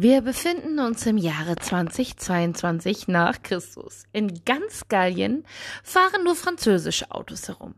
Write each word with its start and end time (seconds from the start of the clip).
Wir 0.00 0.20
befinden 0.20 0.78
uns 0.78 1.04
im 1.06 1.16
Jahre 1.16 1.56
2022 1.56 3.08
nach 3.08 3.42
Christus. 3.42 4.04
In 4.12 4.44
ganz 4.44 4.86
Gallien 4.86 5.44
fahren 5.82 6.22
nur 6.22 6.36
französische 6.36 7.10
Autos 7.10 7.48
herum. 7.48 7.74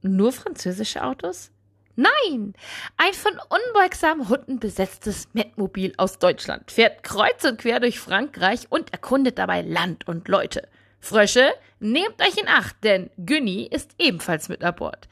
Nur 0.00 0.30
französische 0.30 1.02
Autos? 1.02 1.50
Nein! 1.96 2.54
Ein 2.96 3.14
von 3.14 3.32
unbeugsamen 3.48 4.28
Hunden 4.28 4.60
besetztes 4.60 5.26
Metmobil 5.32 5.92
aus 5.96 6.20
Deutschland 6.20 6.70
fährt 6.70 7.02
kreuz 7.02 7.42
und 7.42 7.58
quer 7.58 7.80
durch 7.80 7.98
Frankreich 7.98 8.68
und 8.70 8.92
erkundet 8.92 9.36
dabei 9.36 9.62
Land 9.62 10.06
und 10.06 10.28
Leute. 10.28 10.68
Frösche, 11.00 11.52
nehmt 11.80 12.22
euch 12.22 12.38
in 12.40 12.46
Acht, 12.46 12.76
denn 12.84 13.10
Günni 13.16 13.64
ist 13.64 13.90
ebenfalls 13.98 14.48
mit 14.48 14.62
an 14.62 14.76
Bord. 14.76 15.08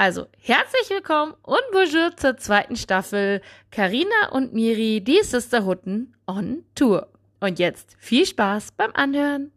Also, 0.00 0.26
herzlich 0.40 0.88
willkommen 0.90 1.34
und 1.42 1.60
bonjour 1.72 2.14
zur 2.16 2.36
zweiten 2.36 2.76
Staffel 2.76 3.40
Carina 3.72 4.28
und 4.30 4.54
Miri, 4.54 5.00
die 5.00 5.18
Sisterhutten 5.24 6.14
on 6.24 6.62
Tour. 6.76 7.08
Und 7.40 7.58
jetzt 7.58 7.96
viel 7.98 8.24
Spaß 8.24 8.74
beim 8.76 8.92
Anhören. 8.94 9.50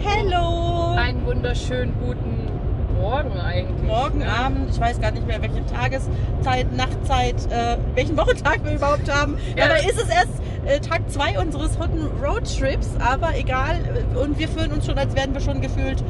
Hello! 0.00 0.96
Einen 0.96 1.24
wunderschönen 1.24 1.94
guten 2.00 2.50
Morgen 3.00 3.38
eigentlich. 3.38 3.86
Morgen, 3.86 4.18
ne? 4.18 4.28
Abend, 4.28 4.68
ich 4.68 4.80
weiß 4.80 5.00
gar 5.00 5.12
nicht 5.12 5.28
mehr, 5.28 5.40
welche 5.40 5.64
Tageszeit, 5.66 6.72
Nachtzeit, 6.72 7.36
äh, 7.52 7.78
welchen 7.94 8.16
Wochentag 8.16 8.64
wir 8.64 8.74
überhaupt 8.74 9.08
haben. 9.08 9.38
Ja. 9.56 9.68
Dabei 9.68 9.78
ist 9.82 10.02
es 10.02 10.08
erst 10.08 10.42
äh, 10.66 10.80
Tag 10.80 11.08
2 11.08 11.38
unseres 11.38 11.78
Hutten 11.78 12.04
Roadtrips, 12.20 12.96
aber 12.98 13.38
egal. 13.38 13.78
Und 14.20 14.40
wir 14.40 14.48
fühlen 14.48 14.72
uns 14.72 14.86
schon, 14.86 14.98
als 14.98 15.14
wären 15.14 15.32
wir 15.34 15.40
schon 15.40 15.60
gefühlt 15.60 16.02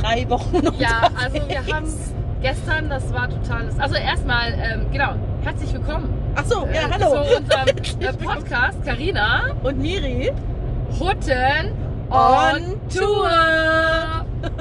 drei 0.00 0.28
Wochen 0.28 0.54
Ja, 0.78 1.06
unterwegs. 1.08 1.22
also 1.24 1.48
wir 1.48 1.74
haben 1.74 1.92
gestern, 2.42 2.88
das 2.90 3.12
war 3.12 3.28
totales. 3.28 3.78
Also 3.78 3.94
erstmal, 3.96 4.52
ähm, 4.52 4.86
genau, 4.92 5.14
herzlich 5.42 5.72
willkommen. 5.72 6.08
Ach 6.36 6.44
so, 6.44 6.66
ja, 6.66 6.82
äh, 6.82 6.92
hallo. 6.92 7.24
Zu 7.24 7.36
unserem 7.38 7.68
äh. 8.00 8.12
Podcast, 8.24 8.84
Carina, 8.84 9.52
Und 9.62 9.78
Miri. 9.78 10.32
Hutten 11.00 11.72
On 12.10 12.54
on 12.54 12.80
Tour. 12.88 13.30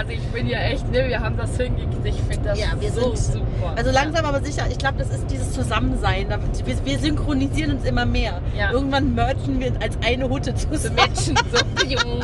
Also 0.00 0.12
ich 0.12 0.20
bin 0.32 0.46
ja 0.48 0.58
echt, 0.60 0.90
ne, 0.90 1.08
wir 1.08 1.20
haben 1.20 1.36
das 1.36 1.54
hingekriegt. 1.58 2.06
Ich 2.06 2.14
finde 2.22 2.48
das 2.48 2.58
Ja, 2.58 2.68
wir 2.80 2.90
so 2.90 3.14
sind- 3.14 3.34
super. 3.34 3.74
Also 3.76 3.90
langsam 3.90 4.24
aber 4.24 4.40
sicher, 4.42 4.64
ich 4.70 4.78
glaube, 4.78 4.96
das 4.96 5.10
ist 5.10 5.30
dieses 5.30 5.52
Zusammensein. 5.52 6.26
Wir, 6.64 6.84
wir 6.86 6.98
synchronisieren 6.98 7.72
uns 7.76 7.84
immer 7.84 8.06
mehr. 8.06 8.40
Ja. 8.58 8.70
Irgendwann 8.72 9.14
merchen 9.14 9.60
wir 9.60 9.72
als 9.82 9.98
eine 10.02 10.26
Hutte 10.26 10.54
zusammen. 10.54 10.96
Menschen, 10.96 11.36
so 11.52 11.84
jung. 11.86 12.20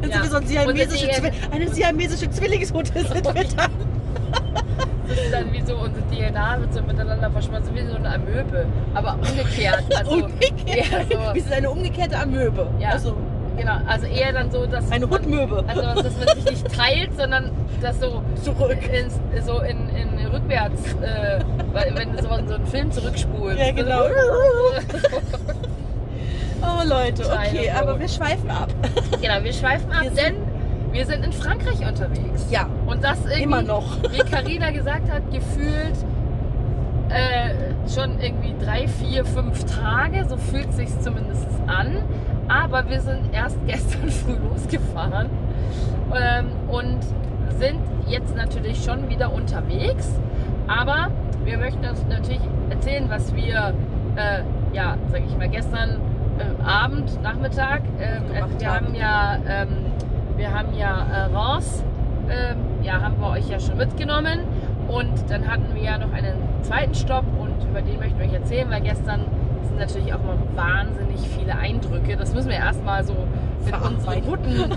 Dann 0.00 0.10
Ja. 0.10 0.16
sind 0.16 0.22
wir 0.24 0.30
so 0.30 0.36
eine 0.38 0.46
siamesische, 0.48 1.08
eine 1.52 1.68
siamesische 1.68 2.30
Zwillingshutte 2.30 2.92
sind 2.98 3.14
wir 3.24 3.44
dann. 3.44 3.70
Das 5.06 5.18
ist 5.18 5.32
dann 5.32 5.52
wie 5.52 5.60
so 5.60 5.76
unsere 5.76 6.04
DNA 6.10 6.58
wird 6.60 6.74
so 6.74 6.82
miteinander 6.82 7.30
verschmolzen, 7.30 7.74
wie 7.76 7.86
so 7.86 7.94
eine 7.94 8.12
Amöbe. 8.14 8.66
Aber 8.94 9.14
umgekehrt. 9.14 9.84
Also, 9.96 10.10
Umgekehrt. 10.24 10.90
eher 10.90 11.04
so, 11.04 11.34
Wir 11.34 11.42
sind 11.42 11.52
eine 11.52 11.70
umgekehrte 11.70 12.18
Amöbe. 12.18 12.66
Ja. 12.80 12.88
Also 12.88 13.14
genau, 13.56 13.78
also 13.86 14.06
eher 14.06 14.32
dann 14.32 14.50
so, 14.50 14.66
dass. 14.66 14.90
eine 14.90 15.08
Hutmöbe. 15.08 15.64
Also, 15.66 16.02
dass 16.02 16.16
man 16.18 16.28
sich 16.36 16.44
nicht 16.50 16.76
teilt, 16.76 17.16
sondern 17.16 17.50
das 17.80 18.00
so, 18.00 18.22
Zurück. 18.42 18.78
ins, 18.92 19.20
so 19.46 19.60
in, 19.60 19.88
in 19.90 20.26
rückwärts, 20.26 20.94
äh, 21.02 21.40
wenn 21.72 22.12
du 22.12 22.22
so, 22.22 22.28
so 22.28 22.54
einen 22.54 22.66
Film 22.66 22.90
zurückspulst. 22.90 23.58
Ja, 23.58 23.72
genau. 23.72 24.04
Oh 26.66 26.82
Leute, 26.88 27.24
okay, 27.26 27.70
aber 27.70 28.00
wir 28.00 28.08
schweifen 28.08 28.50
ab. 28.50 28.70
genau, 29.20 29.44
wir 29.44 29.52
schweifen 29.52 29.92
ab, 29.92 30.02
Wir 30.02 30.10
denn 30.12 30.36
wir 30.92 31.04
sind 31.06 31.24
in 31.24 31.32
Frankreich 31.32 31.86
unterwegs. 31.86 32.46
Ja, 32.50 32.68
Und 32.86 33.02
das 33.02 33.18
irgendwie, 33.24 33.42
immer 33.42 33.62
noch. 33.62 33.84
wie 34.12 34.18
Karina 34.18 34.70
gesagt 34.70 35.10
hat, 35.10 35.22
gefühlt 35.32 35.96
äh, 37.08 37.50
schon 37.92 38.20
irgendwie 38.20 38.54
drei, 38.64 38.86
vier, 38.86 39.24
fünf 39.24 39.64
Tage, 39.64 40.24
so 40.28 40.36
fühlt 40.36 40.72
sich 40.72 40.88
zumindest 41.00 41.48
an. 41.66 41.98
Aber 42.48 42.88
wir 42.88 43.00
sind 43.00 43.32
erst 43.32 43.58
gestern 43.66 44.08
früh 44.10 44.36
losgefahren 44.50 45.30
ähm, 46.14 46.46
und 46.68 47.00
sind 47.58 47.80
jetzt 48.06 48.34
natürlich 48.36 48.84
schon 48.84 49.08
wieder 49.08 49.32
unterwegs. 49.32 50.20
Aber 50.66 51.10
wir 51.44 51.58
möchten 51.58 51.84
uns 51.86 52.04
natürlich 52.08 52.40
erzählen, 52.70 53.06
was 53.08 53.34
wir, 53.34 53.74
äh, 54.16 54.42
ja, 54.74 54.96
sag 55.08 55.22
ich 55.26 55.36
mal, 55.36 55.48
gestern 55.48 56.00
äh, 56.38 56.62
Abend, 56.64 57.22
Nachmittag, 57.22 57.82
Gemacht 57.98 58.60
wir 58.60 58.68
haben. 58.74 58.86
haben 58.86 58.94
ja, 58.94 59.38
ähm, 59.46 59.68
wir 60.36 60.52
haben 60.52 60.74
ja 60.76 61.06
äh, 61.12 61.34
Reims, 61.34 61.84
ähm, 62.28 62.56
ja, 62.82 63.00
haben 63.00 63.20
wir 63.20 63.28
euch 63.30 63.48
ja 63.48 63.60
schon 63.60 63.76
mitgenommen. 63.76 64.40
Und 64.88 65.30
dann 65.30 65.46
hatten 65.48 65.74
wir 65.74 65.82
ja 65.82 65.98
noch 65.98 66.12
einen 66.12 66.36
zweiten 66.62 66.94
Stopp 66.94 67.24
und 67.38 67.68
über 67.70 67.80
den 67.80 67.98
möchten 67.98 68.18
wir 68.18 68.26
euch 68.26 68.34
erzählen, 68.34 68.68
weil 68.70 68.82
gestern 68.82 69.24
sind 69.66 69.78
natürlich 69.78 70.12
auch 70.14 70.22
mal 70.22 70.36
wahnsinnig 70.54 71.20
viele 71.36 71.56
Eindrücke. 71.56 72.16
Das 72.16 72.32
müssen 72.34 72.48
wir 72.48 72.56
erstmal 72.56 73.04
so 73.04 73.14
mit 73.64 73.74
unseren 73.74 74.22
guten 74.22 74.70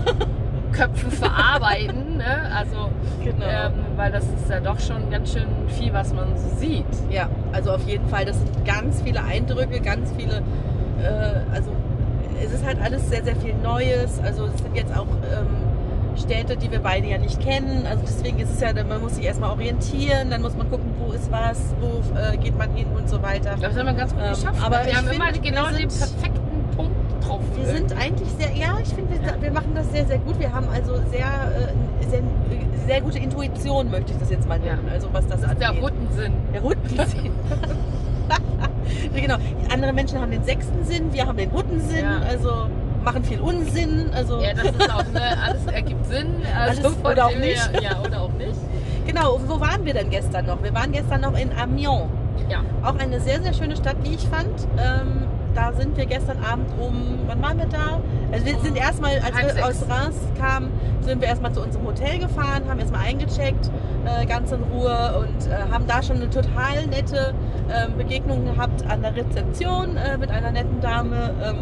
Köpfen 0.72 1.10
verarbeiten. 1.10 2.04
Ne? 2.18 2.50
Also, 2.52 2.90
Genau. 3.22 3.44
ähm, 3.48 3.72
weil 3.96 4.10
das 4.10 4.24
ist 4.24 4.50
ja 4.50 4.58
doch 4.58 4.80
schon 4.80 5.08
ganz 5.08 5.32
schön 5.32 5.46
viel, 5.68 5.92
was 5.92 6.12
man 6.12 6.36
so 6.36 6.48
sieht. 6.56 6.84
Ja, 7.10 7.28
also 7.52 7.70
auf 7.70 7.86
jeden 7.86 8.08
Fall, 8.08 8.24
das 8.24 8.38
sind 8.40 8.64
ganz 8.64 9.00
viele 9.02 9.22
Eindrücke, 9.22 9.78
ganz 9.80 10.12
viele, 10.18 10.38
äh, 11.00 11.54
also 11.54 11.70
es 12.44 12.52
ist 12.52 12.66
halt 12.66 12.78
alles 12.82 13.08
sehr, 13.08 13.22
sehr 13.22 13.36
viel 13.36 13.54
Neues. 13.62 14.18
Also 14.24 14.46
es 14.46 14.58
sind 14.60 14.74
jetzt 14.76 14.92
auch 14.96 15.06
ähm, 15.32 15.46
Städte, 16.18 16.56
die 16.56 16.70
wir 16.70 16.80
beide 16.80 17.06
ja 17.08 17.18
nicht 17.18 17.40
kennen. 17.40 17.86
Also 17.88 18.02
deswegen 18.06 18.38
ist 18.38 18.50
es 18.52 18.60
ja, 18.60 18.72
man 18.84 19.00
muss 19.00 19.14
sich 19.16 19.24
erstmal 19.24 19.50
orientieren, 19.50 20.30
dann 20.30 20.42
muss 20.42 20.56
man 20.56 20.68
gucken, 20.70 20.90
wo 20.98 21.12
ist 21.12 21.30
was, 21.30 21.58
wo 21.80 22.02
äh, 22.18 22.36
geht 22.36 22.56
man 22.58 22.70
hin 22.74 22.86
und 22.96 23.08
so 23.08 23.22
weiter. 23.22 23.56
Das 23.60 23.76
haben 23.76 23.86
wir 23.86 23.94
ganz 23.94 24.12
gut 24.14 24.22
Ähm, 24.22 24.30
geschafft. 24.34 24.62
aber 24.64 24.78
ne? 24.80 24.86
wir 24.86 24.96
haben 24.96 25.08
immer 25.08 25.32
genau 25.32 25.66
den 25.68 25.88
perfekten 25.88 26.76
Punkt 26.76 27.26
drauf. 27.26 27.40
Wir 27.56 27.66
sind 27.66 27.92
eigentlich 27.98 28.28
sehr, 28.38 28.52
ja, 28.54 28.78
ich 28.82 28.88
finde, 28.88 29.10
wir, 29.20 29.26
Ja. 29.26 29.34
wir 29.40 29.50
machen 29.50 29.72
das 29.74 29.90
sehr, 29.90 30.06
sehr 30.06 30.18
gut. 30.18 30.38
Wir 30.38 30.52
haben 30.52 30.68
also 30.74 30.94
sehr, 31.10 31.26
äh, 31.26 32.08
sehr, 32.10 32.22
sehr 32.86 33.00
gute 33.00 33.18
Intuition, 33.18 33.90
möchte 33.90 34.12
ich 34.12 34.18
das 34.18 34.30
jetzt 34.30 34.48
mal 34.48 34.58
nennen. 34.58 34.84
Ja. 34.86 34.92
Also 34.94 35.08
was 35.12 35.26
das, 35.26 35.40
das 35.40 35.52
ist 35.52 35.60
der. 35.60 35.80
Huttensinn. 35.80 36.32
Der 36.52 36.62
Huttensinn. 36.62 37.32
Genau. 39.14 39.36
Andere 39.72 39.92
Menschen 39.92 40.20
haben 40.20 40.30
den 40.30 40.44
sechsten 40.44 40.84
Sinn, 40.84 41.12
wir 41.12 41.26
haben 41.26 41.36
den 41.36 41.52
Huttensinn, 41.52 42.04
Ja. 42.04 42.20
also 42.28 42.66
machen 43.04 43.24
viel 43.24 43.40
Unsinn. 43.40 44.10
Also 44.14 44.40
Ja, 44.40 44.54
das 44.54 44.64
ist 44.66 44.90
auch, 44.90 45.04
ne, 45.12 45.20
alles 45.44 45.66
ergibt 45.66 46.06
Sinn. 46.06 46.34
Also 46.56 46.88
Alles 46.88 46.98
oder 47.04 47.26
auch 47.26 47.36
nicht. 47.36 47.70
Ja, 47.82 48.00
oder 48.02 48.22
auch 48.22 48.32
nicht. 48.32 48.58
genau. 49.06 49.34
Und 49.34 49.48
wo 49.48 49.60
waren 49.60 49.84
wir 49.84 49.94
denn 49.94 50.10
gestern 50.10 50.46
noch? 50.46 50.62
Wir 50.62 50.74
waren 50.74 50.92
gestern 50.92 51.20
noch 51.22 51.36
in 51.38 51.50
Amiens. 51.52 52.04
Ja. 52.48 52.60
Auch 52.82 52.96
eine 52.98 53.20
sehr, 53.20 53.42
sehr 53.42 53.52
schöne 53.52 53.76
Stadt, 53.76 53.96
wie 54.02 54.14
ich 54.14 54.26
fand. 54.28 54.66
Ähm, 54.78 55.26
da 55.54 55.72
sind 55.72 55.96
wir 55.96 56.06
gestern 56.06 56.38
Abend 56.42 56.68
um, 56.80 57.18
wann 57.26 57.42
waren 57.42 57.58
wir 57.58 57.66
da? 57.66 58.00
Also 58.32 58.44
wir 58.44 58.58
sind 58.60 58.76
erstmal, 58.76 59.12
als 59.16 59.34
halb 59.34 59.46
wir 59.46 59.54
sechs. 59.54 59.82
aus 59.82 59.88
Reims 59.88 60.16
kamen, 60.38 60.70
sind 61.00 61.20
wir 61.20 61.28
erstmal 61.28 61.52
zu 61.52 61.62
unserem 61.62 61.86
Hotel 61.86 62.18
gefahren, 62.18 62.62
haben 62.68 62.78
erstmal 62.78 63.06
eingecheckt, 63.06 63.70
äh, 64.04 64.26
ganz 64.26 64.52
in 64.52 64.62
Ruhe 64.64 65.20
und 65.20 65.50
äh, 65.50 65.72
haben 65.72 65.86
da 65.86 66.02
schon 66.02 66.16
eine 66.16 66.28
total 66.28 66.86
nette 66.88 67.34
ähm, 67.70 67.96
Begegnung 67.96 68.44
gehabt 68.44 68.84
an 68.88 69.02
der 69.02 69.16
Rezeption 69.16 69.96
äh, 69.96 70.18
mit 70.18 70.30
einer 70.30 70.50
netten 70.50 70.80
Dame. 70.80 71.30
Ähm, 71.42 71.56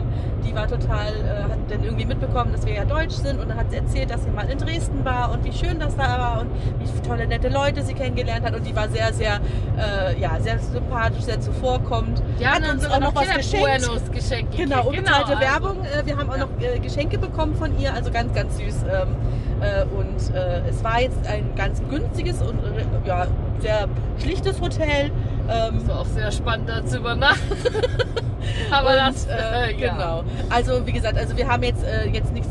die 0.44 0.54
war 0.54 0.66
total, 0.68 1.08
äh, 1.08 1.42
hat 1.44 1.58
dann 1.70 1.82
irgendwie 1.84 2.04
mitbekommen, 2.04 2.52
dass 2.52 2.64
wir 2.66 2.74
ja 2.74 2.84
deutsch 2.84 3.14
sind 3.14 3.40
und 3.40 3.48
dann 3.48 3.58
hat 3.58 3.70
sie 3.70 3.76
erzählt, 3.78 4.10
dass 4.10 4.22
sie 4.24 4.30
mal 4.30 4.48
in 4.48 4.58
Dresden 4.58 5.04
war 5.04 5.32
und 5.32 5.44
wie 5.44 5.52
schön 5.52 5.78
das 5.80 5.96
da 5.96 6.18
war 6.18 6.40
und 6.40 6.50
wie 6.80 6.86
tolle 7.06 7.26
nette 7.26 7.48
Leute 7.48 7.82
sie 7.82 7.94
kennengelernt 7.94 8.44
hat 8.44 8.54
und 8.54 8.66
die 8.66 8.74
war 8.74 8.88
sehr, 8.88 9.12
sehr, 9.12 9.34
äh, 9.78 10.18
ja, 10.20 10.38
sehr 10.40 10.58
sympathisch, 10.58 11.22
sehr 11.22 11.40
zuvorkommend. 11.40 12.20
Haben 12.44 12.64
Hat 12.64 12.72
uns 12.74 12.84
auch 12.86 12.98
noch 13.00 13.14
was 13.14 13.28
geschenkt. 13.34 13.64
Buenos 13.86 14.10
geschenkt. 14.10 14.56
Genau, 14.56 14.86
unbezahlte 14.88 15.36
also- 15.36 15.40
Werbung. 15.40 15.76
Äh, 15.84 16.04
wir 16.06 16.16
haben 16.16 16.28
auch 16.30 16.34
Ja. 16.36 16.40
noch 16.46 16.55
äh, 16.60 16.78
Geschenke 16.78 17.18
bekommen 17.18 17.54
von 17.54 17.78
ihr, 17.78 17.92
also 17.94 18.10
ganz, 18.10 18.32
ganz 18.34 18.56
süß. 18.58 18.84
Ähm, 18.84 19.16
äh, 19.60 19.84
und 19.84 20.34
äh, 20.34 20.68
es 20.68 20.82
war 20.84 21.00
jetzt 21.00 21.26
ein 21.26 21.54
ganz 21.56 21.82
günstiges 21.88 22.42
und 22.42 22.58
äh, 22.58 22.84
ja, 23.08 23.26
sehr 23.60 23.88
schlichtes 24.18 24.60
Hotel. 24.60 25.10
Ähm, 25.48 25.78
Das 25.78 25.88
war 25.88 26.00
auch 26.00 26.06
sehr 26.06 26.30
spannend, 26.30 26.68
da 26.68 26.84
zu 26.84 26.98
übernachten. 26.98 27.40
Aber 28.70 28.90
und, 28.90 28.96
das, 28.96 29.26
äh, 29.26 29.74
ja. 29.78 29.92
genau. 29.92 30.24
Also 30.50 30.86
wie 30.86 30.92
gesagt, 30.92 31.16
also 31.16 31.36
wir 31.36 31.48
haben 31.48 31.62
jetzt 31.62 31.84
jetzt 32.12 32.32
nichts 32.32 32.50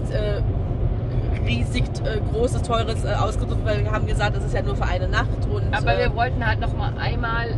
riesig 1.45 1.83
äh, 2.03 2.19
großes, 2.31 2.63
teures 2.63 3.03
äh, 3.03 3.13
ausgesucht, 3.13 3.59
weil 3.63 3.83
wir 3.83 3.91
haben 3.91 4.07
gesagt, 4.07 4.35
es 4.37 4.45
ist 4.45 4.53
ja 4.53 4.61
nur 4.61 4.75
für 4.75 4.85
eine 4.85 5.07
Nacht 5.07 5.45
und 5.49 5.73
Aber 5.73 5.95
äh, 5.95 5.99
wir 5.99 6.15
wollten 6.15 6.45
halt 6.45 6.59
noch 6.59 6.75
mal 6.75 6.93
einmal. 6.97 7.57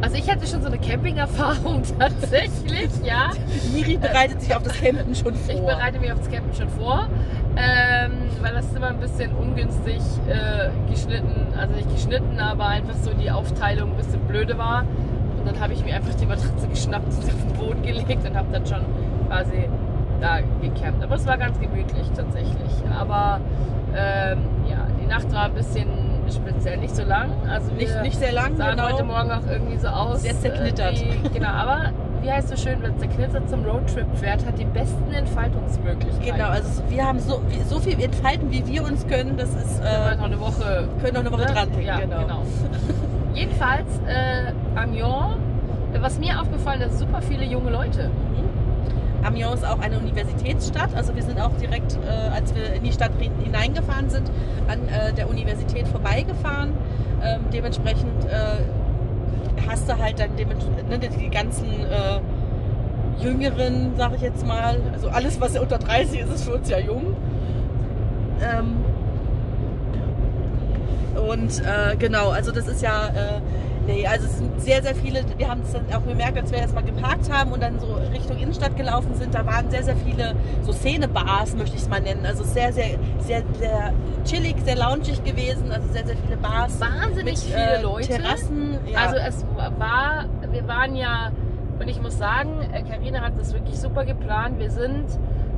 Also 0.00 0.16
ich 0.16 0.30
hatte 0.30 0.46
schon 0.46 0.60
so 0.60 0.68
eine 0.68 0.78
Camping-Erfahrung 0.78 1.82
tatsächlich, 1.98 2.90
ja. 3.02 3.30
Miri 3.72 3.96
bereitet 3.96 4.42
sich 4.42 4.54
auf 4.54 4.62
das 4.62 4.74
Campen 4.74 5.14
schon 5.14 5.34
vor. 5.34 5.54
Ich 5.54 5.60
bereite 5.60 5.98
mich 5.98 6.12
auf 6.12 6.18
das 6.18 6.30
Campen 6.30 6.54
schon 6.54 6.68
vor, 6.68 7.08
ähm, 7.56 8.12
weil 8.42 8.52
das 8.52 8.72
immer 8.74 8.88
ein 8.88 9.00
bisschen 9.00 9.32
ungünstig 9.32 10.00
äh, 10.28 10.68
geschnitten, 10.90 11.54
also 11.58 11.74
nicht 11.74 11.90
geschnitten, 11.92 12.38
aber 12.38 12.66
einfach 12.66 12.94
so 12.94 13.12
die 13.14 13.30
Aufteilung 13.30 13.92
ein 13.92 13.96
bisschen 13.96 14.20
blöde 14.20 14.58
war. 14.58 14.82
Und 15.38 15.46
dann 15.46 15.60
habe 15.60 15.72
ich 15.72 15.84
mir 15.84 15.94
einfach 15.94 16.14
die 16.14 16.26
Matratze 16.26 16.68
geschnappt 16.68 17.06
und 17.06 17.24
auf 17.24 17.42
den 17.42 17.52
Boden 17.54 17.82
gelegt 17.82 18.26
und 18.26 18.36
habe 18.36 18.48
dann 18.52 18.66
schon 18.66 18.84
quasi 19.28 19.68
da 20.20 20.40
gecampt. 20.60 21.02
Aber 21.02 21.14
es 21.14 21.26
war 21.26 21.38
ganz 21.38 21.58
gemütlich 21.58 22.06
tatsächlich. 22.14 22.72
Aber 22.98 23.40
ähm, 23.96 24.38
ja, 24.68 24.86
die 25.00 25.06
Nacht 25.06 25.32
war 25.32 25.44
ein 25.44 25.54
bisschen 25.54 25.86
speziell, 26.32 26.78
nicht 26.78 26.94
so 26.96 27.04
lang. 27.04 27.30
Also 27.48 27.70
nicht, 27.72 28.02
nicht 28.02 28.18
sehr 28.18 28.32
lang, 28.32 28.56
sahen 28.56 28.76
genau. 28.76 28.90
heute 28.92 29.04
Morgen 29.04 29.30
auch 29.30 29.46
irgendwie 29.50 29.76
so 29.76 29.88
aus. 29.88 30.22
Sehr 30.22 30.38
zerknittert. 30.38 30.94
äh, 31.02 31.28
genau, 31.32 31.48
aber 31.48 31.90
wie 32.22 32.30
heißt 32.30 32.48
so 32.48 32.56
schön, 32.56 32.82
wenn 32.82 32.98
der 32.98 33.08
Knitzer 33.08 33.46
zum 33.46 33.64
Roadtrip 33.64 34.06
fährt, 34.16 34.44
hat 34.46 34.58
die 34.58 34.64
besten 34.64 35.12
Entfaltungsmöglichkeiten. 35.12 36.36
Genau, 36.36 36.48
also 36.48 36.82
wir 36.88 37.04
haben 37.06 37.18
so, 37.20 37.40
wie- 37.48 37.62
so 37.62 37.78
viel 37.78 38.00
entfalten, 38.02 38.50
wie 38.50 38.66
wir 38.66 38.84
uns 38.84 39.06
können, 39.06 39.36
das 39.36 39.50
ist, 39.50 39.80
wir 39.82 39.88
äh, 40.12 40.16
noch 40.16 40.24
eine 40.24 40.40
Woche 40.40 40.88
können 41.00 41.14
noch 41.14 41.20
eine 41.20 41.32
Woche 41.32 41.42
Ne? 41.42 41.52
dran 41.52 41.68
Ja, 41.82 42.00
genau. 42.00 42.42
Jedenfalls, 43.34 43.86
äh, 44.06 44.52
Amiens, 44.78 45.36
was 46.00 46.18
mir 46.18 46.40
aufgefallen 46.40 46.80
ist, 46.82 46.98
super 46.98 47.20
viele 47.22 47.44
junge 47.44 47.70
Leute. 47.70 48.10
Amiens 49.26 49.56
ist 49.56 49.66
auch 49.66 49.80
eine 49.80 49.98
Universitätsstadt. 49.98 50.90
Also 50.94 51.14
wir 51.14 51.22
sind 51.22 51.40
auch 51.40 51.52
direkt, 51.60 51.94
äh, 52.06 52.34
als 52.34 52.54
wir 52.54 52.72
in 52.74 52.84
die 52.84 52.92
Stadt 52.92 53.10
re- 53.20 53.30
hineingefahren 53.44 54.08
sind, 54.10 54.30
an 54.68 54.80
äh, 54.88 55.12
der 55.12 55.28
Universität 55.28 55.88
vorbeigefahren. 55.88 56.72
Ähm, 57.22 57.40
dementsprechend 57.52 58.24
äh, 58.26 58.62
hast 59.68 59.88
du 59.88 59.98
halt 59.98 60.20
dann 60.20 60.34
ne, 60.34 60.98
die 60.98 61.30
ganzen 61.30 61.66
äh, 61.66 62.20
Jüngeren, 63.22 63.92
sag 63.96 64.14
ich 64.14 64.20
jetzt 64.20 64.46
mal, 64.46 64.76
also 64.92 65.08
alles, 65.08 65.40
was 65.40 65.58
unter 65.58 65.78
30 65.78 66.20
ist, 66.20 66.32
ist 66.34 66.44
für 66.44 66.54
uns 66.54 66.68
ja 66.68 66.78
jung. 66.78 67.16
Ähm, 68.42 68.76
und 71.28 71.60
äh, 71.60 71.96
genau, 71.96 72.28
also 72.28 72.52
das 72.52 72.68
ist 72.68 72.82
ja, 72.82 73.06
äh, 73.08 73.40
nee, 73.86 74.06
also 74.06 74.26
es 74.26 74.38
sind 74.38 74.60
sehr, 74.60 74.82
sehr 74.82 74.94
viele, 74.94 75.24
wir 75.36 75.48
haben 75.48 75.62
es 75.62 75.72
dann 75.72 75.84
auch 75.92 76.06
gemerkt, 76.06 76.36
als 76.36 76.50
wir 76.50 76.58
erstmal 76.58 76.84
geparkt 76.84 77.32
haben 77.32 77.52
und 77.52 77.62
dann 77.62 77.78
so 77.78 77.86
Richtung 78.12 78.38
Innenstadt 78.38 78.76
gelaufen 78.76 79.14
sind, 79.14 79.34
da 79.34 79.46
waren 79.46 79.70
sehr, 79.70 79.82
sehr 79.82 79.96
viele 79.96 80.34
so 80.62 80.72
Szenebars, 80.72 81.54
möchte 81.56 81.76
ich 81.76 81.82
es 81.82 81.88
mal 81.88 82.00
nennen. 82.00 82.26
Also 82.26 82.44
sehr, 82.44 82.72
sehr, 82.72 82.98
sehr, 83.20 83.42
sehr 83.58 83.92
chillig, 84.24 84.56
sehr 84.64 84.76
loungig 84.76 85.22
gewesen, 85.24 85.70
also 85.72 85.88
sehr, 85.92 86.06
sehr 86.06 86.16
viele 86.16 86.36
Bars. 86.36 86.80
Wahnsinnig 86.80 87.24
mit, 87.24 87.38
viele 87.38 87.78
äh, 87.78 87.82
Leute. 87.82 88.08
Terrassen, 88.08 88.78
ja. 88.86 88.98
Also 88.98 89.16
es 89.16 89.44
war, 89.78 90.26
wir 90.50 90.68
waren 90.68 90.96
ja, 90.96 91.30
und 91.78 91.88
ich 91.88 92.00
muss 92.00 92.18
sagen, 92.18 92.60
Karina 92.88 93.20
hat 93.20 93.38
das 93.38 93.52
wirklich 93.52 93.78
super 93.78 94.04
geplant. 94.04 94.58
Wir 94.58 94.70
sind, 94.70 95.06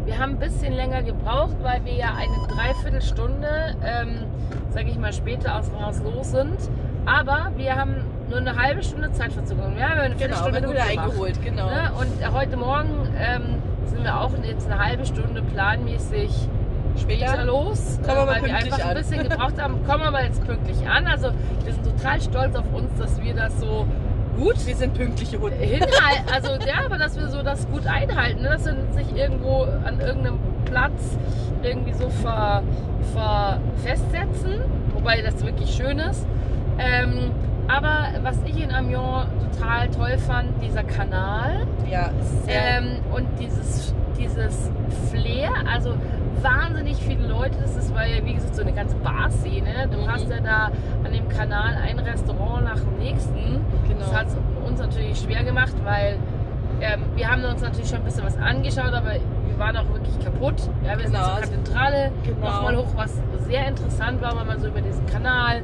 wir 0.05 0.19
haben 0.19 0.33
ein 0.33 0.39
bisschen 0.39 0.75
länger 0.75 1.03
gebraucht, 1.03 1.57
weil 1.63 1.85
wir 1.85 1.95
ja 1.95 2.15
eine 2.17 2.47
Dreiviertelstunde, 2.49 3.77
ähm, 3.85 4.25
sage 4.71 4.91
ich 4.91 4.99
mal, 4.99 5.13
später 5.13 5.57
aus 5.59 5.71
dem 5.71 5.85
Haus 5.85 6.01
los 6.03 6.33
sind. 6.33 6.59
Aber 7.07 7.53
wir 7.57 7.77
haben 7.77 8.05
nur 8.29 8.39
eine 8.39 8.57
halbe 8.57 8.83
Stunde 8.83 9.13
Zeitverzögerung. 9.13 9.77
Wir 9.77 9.89
haben 9.89 10.01
eine 10.01 10.15
genau, 10.15 10.37
Viertelstunde 10.37 10.55
wenn 10.55 10.63
du 10.63 10.69
gut 10.69 10.91
eingeholt, 10.91 11.45
genau. 11.45 11.67
Ne? 11.67 11.91
Und 11.99 12.33
heute 12.35 12.57
Morgen 12.57 13.09
ähm, 13.19 13.63
sind 13.87 14.05
wir 14.05 14.21
auch 14.21 14.31
jetzt 14.43 14.71
eine 14.71 14.85
halbe 14.85 15.07
Stunde 15.07 15.43
planmäßig 15.43 16.31
später 17.01 17.45
los, 17.45 17.99
Kommen 18.05 18.17
wir 18.17 18.23
äh, 18.23 18.27
weil 18.27 18.45
wir 18.45 18.57
einfach 18.57 18.79
ein 18.81 18.91
an. 18.91 18.97
bisschen 18.97 19.29
gebraucht 19.29 19.61
haben. 19.61 19.85
Kommen 19.87 20.05
wir 20.05 20.11
mal 20.11 20.25
jetzt 20.25 20.45
pünktlich 20.45 20.89
an. 20.89 21.07
Also 21.07 21.31
wir 21.65 21.73
sind 21.73 21.85
total 21.85 22.21
stolz 22.21 22.57
auf 22.57 22.65
uns, 22.73 22.91
dass 22.99 23.23
wir 23.23 23.35
das 23.35 23.61
so 23.61 23.87
Gut, 24.39 24.67
wir 24.67 24.77
sind 24.77 24.95
pünktliche 24.95 25.41
Hunde. 25.41 25.57
hinhalten. 25.57 26.33
Also 26.33 26.53
ja, 26.65 26.85
aber 26.87 26.97
dass 26.97 27.19
wir 27.19 27.27
so 27.27 27.43
das 27.43 27.69
gut 27.69 27.87
einhalten, 27.89 28.43
ne? 28.43 28.51
dass 28.51 28.67
wir 28.67 28.73
uns 28.73 28.95
nicht 28.95 29.17
irgendwo 29.17 29.67
an 29.85 30.01
irgendeinem 30.01 30.39
Platz 30.65 31.19
irgendwie 31.63 31.93
so 31.93 32.09
ver, 32.09 32.63
ver 33.13 33.61
festsetzen, 33.83 34.61
wobei 34.95 35.23
das 35.23 35.45
wirklich 35.45 35.75
schön 35.75 35.99
ist. 35.99 36.25
Ähm, 36.79 37.33
aber 37.69 38.09
was 38.23 38.37
ich 38.47 38.63
in 38.63 38.73
Amiens 38.73 39.27
total 39.53 39.89
toll 39.89 40.19
fand, 40.19 40.49
dieser 40.63 40.83
Kanal. 40.83 41.67
Ja, 41.91 42.11
ist 42.21 42.45
sehr, 42.47 42.79
Ähm, 42.79 42.97
und 43.15 43.27
dieses, 43.39 43.95
dieses 44.19 44.71
Flair, 45.11 45.51
also 45.71 45.95
wahnsinnig 46.43 46.97
viele 46.99 47.27
Leute, 47.27 47.57
das 47.61 47.77
ist, 47.77 47.95
weil 47.95 48.11
ja, 48.11 48.25
wie 48.25 48.35
gesagt, 48.35 48.55
so 48.55 48.63
eine 48.63 48.73
ganze 48.73 48.97
Bar-Szene. 48.97 49.89
Du 49.91 49.99
Mhm. 49.99 50.11
hast 50.13 50.29
ja 50.31 50.41
da 50.41 50.71
an 51.05 51.13
dem 51.13 51.29
Kanal 51.29 51.75
ein 51.87 51.99
Restaurant 51.99 52.65
nach 52.65 52.79
dem 52.81 52.99
nächsten. 52.99 53.61
genau. 53.89 53.99
Das 54.01 54.15
hat 54.15 54.27
es 54.29 54.37
uns 54.67 54.81
natürlich 54.81 55.19
schwer 55.19 55.43
gemacht, 55.45 55.75
weil 55.85 56.17
ähm, 56.81 57.03
wir 57.17 57.29
haben 57.29 57.43
uns 57.45 57.61
natürlich 57.63 57.89
schon 57.89 57.99
ein 57.99 58.05
bisschen 58.05 58.25
was 58.25 58.37
angeschaut, 58.37 58.93
aber 58.93 59.15
wir 59.59 59.65
waren 59.65 59.77
auch 59.77 59.93
wirklich 59.93 60.19
kaputt. 60.25 60.55
Ja, 60.85 60.97
wir 60.97 61.05
Genau, 61.05 61.09
sind 61.09 61.17
also- 61.17 61.41
zur 61.53 61.57
Kathedrale 61.65 62.13
genau. 62.23 62.47
nochmal 62.47 62.77
hoch, 62.77 62.87
was 62.97 63.13
sehr 63.47 63.67
interessant 63.67 64.23
war, 64.23 64.37
weil 64.37 64.45
man 64.45 64.61
so 64.61 64.69
über 64.69 64.81
diesen 64.81 65.05
Kanal 65.07 65.63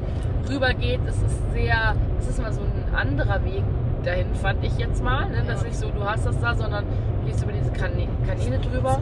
rüber 0.49 0.73
geht. 0.73 0.99
Es 1.07 1.15
ist 1.21 1.51
sehr, 1.53 1.95
es 2.19 2.27
ist 2.27 2.41
mal 2.41 2.51
so 2.51 2.61
ein 2.61 2.93
anderer 2.95 3.43
Weg 3.45 3.63
dahin, 4.03 4.35
fand 4.35 4.63
ich 4.63 4.77
jetzt 4.77 5.03
mal. 5.03 5.29
Ne? 5.29 5.43
Das 5.47 5.57
ist 5.57 5.61
Ja. 5.63 5.67
nicht 5.69 5.77
so, 5.79 5.89
du 5.89 6.03
hast 6.03 6.25
das 6.25 6.39
da, 6.41 6.53
sondern 6.55 6.83
du 7.21 7.25
gehst 7.27 7.41
über 7.43 7.53
diese 7.53 7.71
Kanä 7.71 8.07
Kanäle 8.27 8.59
drüber. 8.59 8.99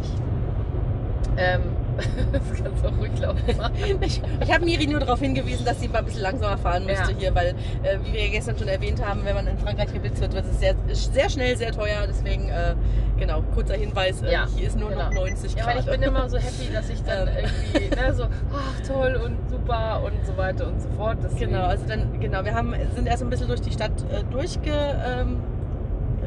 Ähm, 1.37 1.61
das 2.31 2.63
kannst 2.63 2.83
du 2.83 2.87
auch 2.89 2.97
ruhig 2.97 3.11
laufen 3.19 3.57
machen. 3.57 3.73
Ich, 4.01 4.21
ich 4.41 4.53
habe 4.53 4.65
Miri 4.65 4.87
nur 4.87 4.99
darauf 4.99 5.19
hingewiesen, 5.19 5.65
dass 5.65 5.79
sie 5.79 5.87
mal 5.87 5.99
ein 5.99 6.05
bisschen 6.05 6.21
langsamer 6.21 6.57
fahren 6.57 6.85
müsste 6.85 7.11
Ja. 7.11 7.17
hier, 7.17 7.35
weil, 7.35 7.47
äh, 7.83 7.97
wie 8.03 8.13
wir 8.13 8.25
ja 8.25 8.31
gestern 8.31 8.57
schon 8.57 8.67
erwähnt 8.67 9.03
haben, 9.05 9.21
wenn 9.25 9.35
man 9.35 9.47
in 9.47 9.57
Frankreich 9.57 9.91
geblitzt 9.93 10.21
wird, 10.21 10.33
wird 10.33 10.45
es 10.45 10.59
sehr, 10.59 10.75
sehr 10.87 11.29
schnell 11.29 11.55
sehr 11.57 11.71
teuer. 11.71 12.05
Deswegen, 12.07 12.49
äh, 12.49 12.75
genau, 13.17 13.41
kurzer 13.53 13.75
Hinweis, 13.75 14.21
äh, 14.21 14.31
Ja, 14.31 14.47
hier 14.55 14.67
ist 14.67 14.77
nur 14.79 14.89
genau. 14.89 15.05
noch 15.05 15.13
90 15.13 15.53
Ja, 15.55 15.63
Grad. 15.63 15.73
weil 15.75 15.79
ich 15.81 15.89
bin 15.89 16.01
immer 16.03 16.29
so 16.29 16.37
happy, 16.37 16.71
dass 16.73 16.89
ich 16.89 17.01
dann 17.03 17.27
Ähm. 17.27 17.33
irgendwie 17.73 17.95
ne, 17.95 18.13
so, 18.13 18.23
ach 18.23 18.87
toll 18.87 19.19
und 19.23 19.37
super 19.49 20.01
und 20.05 20.25
so 20.25 20.35
weiter 20.37 20.67
und 20.67 20.81
so 20.81 20.89
fort. 20.97 21.17
Deswegen, 21.23 21.51
Genau, 21.51 21.65
also 21.65 21.85
dann, 21.87 22.19
genau, 22.19 22.43
wir 22.43 22.53
haben, 22.53 22.73
sind 22.95 23.07
erst 23.07 23.23
ein 23.23 23.29
bisschen 23.29 23.47
durch 23.47 23.61
die 23.61 23.71
Stadt 23.71 23.91
äh, 24.11 24.23
durchge, 24.31 24.71
ähm, 25.05 25.37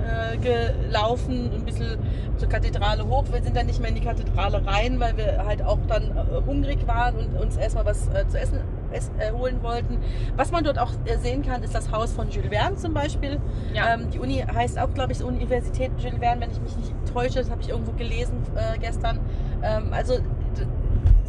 äh, 0.07 0.37
gelaufen, 0.39 1.51
ein 1.53 1.65
bisschen 1.65 1.99
zur 2.37 2.49
Kathedrale 2.49 3.07
hoch. 3.07 3.25
Wir 3.33 3.43
sind 3.43 3.57
dann 3.57 3.67
nicht 3.67 3.81
mehr 3.81 3.89
in 3.89 3.95
die 3.97 4.03
Kathedrale 4.03 4.65
rein, 4.67 5.01
weil 5.01 5.17
wir 5.17 5.45
halt 5.47 5.63
auch 5.63 5.79
dann 5.89 6.05
äh, 6.17 6.47
hungrig 6.47 6.87
waren 6.87 7.17
und 7.17 7.35
uns 7.41 7.57
erstmal 7.57 7.87
was 7.87 8.09
äh, 8.09 8.27
zu 8.29 8.39
essen 8.39 8.61
ess, 8.93 9.11
holen 9.33 9.63
wollten. 9.63 9.99
Was 10.37 10.51
man 10.51 10.65
dort 10.65 10.79
auch 10.79 10.93
sehen 11.21 11.43
kann, 11.43 11.63
ist 11.63 11.75
das 11.75 11.91
Haus 11.91 12.13
von 12.13 12.31
Jules 12.31 12.51
Verne 12.51 12.77
zum 12.77 12.95
Beispiel. 12.95 13.41
Ja. 13.73 13.95
Ähm, 13.95 14.11
die 14.11 14.19
Uni 14.19 14.39
heißt 14.39 14.79
auch, 14.79 14.93
glaube 14.95 15.13
ich, 15.13 15.23
Universität 15.23 15.91
Jules 15.99 16.19
Verne, 16.19 16.41
wenn 16.43 16.51
ich 16.51 16.61
mich 16.61 16.77
nicht 16.77 16.93
täusche. 17.13 17.41
Das 17.41 17.51
habe 17.51 17.61
ich 17.63 17.69
irgendwo 17.69 17.93
gelesen 17.93 18.43
äh, 18.55 18.79
gestern. 18.79 19.21
Ähm, 19.63 19.93
also 19.93 20.19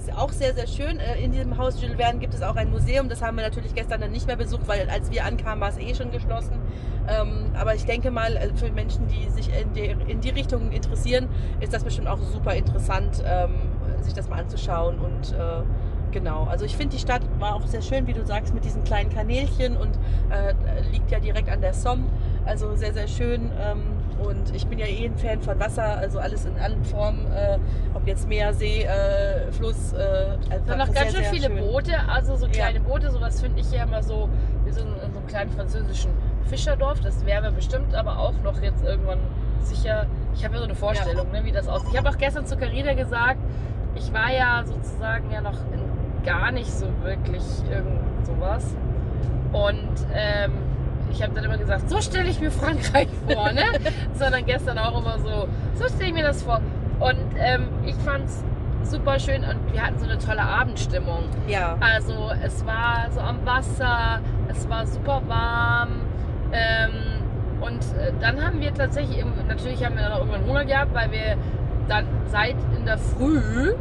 ist 0.07 0.18
auch 0.18 0.31
sehr, 0.31 0.53
sehr 0.53 0.68
schön. 0.68 1.00
Äh, 1.00 1.21
In 1.21 1.31
diesem 1.31 1.57
Haus 1.57 1.81
Jules 1.81 1.97
Verne 1.97 2.19
gibt 2.19 2.33
es 2.33 2.41
auch 2.41 2.56
ein 2.56 2.69
Museum. 2.71 3.09
Das 3.09 3.21
haben 3.21 3.38
wir 3.38 3.44
natürlich 3.44 3.75
gestern 3.75 4.01
dann 4.01 4.12
nicht 4.12 4.27
mehr 4.27 4.38
besucht, 4.38 4.68
weil 4.68 4.89
als 4.89 5.12
wir 5.12 5.25
ankamen, 5.25 5.59
war 5.59 5.69
es 5.69 5.77
eh 5.77 5.94
schon 5.95 6.12
geschlossen. 6.12 6.59
Ähm, 7.07 7.51
aber 7.56 7.75
ich 7.75 7.85
denke 7.85 8.12
mal, 8.12 8.35
äh, 8.35 8.50
für 8.56 8.71
Menschen, 8.71 9.07
die 9.07 9.29
sich 9.29 9.50
in 9.50 9.74
die, 9.74 9.85
in 10.12 10.21
die 10.21 10.29
Richtung 10.29 10.71
interessieren, 10.71 11.27
ist 11.59 11.74
das 11.74 11.83
bestimmt 11.83 12.07
auch 12.07 12.19
super 12.19 12.53
interessant, 12.53 13.24
ähm, 13.25 13.56
sich 14.01 14.13
das 14.13 14.29
mal 14.29 14.39
anzuschauen. 14.39 15.00
Und 15.00 15.33
äh, 15.33 15.63
genau, 16.12 16.45
also 16.45 16.65
ich 16.65 16.75
finde, 16.75 16.95
die 16.95 17.01
Stadt 17.01 17.21
war 17.39 17.56
auch 17.56 17.65
sehr 17.68 17.81
schön, 17.81 18.07
wie 18.07 18.13
du 18.13 18.25
sagst, 18.25 18.53
mit 18.53 18.65
diesen 18.65 18.83
kleinen 18.83 19.09
Kanälchen 19.09 19.77
und 19.77 20.00
liegt 20.91 21.12
ja 21.12 21.19
direkt 21.19 21.50
an 21.50 21.62
der 21.62 21.73
Somme. 21.73 22.03
Also 22.45 22.75
sehr, 22.75 22.94
sehr 22.94 23.07
schön. 23.07 23.51
Und 24.19 24.56
ich 24.56 24.66
bin 24.68 24.80
ja 24.80 24.86
eh 24.88 25.06
ein 25.06 25.16
Fan 25.18 25.42
von 25.42 25.60
Wasser, 25.60 25.98
also 25.98 26.19
alles 26.19 26.46
in 26.46 26.57
allen 26.59 26.83
Formen, 26.83 27.31
äh, 27.31 27.57
ob 27.94 28.07
jetzt 28.07 28.28
Meer, 28.28 28.54
See, 28.54 28.83
äh, 28.83 29.52
Fluss. 29.52 29.94
Äh, 29.94 30.38
sind 30.66 30.78
noch 30.78 30.92
ganz 30.92 31.14
schön 31.14 31.24
viele 31.26 31.47
schön. 31.47 31.57
Boote, 31.57 31.94
also 32.09 32.36
so 32.36 32.45
Ja. 32.47 32.52
kleine 32.52 32.80
Boote, 32.80 33.12
sowas 33.12 33.40
finde 33.42 33.62
ich 33.62 33.71
ja 33.71 33.83
immer 33.83 34.02
so, 34.02 34.28
wie 34.66 34.71
so 34.71 34.81
in, 34.81 34.88
in 34.88 35.12
so 35.14 35.19
einem 35.19 35.28
kleinen 35.28 35.52
französischen 35.52 36.12
Fischerdorf. 36.45 37.00
Das 37.02 37.26
wären 37.26 37.44
wir 37.44 37.52
bestimmt 37.52 37.94
aber 37.94 38.18
auch 38.18 38.33
noch 38.44 38.59
jetzt 38.62 38.83
irgendwann 38.83 39.19
sicher. 39.62 40.07
Ich 40.33 40.44
habe 40.44 40.56
ja 40.56 40.59
so 40.62 40.66
eine 40.66 40.76
Vorstellung, 40.76 41.31
ne, 41.31 41.44
wie 41.44 41.52
das 41.52 41.68
aussieht. 41.68 41.90
Ich 41.92 41.97
habe 41.97 42.09
auch 42.09 42.18
gestern 42.18 42.45
zu 42.45 42.57
Carina 42.57 42.94
gesagt, 42.94 43.40
ich 43.95 44.12
war 44.14 44.31
ja 44.31 44.64
sozusagen 44.66 45.31
ja 45.31 45.42
noch 45.42 45.59
in 45.74 45.81
gar 46.26 46.52
nicht 46.52 46.71
so 46.71 46.88
wirklich 47.04 47.44
irgend 47.69 48.26
sowas. 48.26 48.76
Und 49.54 50.06
ähm, 50.14 50.52
ich 51.11 51.21
habe 51.23 51.33
dann 51.33 51.44
immer 51.44 51.57
gesagt, 51.57 51.90
so 51.90 52.02
stelle 52.02 52.30
ich 52.30 52.40
mir 52.40 52.52
Frankreich 52.52 53.07
vor, 53.30 53.52
ne? 53.52 53.64
Sondern 54.14 54.45
gestern 54.45 54.78
auch 54.78 54.99
immer 54.99 55.18
so, 55.19 55.47
so 55.76 55.87
stelle 55.87 56.09
ich 56.09 56.14
mir 56.14 56.23
das 56.23 56.44
vor. 56.44 56.61
Und 56.99 57.18
ähm, 57.37 57.68
ich 57.85 57.95
fand 57.95 58.26
es 58.26 58.44
super 58.83 59.19
schön 59.19 59.44
und 59.44 59.73
wir 59.73 59.81
hatten 59.85 59.99
so 59.99 60.06
eine 60.06 60.18
tolle 60.18 60.42
Abendstimmung. 60.42 61.23
Ja, 61.47 61.78
Also 61.80 62.31
es 62.44 62.66
war 62.66 63.07
so 63.11 63.19
am 63.19 63.45
Wasser, 63.45 64.19
es 64.49 64.68
war 64.69 64.85
super 64.87 65.21
warm. 65.28 65.90
Ähm, 66.52 66.92
und 67.61 67.81
äh, 67.99 68.14
dann 68.21 68.44
haben 68.45 68.61
wir 68.61 68.73
tatsächlich, 68.73 69.23
natürlich 69.47 69.83
haben 69.85 69.95
wir 69.95 70.04
dann 70.04 70.14
auch 70.14 70.19
irgendwann 70.19 70.45
Hunger 70.45 70.66
gehabt, 70.66 70.94
weil 70.94 71.11
wir 71.11 71.35
dann 71.87 72.06
seit 72.28 72.56
in 72.78 72.85
der 72.85 72.97
Früh, 72.97 73.73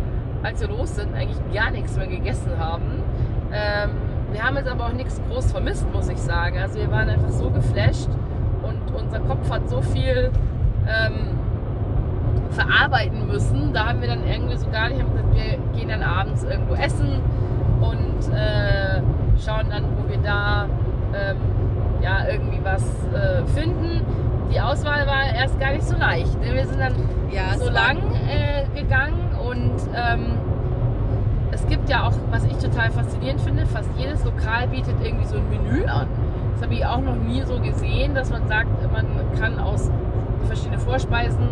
als 0.43 0.61
wir 0.61 0.69
los 0.69 0.97
sind, 0.97 1.15
eigentlich 1.15 1.39
gar 1.55 1.71
nichts 1.71 1.97
mehr 1.97 2.07
gegessen 2.07 2.59
haben. 2.59 3.03
Ähm, 3.53 3.91
wir 4.37 4.45
haben 4.45 4.57
jetzt 4.59 4.69
aber 4.69 4.85
auch 4.85 4.93
nichts 4.93 5.19
groß 5.31 5.51
vermisst, 5.51 5.91
muss 5.95 6.11
ich 6.11 6.19
sagen. 6.19 6.59
Also 6.59 6.79
wir 6.79 6.91
waren 6.91 7.09
einfach 7.09 7.31
so 7.31 7.49
geflasht 7.49 8.11
und 8.63 8.95
unser 8.95 9.21
Kopf 9.21 9.51
hat 9.51 9.67
so 9.67 9.81
viel 9.81 10.31
ähm, 10.87 11.39
verarbeiten 12.51 13.27
müssen. 13.27 13.73
Da 13.73 13.87
haben 13.87 14.03
wir 14.03 14.09
dann 14.09 14.27
irgendwie 14.29 14.57
so 14.57 14.69
gar 14.69 14.91
nicht, 14.91 15.01
haben 15.01 15.11
gesagt, 15.11 15.35
wir 15.35 15.59
gehen 15.75 15.89
dann 15.89 16.03
abends 16.03 16.45
irgendwo 16.45 16.75
essen 16.75 17.23
und 17.81 18.35
äh, 18.35 19.01
schauen 19.43 19.71
dann, 19.71 19.85
wo 19.97 20.07
wir 20.07 20.19
da 20.19 20.67
ähm, 21.15 21.37
ja, 22.03 22.27
irgendwie 22.31 22.61
was 22.63 22.83
äh, 23.15 23.43
finden. 23.55 24.03
Die 24.53 24.61
Auswahl 24.61 25.07
war 25.07 25.35
erst 25.35 25.59
gar 25.59 25.73
nicht 25.73 25.85
so 25.85 25.97
leicht. 25.97 26.39
Wir 26.43 26.67
sind 26.67 26.79
dann 26.79 26.95
ja, 27.31 27.57
so 27.57 27.71
lang 27.71 27.97
äh, 28.29 28.67
gegangen 28.79 29.31
und 29.43 29.73
ähm, 29.97 30.46
es 31.57 31.67
gibt 31.67 31.89
ja 31.89 32.07
auch, 32.07 32.13
was 32.31 32.45
ich 32.45 32.57
total 32.59 32.91
faszinierend 32.91 33.41
finde, 33.41 33.65
fast 33.65 33.89
jedes 33.97 34.23
Lokal 34.25 34.69
bietet 34.69 34.95
irgendwie 35.03 35.25
so 35.25 35.37
ein 35.37 35.49
Menü 35.49 35.87
an. 35.87 36.07
Das 36.53 36.63
habe 36.63 36.75
ich 36.75 36.85
auch 36.85 37.01
noch 37.01 37.17
nie 37.17 37.43
so 37.43 37.59
gesehen, 37.59 38.15
dass 38.15 38.31
man 38.31 38.47
sagt, 38.47 38.69
man 38.93 39.07
kann 39.41 39.59
aus 39.59 39.91
verschiedene 40.47 40.79
Vorspeisen 40.79 41.49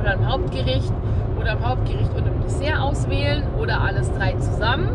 oder 0.00 0.12
ein 0.12 0.26
Hauptgericht 0.26 0.92
oder 1.38 1.52
im 1.52 1.68
Hauptgericht 1.68 2.14
und 2.14 2.26
im 2.26 2.40
Dessert 2.40 2.80
auswählen 2.80 3.42
oder 3.60 3.82
alles 3.82 4.10
drei 4.12 4.32
zusammen. 4.34 4.88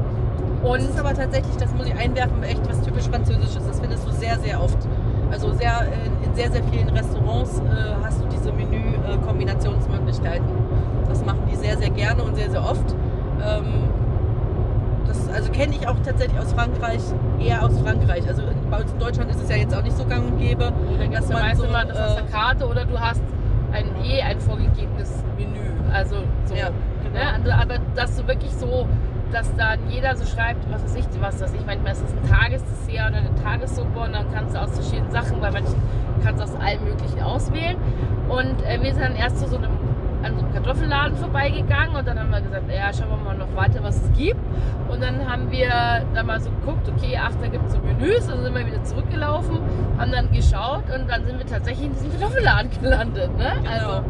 Und 0.63 0.81
das 0.81 0.89
ist 0.89 0.99
aber 0.99 1.13
tatsächlich, 1.13 1.55
das 1.57 1.71
muss 1.75 1.85
ich 1.85 1.95
einwerfen, 1.95 2.41
echt 2.41 2.67
was 2.67 2.81
typisch 2.81 3.03
Französisches. 3.03 3.67
Das 3.67 3.79
findest 3.79 4.07
du 4.07 4.11
sehr, 4.11 4.39
sehr 4.39 4.59
oft. 4.61 4.87
Also 5.31 5.51
sehr, 5.53 5.85
in 6.25 6.33
sehr, 6.33 6.51
sehr 6.51 6.63
vielen 6.63 6.89
Restaurants 6.89 7.59
äh, 7.59 7.93
hast 8.03 8.23
du 8.23 8.27
diese 8.27 8.51
Menü-Kombinationsmöglichkeiten. 8.51 10.47
Das 11.07 11.23
machen 11.25 11.43
die 11.51 11.55
sehr, 11.55 11.77
sehr 11.77 11.91
gerne 11.91 12.23
und 12.23 12.35
sehr, 12.35 12.49
sehr 12.49 12.63
oft. 12.63 12.95
Ähm, 13.45 13.89
das 15.07 15.29
also 15.29 15.51
kenne 15.51 15.75
ich 15.75 15.87
auch 15.87 15.95
tatsächlich 16.03 16.39
aus 16.39 16.53
Frankreich, 16.53 17.01
eher 17.39 17.63
aus 17.63 17.79
Frankreich. 17.79 18.27
Also 18.27 18.43
bei 18.69 18.81
uns 18.81 18.91
in 18.91 18.99
Deutschland 18.99 19.31
ist 19.31 19.41
es 19.41 19.49
ja 19.49 19.57
jetzt 19.57 19.75
auch 19.75 19.83
nicht 19.83 19.97
so 19.97 20.05
gang 20.05 20.25
und 20.25 20.37
gäbe. 20.39 20.71
Dann 20.99 21.11
dass 21.11 21.29
man 21.29 21.41
meist 21.41 21.59
so, 21.59 21.65
immer 21.65 21.85
das 21.85 21.97
aus 21.99 22.15
der 22.15 22.25
äh, 22.25 22.31
Karte 22.31 22.67
oder 22.67 22.85
du 22.85 22.99
hast 22.99 23.21
ein 23.71 23.85
eh 24.03 24.21
ein 24.21 24.39
vorgegebenes 24.39 25.23
Menü. 25.37 25.59
Also 25.91 26.15
so. 26.45 26.55
Ja, 26.55 26.69
genau. 27.03 27.43
ne? 27.43 27.61
Aber 27.61 27.75
dass 27.95 28.15
du 28.15 28.27
wirklich 28.27 28.51
so 28.51 28.87
dass 29.33 29.53
dann 29.55 29.79
jeder 29.89 30.15
so 30.15 30.25
schreibt, 30.25 30.71
was 30.71 30.83
weiß 30.83 30.95
ich, 30.95 31.05
was 31.19 31.39
das 31.39 31.51
ich. 31.53 31.59
Ist 31.61 32.03
es 32.03 32.13
ein 32.13 32.29
Tagesdessert 32.29 33.09
oder 33.09 33.17
eine 33.17 33.35
Tagessuppe 33.43 33.99
und 33.99 34.13
dann 34.13 34.31
kannst 34.31 34.55
du 34.55 34.61
aus 34.61 34.71
verschiedenen 34.71 35.11
Sachen, 35.11 35.41
weil 35.41 35.51
manchen 35.51 35.75
kannst 36.23 36.39
du 36.39 36.43
aus 36.43 36.55
allem 36.61 36.83
Möglichen 36.83 37.21
auswählen. 37.21 37.77
Und 38.29 38.63
äh, 38.63 38.81
wir 38.81 38.93
sind 38.93 39.01
dann 39.01 39.15
erst 39.15 39.39
zu 39.39 39.47
so 39.47 39.57
einem 39.57 39.71
an 40.23 40.35
so 40.35 40.39
einem 40.43 40.53
Kartoffelladen 40.53 41.17
vorbeigegangen 41.17 41.95
und 41.95 42.07
dann 42.07 42.19
haben 42.19 42.31
wir 42.31 42.41
gesagt, 42.41 42.63
ja, 42.69 42.93
schauen 42.93 43.09
wir 43.09 43.17
mal 43.17 43.37
noch 43.37 43.55
weiter, 43.55 43.83
was 43.83 43.97
es 43.97 44.13
gibt. 44.17 44.39
Und 44.89 45.01
dann 45.01 45.29
haben 45.29 45.51
wir 45.51 45.69
dann 46.13 46.25
mal 46.25 46.39
so 46.39 46.49
geguckt, 46.49 46.87
okay, 46.89 47.19
ach, 47.21 47.31
da 47.41 47.47
gibt 47.47 47.65
es 47.65 47.73
so 47.73 47.79
Menüs, 47.79 48.27
dann 48.27 48.43
sind 48.43 48.55
wir 48.55 48.65
wieder 48.65 48.83
zurückgelaufen, 48.83 49.59
haben 49.97 50.11
dann 50.11 50.31
geschaut 50.31 50.83
und 50.93 51.09
dann 51.09 51.25
sind 51.25 51.37
wir 51.37 51.45
tatsächlich 51.45 51.87
in 51.87 51.93
diesem 51.93 52.11
Kartoffelladen 52.11 52.71
gelandet. 52.81 53.37
Ne? 53.37 53.53
Genau, 53.63 53.69
also, 53.69 54.05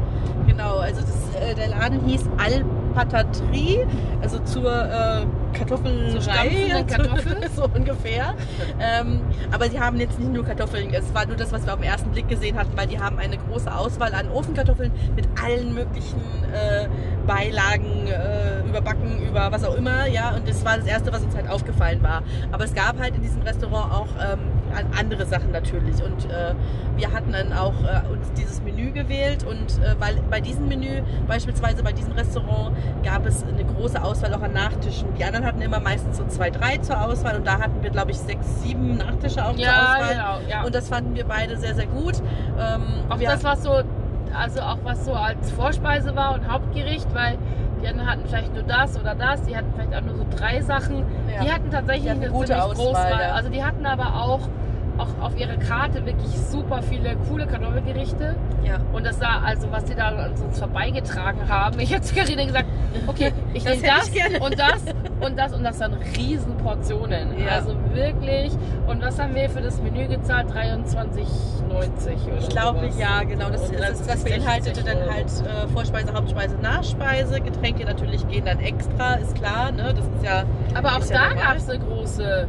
genau, 0.48 0.78
also 0.78 1.02
das, 1.02 1.36
äh, 1.36 1.56
der 1.56 1.70
Laden 1.70 2.06
hieß 2.06 2.30
Al 2.38 2.64
Patatrie, 2.94 3.86
also 4.22 4.40
zur 4.40 4.72
äh, 4.72 5.26
Kartoffelstei, 5.54 6.84
Kartoffeln, 6.88 7.38
so 7.56 7.64
ungefähr. 7.66 8.36
ähm, 8.80 9.22
aber 9.52 9.70
sie 9.70 9.80
haben 9.80 10.00
jetzt 10.00 10.20
nicht 10.20 10.32
nur 10.32 10.44
Kartoffeln, 10.44 10.94
es 10.94 11.14
war 11.14 11.26
nur 11.26 11.36
das, 11.36 11.52
was 11.52 11.66
wir 11.66 11.74
auf 11.74 11.80
den 11.80 11.90
ersten 11.90 12.12
Blick 12.12 12.28
gesehen 12.28 12.58
hatten, 12.58 12.76
weil 12.76 12.88
die 12.88 13.00
haben 13.00 13.20
eine 13.20 13.38
große 13.38 13.74
Auswahl 13.74 14.14
an 14.14 14.30
Ofenkartoffeln 14.32 14.92
mit 15.16 15.28
allen 15.44 15.74
möglichen 15.74 16.22
äh, 16.54 16.88
Beilagen, 17.26 18.08
äh, 18.08 18.68
überbacken, 18.68 19.22
über 19.28 19.52
was 19.52 19.64
auch 19.64 19.76
immer, 19.76 20.08
ja. 20.08 20.36
Und 20.36 20.48
das 20.48 20.64
war 20.66 20.78
das 20.78 20.88
Erste, 20.88 21.12
was 21.12 21.24
uns 21.24 21.36
halt 21.36 21.50
aufgefallen 21.50 22.02
war. 22.04 22.24
Aber 22.52 22.64
es 22.64 22.74
gab 22.74 23.00
halt 23.00 23.16
in 23.16 23.22
diesem 23.22 23.42
Restaurant 23.42 23.94
auch 23.94 24.08
ähm, 24.20 24.40
andere 24.98 25.26
Sachen 25.26 25.52
natürlich. 25.52 26.04
Und 26.04 26.26
äh, 26.26 26.54
wir 26.96 27.12
hatten 27.12 27.32
dann 27.32 27.54
auch 27.54 27.74
äh, 27.84 28.08
uns 28.12 28.32
dieses 28.34 28.62
Menü 28.62 28.92
gewählt 28.92 29.44
und 29.44 29.84
äh, 29.84 29.96
weil 30.00 30.16
bei 30.30 30.42
diesem 30.42 30.68
Menü, 30.68 31.02
beispielsweise 31.28 31.84
bei 31.84 31.92
diesem 31.92 32.14
Restaurant, 32.14 32.76
gab 33.04 33.26
es 33.26 33.44
eine 33.44 33.64
große 33.64 34.02
Auswahl 34.02 34.34
auch 34.34 34.42
an 34.42 34.54
Nachtischen. 34.54 35.14
Die 35.16 35.24
anderen 35.24 35.46
hatten 35.46 35.62
immer 35.62 35.80
meistens 35.80 36.18
so 36.18 36.26
zwei, 36.26 36.50
drei 36.50 36.78
zur 36.78 37.02
Auswahl 37.02 37.38
und 37.38 37.46
da 37.46 37.60
hatten 37.60 37.82
wir, 37.82 37.90
glaube 37.90 38.12
ich, 38.12 38.18
sechs, 38.18 38.62
sieben 38.62 38.98
Nachtische 38.98 39.46
auch 39.46 39.58
ja, 39.58 39.70
zur 39.70 39.74
Auswahl. 39.74 40.14
Genau, 40.14 40.50
ja. 40.50 40.64
Und 40.64 40.76
das 40.76 40.90
fanden 40.90 41.16
wir 41.16 41.26
beide 41.26 41.58
sehr, 41.58 41.76
sehr 41.76 41.88
gut. 41.88 42.16
Ähm, 42.60 42.84
auch 43.10 43.20
das, 43.20 43.44
was 43.44 43.64
so, 43.64 43.82
also 44.34 44.62
auch 44.62 44.80
was 44.84 45.06
so 45.06 45.14
als 45.14 45.52
Vorspeise 45.52 46.16
war 46.16 46.36
und 46.36 46.48
Hauptgericht, 46.48 47.14
weil 47.14 47.38
die 47.84 47.88
anderen 47.90 48.10
hatten 48.10 48.24
vielleicht 48.26 48.54
nur 48.54 48.64
das 48.64 48.98
oder 49.00 49.14
das, 49.14 49.44
die 49.44 49.56
hatten 49.56 49.74
vielleicht 49.76 49.94
auch 49.94 50.02
nur 50.02 50.16
so 50.16 50.26
drei 50.36 50.62
Sachen. 50.62 51.06
Ja. 51.32 51.44
Die 51.44 51.52
hatten 51.52 51.70
tatsächlich 51.70 52.04
die 52.04 52.10
hatten 52.12 52.22
eine 52.24 52.32
gute 52.32 52.64
Auswahl. 52.64 53.12
Ja. 53.12 53.34
Also 53.34 53.50
die 53.50 53.64
hatten 53.64 53.86
aber 53.86 54.22
auch 54.24 54.48
auch 54.98 55.26
auf 55.26 55.38
ihrer 55.40 55.58
Karte 55.58 56.06
wirklich 56.06 56.32
super 56.52 56.82
viele 56.82 57.16
coole 57.30 57.48
Kartoffelgerichte. 57.48 58.36
Ja. 58.64 58.80
Und 58.94 59.06
das 59.06 59.20
sah, 59.20 59.42
also 59.44 59.72
was 59.72 59.88
sie 59.88 59.96
da 59.96 60.10
an 60.10 60.32
uns 60.32 60.60
vorbeigetragen 60.60 61.48
haben. 61.50 61.80
Ich 61.80 61.94
habe 61.94 62.02
zu 62.02 62.16
Carina 62.16 62.46
gesagt, 62.46 62.68
okay, 63.08 63.32
ich 63.54 63.64
nehme 63.66 63.82
das, 63.82 64.12
das 64.12 64.42
und 64.42 64.60
das 64.60 64.84
und 65.20 65.38
das 65.38 65.54
und 65.54 65.64
das 65.64 65.80
waren 65.80 65.94
riesen 66.18 66.58
Portionen. 66.58 67.40
Ja. 67.40 67.56
Also 67.56 67.76
wirklich. 67.94 68.52
Und 68.88 69.02
was 69.02 69.20
haben 69.20 69.36
wir 69.36 69.50
für 69.50 69.62
das 69.62 69.82
Menü 69.82 70.08
gezahlt? 70.08 70.50
23,90 70.52 70.98
oder 71.70 72.40
Ich 72.40 72.50
glaube, 72.50 72.90
ja, 72.98 73.24
genau. 73.24 73.50
Das, 73.50 73.72
das, 73.72 74.06
das 74.06 74.24
beinhaltete 74.24 74.84
dann 74.84 75.10
halt 75.10 75.28
äh, 75.28 75.68
Vorspeise, 75.74 76.14
Hauptspeise, 76.14 76.56
Nachspeise. 76.62 77.42
Getränke 77.42 77.86
natürlich 77.86 78.28
gehen 78.28 78.46
dann 78.46 78.60
extra, 78.60 79.16
ist 79.16 79.36
klar. 79.36 79.72
Ne? 79.72 79.94
Das 79.96 80.06
ist 80.06 80.24
ja. 80.24 80.44
Aber 80.74 80.98
auch 80.98 81.08
da 81.08 81.30
ja 81.30 81.34
gab 81.34 81.58
es 81.58 81.70
eine 81.70 81.80
große 81.80 82.48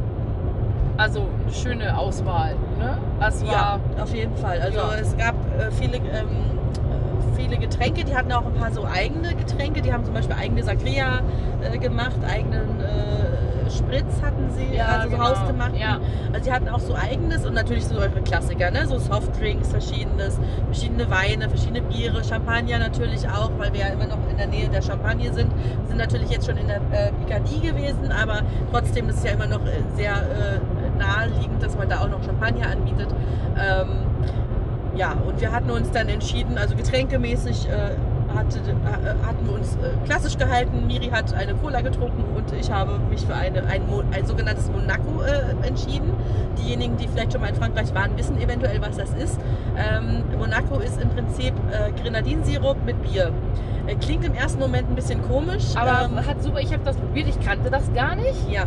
also 0.97 1.27
eine 1.43 1.53
schöne 1.53 1.97
Auswahl. 1.97 2.55
Ne? 2.79 2.97
Es 3.25 3.45
war, 3.45 3.51
ja, 3.51 3.79
auf 4.01 4.13
jeden 4.13 4.35
Fall. 4.35 4.61
Also 4.61 4.79
ja. 4.79 4.95
es 4.99 5.15
gab 5.17 5.35
äh, 5.57 5.71
viele, 5.71 5.97
ähm, 5.97 6.03
äh, 6.03 7.35
viele 7.35 7.57
Getränke, 7.57 8.03
die 8.03 8.15
hatten 8.15 8.31
auch 8.31 8.45
ein 8.45 8.53
paar 8.53 8.71
so 8.71 8.85
eigene 8.85 9.35
Getränke. 9.35 9.81
Die 9.81 9.93
haben 9.93 10.05
zum 10.05 10.13
Beispiel 10.13 10.35
eigene 10.35 10.63
Sangria 10.63 11.21
äh, 11.61 11.77
gemacht, 11.77 12.17
eigenen 12.27 12.79
äh, 12.79 13.69
Spritz 13.69 14.21
hatten 14.21 14.49
sie, 14.51 14.75
ja, 14.75 14.85
also 14.85 15.09
so 15.09 15.15
genau. 15.15 15.29
hausgemacht. 15.29 15.75
Ja. 15.75 15.99
Also 16.33 16.45
die 16.45 16.51
hatten 16.51 16.69
auch 16.69 16.79
so 16.79 16.95
eigenes 16.95 17.45
und 17.45 17.53
natürlich 17.53 17.85
so 17.85 17.95
eure 17.95 18.21
Klassiker, 18.21 18.71
ne? 18.71 18.87
so 18.87 18.99
Softdrinks, 18.99 19.69
verschiedenes, 19.69 20.39
verschiedene 20.65 21.09
Weine, 21.09 21.49
verschiedene 21.49 21.81
Biere, 21.81 22.23
Champagner 22.23 22.79
natürlich 22.79 23.27
auch, 23.27 23.51
weil 23.57 23.73
wir 23.73 23.81
ja 23.81 23.87
immer 23.87 24.07
noch 24.07 24.19
in 24.29 24.37
der 24.37 24.47
Nähe 24.47 24.69
der 24.69 24.81
Champagne 24.81 25.33
sind. 25.33 25.51
Wir 25.55 25.87
sind 25.87 25.97
natürlich 25.97 26.29
jetzt 26.29 26.45
schon 26.45 26.57
in 26.57 26.67
der 26.67 26.77
äh, 26.91 27.11
Picardie 27.23 27.59
gewesen, 27.59 28.11
aber 28.11 28.41
trotzdem 28.71 29.09
ist 29.09 29.17
es 29.17 29.23
ja 29.23 29.31
immer 29.31 29.47
noch 29.47 29.65
äh, 29.65 29.81
sehr 29.95 30.13
äh, 30.13 30.59
naheliegend, 30.97 31.61
dass 31.61 31.77
man 31.77 31.89
da 31.89 32.01
auch 32.01 32.09
noch 32.09 32.23
Champagner 32.23 32.69
anbietet. 32.69 33.07
Ähm, 33.57 34.05
ja, 34.95 35.11
und 35.11 35.41
wir 35.41 35.51
hatten 35.51 35.69
uns 35.71 35.91
dann 35.91 36.07
entschieden, 36.07 36.57
also 36.57 36.75
getränkemäßig 36.75 37.67
äh, 37.67 37.95
hatte, 38.35 38.59
äh, 38.59 39.25
hatten 39.25 39.45
wir 39.45 39.53
uns 39.53 39.75
äh, 39.75 40.05
klassisch 40.05 40.37
gehalten. 40.37 40.87
Miri 40.87 41.07
hat 41.07 41.33
eine 41.33 41.53
Cola 41.55 41.81
getrunken 41.81 42.23
und 42.35 42.51
ich 42.53 42.71
habe 42.71 42.99
mich 43.09 43.25
für 43.25 43.35
eine, 43.35 43.63
ein, 43.65 43.83
ein 44.11 44.25
sogenanntes 44.25 44.69
Monaco 44.69 45.21
äh, 45.21 45.67
entschieden. 45.67 46.13
Diejenigen, 46.57 46.97
die 46.97 47.07
vielleicht 47.07 47.33
schon 47.33 47.41
mal 47.41 47.49
in 47.49 47.55
Frankreich 47.55 47.93
waren, 47.93 48.17
wissen 48.17 48.39
eventuell, 48.39 48.81
was 48.81 48.97
das 48.97 49.13
ist. 49.13 49.39
Ähm, 49.77 50.23
Monaco 50.37 50.79
ist 50.79 51.01
im 51.01 51.09
Prinzip 51.09 51.53
äh, 51.71 51.91
Grenadinsirup 52.01 52.77
mit 52.85 53.01
Bier. 53.01 53.31
Klingt 54.01 54.25
im 54.25 54.33
ersten 54.33 54.59
Moment 54.59 54.89
ein 54.89 54.95
bisschen 54.95 55.21
komisch. 55.27 55.75
Aber 55.75 56.05
ähm, 56.05 56.25
hat 56.25 56.41
super, 56.41 56.59
ich 56.59 56.73
habe 56.73 56.83
das 56.83 56.97
probiert, 56.97 57.27
ich 57.27 57.39
kannte 57.39 57.69
das 57.69 57.93
gar 57.93 58.15
nicht. 58.15 58.49
Ja, 58.49 58.65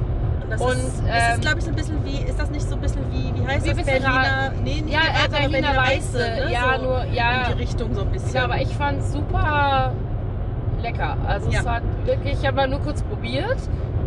das 0.51 0.61
und, 0.61 0.73
ist, 0.73 1.03
ähm, 1.07 1.35
ist 1.35 1.41
glaube 1.43 1.59
ich, 1.59 1.65
so 1.65 1.71
ein 1.71 1.77
bisschen 1.77 2.05
wie, 2.05 2.19
ist 2.23 2.41
das 2.41 2.51
nicht 2.51 2.69
so 2.69 2.75
ein 2.75 2.81
bisschen 2.81 3.03
wie, 3.13 3.33
wie 3.35 3.47
heißt 3.47 3.65
wie 3.65 3.75
das? 3.75 3.85
Berliner, 3.85 4.53
nee, 4.63 4.83
nee, 4.85 4.93
ja, 4.93 5.01
äh, 5.01 5.29
Berliner, 5.29 5.51
Berliner 5.51 5.77
Weiße. 5.77 6.19
Ne? 6.19 6.53
Ja, 6.53 6.79
so 6.79 6.85
nur, 6.85 7.05
ja. 7.13 7.47
In 7.47 7.57
die 7.57 7.63
Richtung 7.63 7.95
so 7.95 8.03
ein 8.03 8.11
bisschen. 8.11 8.35
Ja, 8.35 8.45
aber 8.45 8.61
ich 8.61 8.69
fand 8.69 9.01
es 9.01 9.13
super 9.13 9.93
lecker. 10.83 11.17
Also 11.27 11.51
ja. 11.51 11.61
es 11.61 11.67
hat 11.67 11.83
wirklich, 12.05 12.35
ich 12.41 12.47
habe 12.47 12.57
mal 12.57 12.69
nur 12.69 12.81
kurz 12.81 13.03
probiert. 13.03 13.59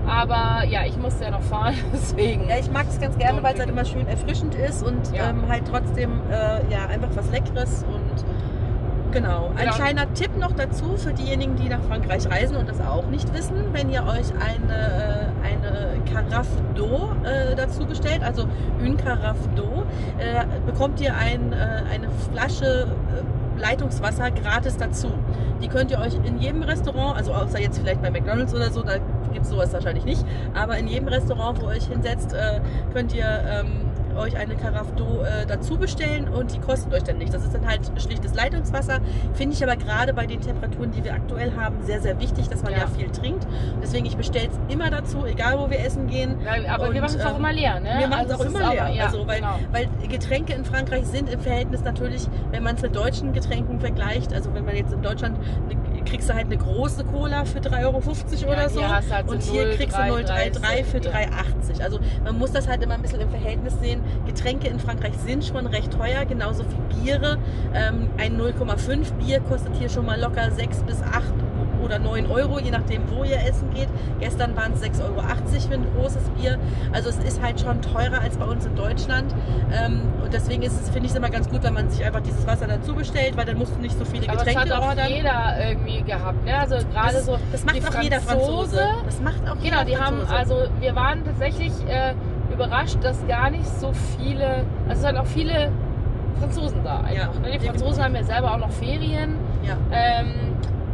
Aber 0.08 0.66
ja, 0.66 0.84
ich 0.86 0.98
musste 0.98 1.26
ja 1.26 1.32
noch 1.32 1.44
fahren, 1.44 1.76
deswegen. 1.94 2.50
Ja, 2.50 2.58
ich 2.58 2.72
mag 2.72 2.88
es 2.90 3.00
ganz 3.00 3.18
gerne, 3.18 3.44
weil 3.44 3.54
es 3.54 3.60
halt 3.60 3.70
immer 3.70 3.86
schön 3.86 4.08
erfrischend 4.08 4.56
ist 4.56 4.84
und 4.84 5.14
ja. 5.14 5.30
ähm, 5.30 5.48
halt 5.48 5.64
trotzdem 5.70 6.22
äh, 6.32 6.72
ja, 6.74 6.88
einfach 6.88 7.10
was 7.14 7.30
Leckeres 7.30 7.86
und 7.88 8.26
Genau. 9.12 9.50
Ein 9.50 9.66
genau. 9.66 9.76
kleiner 9.76 10.14
Tipp 10.14 10.38
noch 10.38 10.54
dazu 10.54 10.96
für 10.98 11.14
diejenigen, 11.14 11.56
die 11.56 11.70
nach 11.70 11.82
Frankreich 11.82 12.30
reisen 12.30 12.56
und 12.56 12.70
das 12.70 12.80
auch 12.80 13.06
nicht 13.08 13.34
wissen. 13.34 13.56
Wenn 13.74 13.90
ihr 13.90 14.04
euch 14.04 14.32
eine, 14.40 15.32
äh, 15.44 15.48
eine 15.48 16.02
Carafe 16.12 16.62
d'eau 16.76 17.12
äh, 17.24 17.56
dazu 17.56 17.86
bestellt, 17.86 18.24
also 18.24 18.46
une 18.80 18.96
Carafe 18.98 19.50
d'eau, 19.56 19.84
äh, 20.18 20.46
bekommt 20.66 21.02
ihr 21.02 21.16
ein, 21.16 21.54
äh, 21.54 21.56
eine 21.94 22.10
Flasche 22.32 22.88
äh, 22.88 23.60
Leitungswasser 23.60 24.32
gratis 24.32 24.78
dazu. 24.78 25.12
Die 25.62 25.68
könnt 25.68 25.92
ihr 25.92 26.00
euch 26.00 26.16
in 26.16 26.40
jedem 26.40 26.64
Restaurant, 26.64 27.18
also 27.18 27.34
außer 27.34 27.60
jetzt 27.60 27.78
vielleicht 27.78 28.02
bei 28.02 28.10
McDonalds 28.10 28.54
oder 28.54 28.72
so, 28.72 28.82
da 28.82 28.98
gibt 29.32 29.46
es 29.46 29.50
sowas 29.50 29.72
wahrscheinlich 29.74 30.06
nicht, 30.06 30.26
aber 30.54 30.78
in 30.78 30.88
jedem 30.88 31.08
Restaurant, 31.08 31.62
wo 31.62 31.68
ihr 31.68 31.78
euch 31.78 31.86
hinsetzt, 31.86 32.34
äh, 32.34 32.60
könnt 32.94 33.14
ihr 33.14 33.26
ähm, 33.26 33.91
euch 34.16 34.38
eine 34.38 34.56
Carafe 34.56 34.92
d'eau 34.96 35.24
äh, 35.24 35.46
dazu 35.46 35.78
bestellen 35.78 36.28
und 36.28 36.54
die 36.54 36.60
kostet 36.60 36.94
euch 36.94 37.04
dann 37.04 37.18
nicht. 37.18 37.34
Das 37.34 37.44
ist 37.44 37.54
dann 37.54 37.68
halt 37.68 37.82
schlichtes 37.98 38.34
Leitungswasser. 38.34 39.00
Finde 39.34 39.56
ich 39.56 39.64
aber 39.64 39.76
gerade 39.76 40.14
bei 40.14 40.26
den 40.26 40.42
Temperaturen, 40.42 40.92
die 40.92 41.04
wir 41.04 41.14
aktuell 41.14 41.54
haben, 41.56 41.78
sehr, 41.84 42.02
sehr 42.02 42.20
wichtig, 42.20 42.50
dass 42.50 42.64
man 42.64 42.74
ja, 42.74 42.80
ja 42.80 42.88
viel 42.88 43.10
trinkt. 43.10 43.48
Deswegen, 43.82 44.06
ich 44.06 44.18
bestelle 44.18 44.48
es 44.48 44.74
immer 44.74 44.90
dazu, 44.90 45.26
egal 45.26 45.60
wo 45.60 45.70
wir 45.70 45.80
essen 45.80 46.08
gehen. 46.08 46.38
Ja, 46.44 46.74
aber 46.74 46.88
und, 46.88 46.94
wir 46.94 47.02
machen 47.02 47.20
es 47.20 47.26
auch 47.26 47.38
immer 47.38 47.54
leer, 47.54 47.80
ne? 47.80 47.96
Wir 48.00 48.08
machen 48.08 48.26
es 48.26 48.32
also 48.32 48.44
auch 48.44 48.48
immer 48.48 48.74
leer. 48.74 48.90
ja, 48.90 49.06
also, 49.06 49.28
weil, 49.28 49.40
genau. 49.40 49.60
weil 49.72 49.88
Getränke 50.08 50.54
in 50.54 50.66
Frankreich 50.66 51.06
sind 51.06 51.30
im 51.30 51.40
Verhältnis 51.40 51.84
natürlich, 51.84 52.28
wenn 52.52 52.64
man 52.64 52.76
es 52.76 52.82
mit 52.82 52.96
deutschen 52.96 53.34
Getränken 53.34 53.80
vergleicht, 53.80 54.34
also 54.34 54.54
wenn 54.54 54.66
man 54.66 54.76
jetzt 54.76 54.94
in 54.94 55.02
Deutschland 55.02 55.38
eine 55.70 55.91
kriegst 56.06 56.30
du 56.30 56.34
halt 56.34 56.46
eine 56.46 56.58
große 56.58 57.04
Cola 57.06 57.46
für 57.46 57.60
3,50 57.60 57.84
Euro 57.84 58.02
ja, 58.02 58.48
oder 58.48 58.70
so. 58.70 58.88
Halt 58.88 59.28
und 59.28 59.42
hier 59.42 59.66
0, 59.66 59.76
kriegst 59.76 59.98
3, 59.98 60.10
du 60.10 60.24
033 60.24 60.86
für 60.86 60.98
3,80. 60.98 61.82
Also 61.84 62.00
man 62.24 62.38
muss 62.38 62.52
das 62.52 62.68
halt 62.68 62.84
immer 62.84 62.96
ein 62.96 63.02
bisschen 63.02 63.22
im 63.22 63.30
Verhältnis 63.30 63.74
sehen. 63.80 64.02
Getränke 64.26 64.68
in 64.68 64.80
Frankreich 64.80 65.14
sind 65.26 65.44
schon 65.46 65.68
recht 65.68 65.92
teuer, 65.94 66.26
genauso 66.26 66.64
wie 66.64 67.04
Biere. 67.04 67.38
Ähm, 67.74 68.10
ein 68.18 68.40
0,5 68.40 69.14
Bier 69.14 69.40
kostet 69.42 69.76
hier 69.76 69.90
schon 69.90 70.06
mal 70.06 70.20
locker 70.20 70.52
6 70.52 70.84
bis 70.84 71.02
8 71.02 71.24
oder 71.84 72.00
9 72.00 72.28
Euro, 72.32 72.60
je 72.60 72.72
nachdem, 72.72 73.04
wo 73.10 73.24
ihr 73.24 73.38
essen 73.46 73.70
geht. 73.74 73.88
Gestern 74.20 74.56
waren 74.56 74.74
es 74.74 74.82
6,80 74.84 75.04
Euro 75.04 75.22
für 75.68 75.74
ein 75.76 75.86
großes 75.98 76.30
Bier. 76.32 76.58
Also 76.94 77.10
es 77.10 77.18
ist 77.18 77.42
halt 77.42 77.60
schon 77.60 77.82
teurer 77.82 78.22
als 78.22 78.38
bei 78.38 78.46
uns 78.46 78.66
in 78.66 78.76
Deutschland. 78.76 79.34
Ähm, 79.74 80.02
und 80.24 80.34
deswegen 80.34 80.62
ist 80.64 80.80
es, 80.82 80.90
finde 80.90 81.06
ich 81.06 81.12
es 81.12 81.18
immer 81.18 81.30
ganz 81.30 81.50
gut, 81.50 81.64
wenn 81.64 81.74
man 81.74 81.90
sich 81.90 82.04
einfach 82.06 82.22
dieses 82.22 82.46
Wasser 82.48 82.68
dazu 82.68 82.94
bestellt, 82.96 83.36
weil 83.38 83.46
dann 83.46 83.58
musst 83.58 83.76
du 83.76 83.80
nicht 83.82 83.98
so 83.98 84.06
viele 84.06 84.28
Aber 84.30 84.38
das 84.38 84.46
Getränke 84.46 84.74
hat 84.76 84.82
auch 84.82 84.88
ordern. 84.90 85.08
jeder 85.10 85.56
irgendwie 85.70 86.02
gehabt. 86.04 86.46
Ne? 86.46 86.58
Also 86.58 86.76
gerade 86.94 87.14
Das, 87.14 87.26
so 87.26 87.38
das 87.52 87.66
macht 87.66 87.76
die 87.78 87.86
auch 87.86 88.02
jeder 88.02 88.20
Franzose. 88.22 88.78
Franzose. 88.78 89.06
Das 89.06 89.22
macht 89.22 89.42
auch 89.50 89.56
Genau, 89.56 89.64
jeder 89.64 89.86
die 89.86 89.98
haben, 89.98 90.18
Franzose. 90.26 90.36
also 90.36 90.56
wir 90.80 90.96
waren 90.96 91.24
tatsächlich 91.26 91.72
äh, 91.88 92.14
überrascht, 92.54 92.98
dass 93.02 93.26
gar 93.28 93.50
nicht 93.50 93.68
so 93.80 93.92
viele, 94.18 94.66
also 94.88 94.94
es 94.94 95.02
sind 95.02 95.18
auch 95.18 95.26
viele 95.26 95.72
Franzosen 96.40 96.84
da 96.84 97.02
einfach. 97.02 97.34
Ja, 97.36 97.40
ne? 97.50 97.58
Die. 97.60 97.68
Franzosen 97.68 98.04
haben 98.04 98.16
ja 98.16 98.24
selber 98.24 98.54
auch 98.54 98.58
noch 98.58 98.72
Ferien. 98.72 99.36
ja. 99.64 99.76
Ähm, 99.92 100.28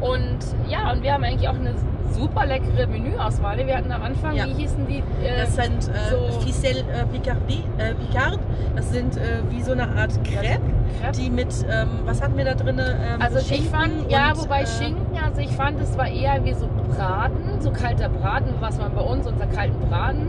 und 0.01 0.37
ja, 0.69 0.91
und 0.91 1.03
wir 1.03 1.13
haben 1.13 1.23
eigentlich 1.23 1.47
auch 1.49 1.55
eine 1.55 1.73
super 2.11 2.45
leckere 2.45 2.87
Menüauswahl. 2.87 3.57
Wir 3.65 3.77
hatten 3.77 3.91
am 3.91 4.01
Anfang, 4.01 4.35
Ja. 4.35 4.45
wie 4.47 4.53
hießen 4.53 4.87
die? 4.87 4.99
Äh, 5.23 5.37
Das 5.41 5.55
sind 5.55 5.89
äh, 5.89 6.09
so- 6.09 6.39
Ficelle 6.39 6.79
äh, 6.81 7.05
Picardie, 7.11 7.63
äh, 7.77 7.93
Picard. 7.93 8.39
Das 8.75 8.91
sind 8.91 9.17
äh, 9.17 9.21
wie 9.49 9.61
so 9.61 9.73
eine 9.73 9.83
Art 9.83 10.11
Crepe, 10.23 10.59
Crepe. 11.01 11.17
die 11.17 11.29
mit, 11.29 11.53
ähm, 11.69 11.89
was 12.05 12.21
hatten 12.21 12.37
wir 12.37 12.45
da 12.45 12.53
drin? 12.55 12.79
Ähm, 12.79 13.21
Also 13.21 13.39
ich 13.39 13.47
Schinken 13.47 13.69
fand, 13.69 14.11
ja, 14.11 14.31
wobei 14.35 14.61
äh, 14.61 14.67
Schinken, 14.67 15.05
also 15.23 15.41
ich 15.41 15.51
fand, 15.51 15.79
es 15.81 15.97
war 15.97 16.07
eher 16.07 16.43
wie 16.45 16.53
so 16.53 16.67
Braten, 16.95 17.59
so 17.59 17.71
kalter 17.71 18.09
Braten, 18.09 18.53
was 18.61 18.77
man 18.79 18.93
bei 18.95 19.01
uns 19.01 19.27
unter 19.27 19.45
kalten 19.47 19.79
Braten 19.87 20.27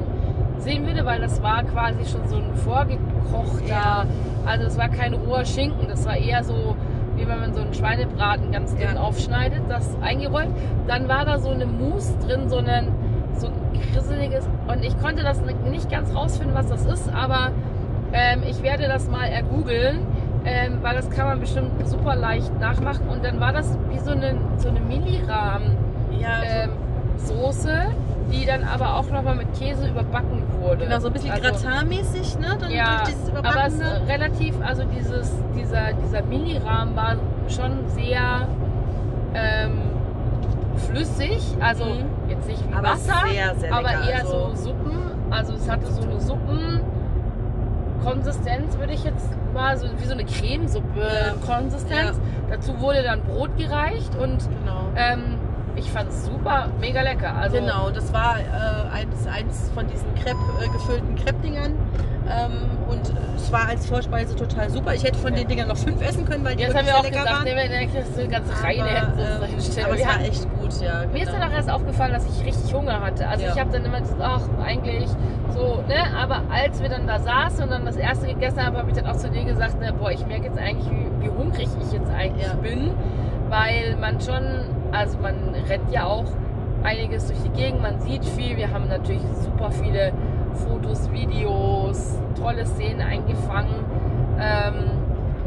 sehen 0.58 0.84
würde, 0.86 1.06
weil 1.06 1.20
das 1.20 1.40
war 1.42 1.62
quasi 1.62 2.04
schon 2.04 2.26
so 2.28 2.36
ein 2.36 2.54
vorgekochter, 2.56 3.68
Ja. 3.68 4.04
also 4.44 4.66
es 4.66 4.76
war 4.76 4.88
kein 4.88 5.14
roher 5.14 5.44
Schinken, 5.44 5.86
das 5.88 6.04
war 6.04 6.16
eher 6.16 6.42
so, 6.42 6.76
wie 7.18 7.26
wenn 7.28 7.40
man 7.40 7.52
so 7.54 7.60
einen 7.60 7.74
Schweinebraten 7.74 8.52
ganz 8.52 8.74
dünn 8.74 8.94
Ja. 8.94 9.00
aufschneidet, 9.00 9.62
das 9.68 9.96
eingerollt. 10.00 10.48
Dann 10.86 11.08
war 11.08 11.24
da 11.24 11.38
so 11.38 11.50
eine 11.50 11.66
Mousse 11.66 12.14
drin, 12.26 12.48
so 12.48 12.58
ein, 12.58 12.88
so 13.36 13.48
ein 13.48 13.52
grisseliges, 13.92 14.48
und 14.68 14.84
ich 14.84 14.98
konnte 15.00 15.22
das 15.22 15.40
nicht 15.70 15.90
ganz 15.90 16.14
rausfinden, 16.14 16.54
was 16.54 16.68
das 16.68 16.86
ist, 16.86 17.12
aber 17.12 17.50
ähm, 18.12 18.42
ich 18.48 18.62
werde 18.62 18.88
das 18.88 19.08
mal 19.10 19.26
ergoogeln, 19.26 20.00
ähm, 20.44 20.78
weil 20.82 20.94
das 20.94 21.10
kann 21.10 21.26
man 21.26 21.40
bestimmt 21.40 21.70
super 21.86 22.14
leicht 22.16 22.58
nachmachen. 22.60 23.08
Und 23.08 23.24
dann 23.24 23.40
war 23.40 23.52
das 23.52 23.76
wie 23.90 23.98
so 23.98 24.12
eine, 24.12 24.34
so 24.56 24.68
eine 24.68 24.80
Mini-Rahmen 24.80 25.76
Ja, 26.18 26.40
ähm, 26.44 26.70
Soße, 27.16 27.72
die 28.32 28.46
dann 28.46 28.62
aber 28.64 28.94
auch 28.96 29.10
nochmal 29.10 29.34
mit 29.34 29.52
Käse 29.58 29.88
überbacken 29.88 30.42
wurde. 30.68 30.84
genau, 30.84 30.98
so 31.00 31.06
ein 31.08 31.12
bisschen 31.12 31.30
Also, 31.32 31.42
Gratin-mäßig, 31.42 32.38
ne? 32.38 32.56
Dann 32.60 32.70
Ja, 32.70 32.98
durch 32.98 33.08
dieses 33.14 33.34
aber 33.34 33.66
es 33.66 33.80
relativ, 34.08 34.54
also 34.64 34.84
dieses, 34.84 35.32
dieser, 35.56 35.92
dieser 36.04 36.22
Mini-Rahmen 36.22 36.94
war 36.96 37.16
schon 37.48 37.72
sehr 37.88 38.46
ähm, 39.34 39.80
flüssig, 40.86 41.42
also 41.60 41.84
Mhm. 41.84 42.04
jetzt 42.28 42.46
nicht 42.48 42.62
wie 42.68 42.74
Aber 42.74 42.88
Wasser, 42.90 43.14
sehr, 43.30 43.54
sehr 43.56 43.72
aber 43.72 43.82
lecker, 43.88 44.10
eher 44.10 44.20
also- 44.20 44.50
so 44.54 44.64
Suppen. 44.64 44.92
Also 45.30 45.52
es 45.54 45.68
hatte 45.70 45.86
so 45.92 46.02
eine 46.02 46.18
Suppenkonsistenz, 46.20 48.78
würde 48.78 48.92
ich 48.94 49.04
jetzt 49.04 49.28
mal, 49.52 49.76
so 49.76 49.86
wie 49.98 50.04
so 50.06 50.14
eine 50.14 50.24
Cremesuppe-Konsistenz. 50.24 52.18
Dazu 52.50 52.80
wurde 52.80 53.02
dann 53.02 53.20
Brot 53.22 53.54
gereicht 53.58 54.14
und 54.16 54.38
Genau. 54.48 54.84
ähm, 54.96 55.37
ich 55.78 55.90
fand 55.90 56.10
es 56.10 56.26
super, 56.26 56.68
mega 56.80 57.00
lecker. 57.02 57.34
Also 57.34 57.58
Genau, 57.58 57.90
das 57.90 58.12
war 58.12 58.36
äh, 58.38 58.42
eins, 58.96 59.26
eins 59.26 59.70
von 59.74 59.86
diesen 59.86 60.12
Crepe, 60.14 60.38
äh, 60.64 60.68
gefüllten 60.68 61.14
Crepe-Dingern. 61.16 61.72
Ähm, 62.30 62.52
und 62.90 63.12
es 63.36 63.50
war 63.50 63.68
als 63.68 63.86
Vorspeise 63.86 64.36
total 64.36 64.68
super. 64.68 64.92
Ich 64.94 65.02
hätte 65.02 65.18
von 65.18 65.32
Ja. 65.32 65.38
den 65.40 65.48
Dingern 65.48 65.68
noch 65.68 65.76
fünf 65.78 66.02
essen 66.06 66.26
können, 66.26 66.44
weil 66.44 66.56
die 66.56 66.62
jetzt 66.64 66.76
haben 66.76 66.86
wir 66.86 66.96
auch 66.96 67.02
lecker 67.02 67.18
gesagt, 67.20 67.36
waren. 67.36 67.44
ne, 67.44 67.56
wir 67.56 68.04
du 68.14 68.20
eine 68.20 68.28
ganze 68.28 68.62
Reihe 68.62 68.82
aber, 68.82 68.90
ähm, 68.90 69.42
aber 69.84 69.94
es 69.94 70.06
war 70.06 70.20
echt 70.20 70.46
gut, 70.58 70.80
ja. 70.82 71.06
Mir 71.10 71.22
ist 71.22 71.32
genau. 71.32 71.40
dann 71.40 71.50
auch 71.50 71.54
erst 71.56 71.70
aufgefallen, 71.70 72.12
dass 72.12 72.26
ich 72.26 72.44
richtig 72.46 72.74
Hunger 72.74 73.00
hatte. 73.00 73.26
Also 73.26 73.44
Ja. 73.46 73.52
ich 73.54 73.60
habe 73.60 73.70
dann 73.70 73.84
immer 73.84 74.00
gesagt, 74.00 74.20
ach, 74.22 74.42
eigentlich 74.62 75.08
so, 75.54 75.82
ne? 75.88 75.96
Aber 76.20 76.42
als 76.52 76.82
wir 76.82 76.88
dann 76.90 77.06
da 77.06 77.18
saßen 77.18 77.62
und 77.64 77.70
dann 77.70 77.86
das 77.86 77.96
erste 77.96 78.26
gegessen 78.26 78.64
haben, 78.64 78.76
habe 78.76 78.90
ich 78.90 78.96
dann 78.96 79.06
auch 79.06 79.16
zu 79.16 79.30
dir 79.30 79.44
gesagt, 79.44 79.80
ne, 79.80 79.92
boah, 79.98 80.10
ich 80.10 80.26
merke 80.26 80.44
jetzt 80.46 80.58
eigentlich, 80.58 80.90
wie, 80.90 81.24
wie 81.24 81.30
hungrig 81.30 81.68
ich 81.80 81.92
jetzt 81.92 82.10
eigentlich 82.10 82.46
Ja. 82.46 82.54
bin. 82.54 82.90
Weil 83.48 83.96
man 83.98 84.20
schon, 84.20 84.42
also 84.92 85.18
man 85.18 85.54
rennt 85.68 85.90
ja 85.92 86.04
auch 86.04 86.26
einiges 86.82 87.26
durch 87.26 87.40
die 87.42 87.50
Gegend, 87.50 87.82
man 87.82 88.00
sieht 88.00 88.24
viel. 88.24 88.56
Wir 88.56 88.70
haben 88.70 88.88
natürlich 88.88 89.22
super 89.42 89.70
viele 89.70 90.12
Fotos, 90.54 91.10
Videos, 91.12 92.20
tolle 92.38 92.66
Szenen 92.66 93.00
eingefangen. 93.00 93.84
Ähm, 94.40 94.90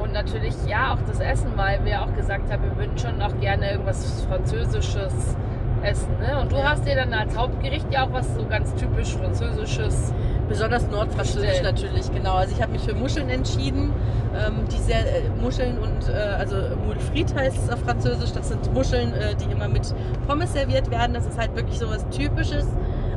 und 0.01 0.13
natürlich 0.13 0.56
ja 0.67 0.93
auch 0.93 1.01
das 1.08 1.19
Essen, 1.19 1.51
weil 1.56 1.86
wir 1.86 2.01
auch 2.01 2.13
gesagt 2.15 2.51
haben, 2.51 2.63
wir 2.63 2.75
würden 2.75 2.97
schon 2.97 3.21
auch 3.21 3.38
gerne 3.39 3.71
irgendwas 3.71 4.25
Französisches 4.27 5.36
essen. 5.84 6.17
Ne? 6.19 6.39
Und 6.39 6.51
du 6.51 6.63
hast 6.63 6.86
dir 6.86 6.95
dann 6.95 7.13
als 7.13 7.38
Hauptgericht 7.38 7.91
ja 7.91 8.06
auch 8.06 8.13
was 8.13 8.34
so 8.36 8.45
ganz 8.45 8.73
typisch 8.75 9.15
Französisches. 9.15 10.13
Besonders 10.52 10.86
nordfranzösisch 10.90 11.62
natürlich, 11.64 12.12
genau. 12.12 12.36
Also 12.36 12.54
ich 12.54 12.62
habe 12.62 12.74
mich 12.74 12.82
für 12.82 12.94
Muscheln 12.94 13.30
entschieden. 13.30 13.94
Ähm, 14.34 14.66
die 14.72 14.78
sehr, 14.78 15.00
äh, 15.00 15.30
Muscheln 15.42 15.78
und 15.78 16.10
äh, 16.10 16.14
also 16.14 16.56
Moule 16.86 17.00
frite 17.00 17.36
heißt 17.36 17.58
es 17.58 17.70
auf 17.70 17.80
Französisch. 17.82 18.32
Das 18.34 18.50
sind 18.50 18.74
Muscheln, 18.74 19.14
äh, 19.14 19.36
die 19.36 19.52
immer 19.52 19.68
mit 19.68 19.94
Pommes 20.28 20.54
serviert 20.54 20.90
werden. 20.92 21.14
Das 21.14 21.26
ist 21.26 21.38
halt 21.38 21.56
wirklich 21.56 21.80
so 21.80 21.90
was 21.90 22.08
Typisches. 22.10 22.66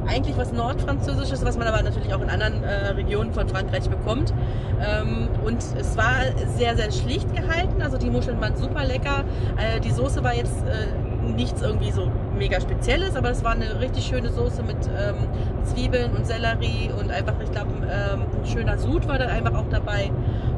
Eigentlich 0.06 0.36
was 0.36 0.52
Nordfranzösisches, 0.52 1.44
was 1.44 1.56
man 1.56 1.66
aber 1.66 1.82
natürlich 1.82 2.12
auch 2.12 2.20
in 2.20 2.30
anderen 2.30 2.62
äh, 2.62 2.88
Regionen 2.88 3.32
von 3.32 3.48
Frankreich 3.48 3.88
bekommt. 3.88 4.34
Ähm, 4.80 5.28
und 5.44 5.58
es 5.78 5.96
war 5.96 6.16
sehr, 6.56 6.76
sehr 6.76 6.92
schlicht 6.92 7.34
gehalten. 7.34 7.80
Also 7.80 7.96
die 7.96 8.10
Muscheln 8.10 8.40
waren 8.40 8.54
super 8.56 8.84
lecker. 8.84 9.24
Äh, 9.56 9.80
die 9.80 9.90
Soße 9.90 10.22
war 10.22 10.34
jetzt 10.34 10.62
äh, 10.66 10.86
nichts 11.24 11.62
irgendwie 11.62 11.90
so 11.90 12.10
mega 12.36 12.60
Spezielles, 12.60 13.16
aber 13.16 13.30
es 13.30 13.44
war 13.44 13.52
eine 13.52 13.80
richtig 13.80 14.04
schöne 14.04 14.30
Soße 14.30 14.62
mit 14.62 14.76
ähm, 14.86 15.16
Zwiebeln 15.64 16.12
und 16.12 16.26
Sellerie 16.26 16.90
und 16.98 17.10
einfach, 17.10 17.34
ich 17.42 17.50
glaube, 17.50 17.70
ähm, 17.82 18.22
ein 18.42 18.46
schöner 18.46 18.78
Sud 18.78 19.08
war 19.08 19.18
da 19.18 19.26
einfach 19.26 19.54
auch 19.54 19.68
dabei 19.70 20.10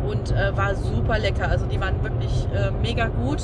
und 0.09 0.31
äh, 0.33 0.57
war 0.57 0.75
super 0.75 1.19
lecker. 1.19 1.49
Also 1.49 1.66
die 1.66 1.81
waren 1.81 2.03
wirklich 2.03 2.47
äh, 2.55 2.71
mega 2.83 3.07
gut 3.09 3.42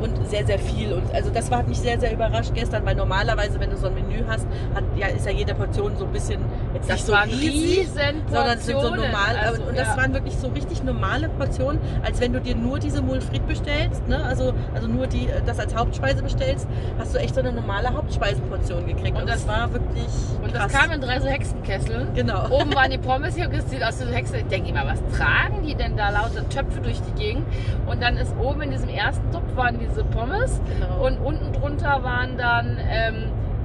und 0.00 0.26
sehr, 0.28 0.46
sehr 0.46 0.58
viel. 0.58 0.94
Und 0.94 1.14
also 1.14 1.28
das 1.30 1.50
war 1.50 1.58
hat 1.58 1.68
mich 1.68 1.78
sehr, 1.78 2.00
sehr 2.00 2.12
überrascht 2.12 2.52
gestern, 2.54 2.86
weil 2.86 2.94
normalerweise, 2.94 3.60
wenn 3.60 3.68
du 3.70 3.76
so 3.76 3.88
ein 3.88 3.94
Menü 3.94 4.24
hast, 4.26 4.46
hat, 4.74 4.82
ja, 4.96 5.08
ist 5.08 5.26
ja 5.26 5.32
jede 5.32 5.54
Portion 5.54 5.94
so 5.98 6.06
ein 6.06 6.12
bisschen 6.12 6.40
jetzt 6.72 6.88
nicht 6.88 7.04
so 7.04 7.12
riesig. 7.14 7.80
riesen 7.80 8.22
Sondern 8.30 8.58
sind 8.58 8.80
so 8.80 8.88
normal. 8.88 9.36
Also, 9.44 9.62
und 9.62 9.76
das 9.76 9.88
ja. 9.88 9.96
waren 9.98 10.14
wirklich 10.14 10.34
so 10.36 10.48
richtig 10.48 10.82
normale 10.84 11.28
Portionen, 11.28 11.78
als 12.02 12.18
wenn 12.18 12.32
du 12.32 12.40
dir 12.40 12.54
nur 12.56 12.78
diese 12.78 13.02
Moule 13.02 13.20
frite 13.20 13.44
bestellst, 13.46 14.06
ne? 14.08 14.24
also, 14.24 14.54
also 14.74 14.88
nur 14.88 15.06
die, 15.06 15.28
das 15.44 15.58
als 15.58 15.74
Hauptspeise 15.74 16.22
bestellst, 16.22 16.66
hast 16.98 17.14
du 17.14 17.18
echt 17.18 17.34
so 17.34 17.40
eine 17.42 17.52
normale 17.52 17.92
Hauptspeisenportion 17.92 18.86
gekriegt. 18.86 19.16
Und 19.16 19.22
Und, 19.24 19.28
das- 19.28 19.44
das, 19.44 19.48
war 19.48 19.70
wirklich 19.72 20.06
Und 20.42 20.54
das 20.54 20.62
krass. 20.62 20.72
kam 20.72 20.92
in 20.92 21.00
drei 21.02 21.20
so 21.20 21.26
Hexenkesseln. 21.28 22.08
Genau. 22.14 22.48
Oben 22.48 22.74
waren 22.74 22.90
die 22.90 22.98
Pommes, 22.98 23.34
hier 23.34 23.50
sieht 23.68 23.82
aus 23.84 24.00
wie 24.00 24.04
so 24.04 24.10
Hexe. 24.12 24.38
Ich 24.38 24.46
denke 24.46 24.70
immer, 24.70 24.86
was 24.86 24.98
tragen 25.16 25.62
die 25.62 25.74
denn 25.74 25.94
da 26.00 26.10
lauter 26.10 26.48
Töpfe 26.48 26.80
durch 26.80 27.00
die 27.02 27.20
Gegend? 27.20 27.46
Und 27.86 28.02
dann 28.02 28.16
ist 28.16 28.34
oben 28.38 28.62
in 28.62 28.70
diesem 28.70 28.88
ersten 28.88 29.30
Topf 29.30 29.56
waren 29.56 29.78
diese 29.78 30.04
Pommes 30.04 30.60
genau. 30.66 31.06
und 31.06 31.18
unten 31.18 31.52
drunter 31.52 32.02
waren 32.02 32.36
dann 32.38 32.78
ähm, 32.88 33.24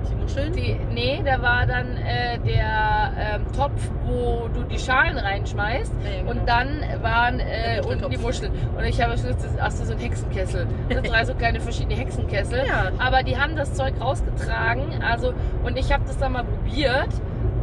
die 0.09 0.15
Muscheln. 0.15 0.53
die, 0.53 0.79
nee, 0.93 1.21
da 1.23 1.41
war 1.41 1.65
dann 1.65 1.97
äh, 1.97 2.37
der 2.39 3.11
ähm, 3.17 3.45
Topf, 3.55 3.89
wo 4.05 4.47
du 4.53 4.63
die 4.63 4.77
Schalen 4.79 5.17
reinschmeißt. 5.17 5.93
Ja, 6.03 6.19
genau. 6.19 6.31
Und 6.31 6.47
dann 6.47 6.83
waren 7.01 7.39
äh, 7.39 7.81
unten 7.87 8.09
die 8.09 8.17
Muscheln. 8.17 8.51
Und 8.77 8.83
ich 8.83 9.01
habe 9.01 9.17
schon 9.17 9.35
gesagt, 9.35 9.57
ach 9.59 9.71
so, 9.71 9.85
so 9.85 9.93
ein 9.93 9.99
Hexenkessel. 9.99 10.67
Das 10.89 10.97
sind 10.97 11.11
drei 11.11 11.25
so 11.25 11.33
kleine 11.33 11.59
verschiedene 11.59 11.95
Hexenkessel. 11.95 12.65
Ja. 12.67 12.91
Aber 12.99 13.23
die 13.23 13.37
haben 13.37 13.55
das 13.55 13.73
Zeug 13.73 13.93
rausgetragen. 13.99 15.01
Also, 15.01 15.33
und 15.63 15.77
ich 15.77 15.91
habe 15.91 16.03
das 16.05 16.17
dann 16.17 16.33
mal 16.33 16.43
probiert. 16.43 17.09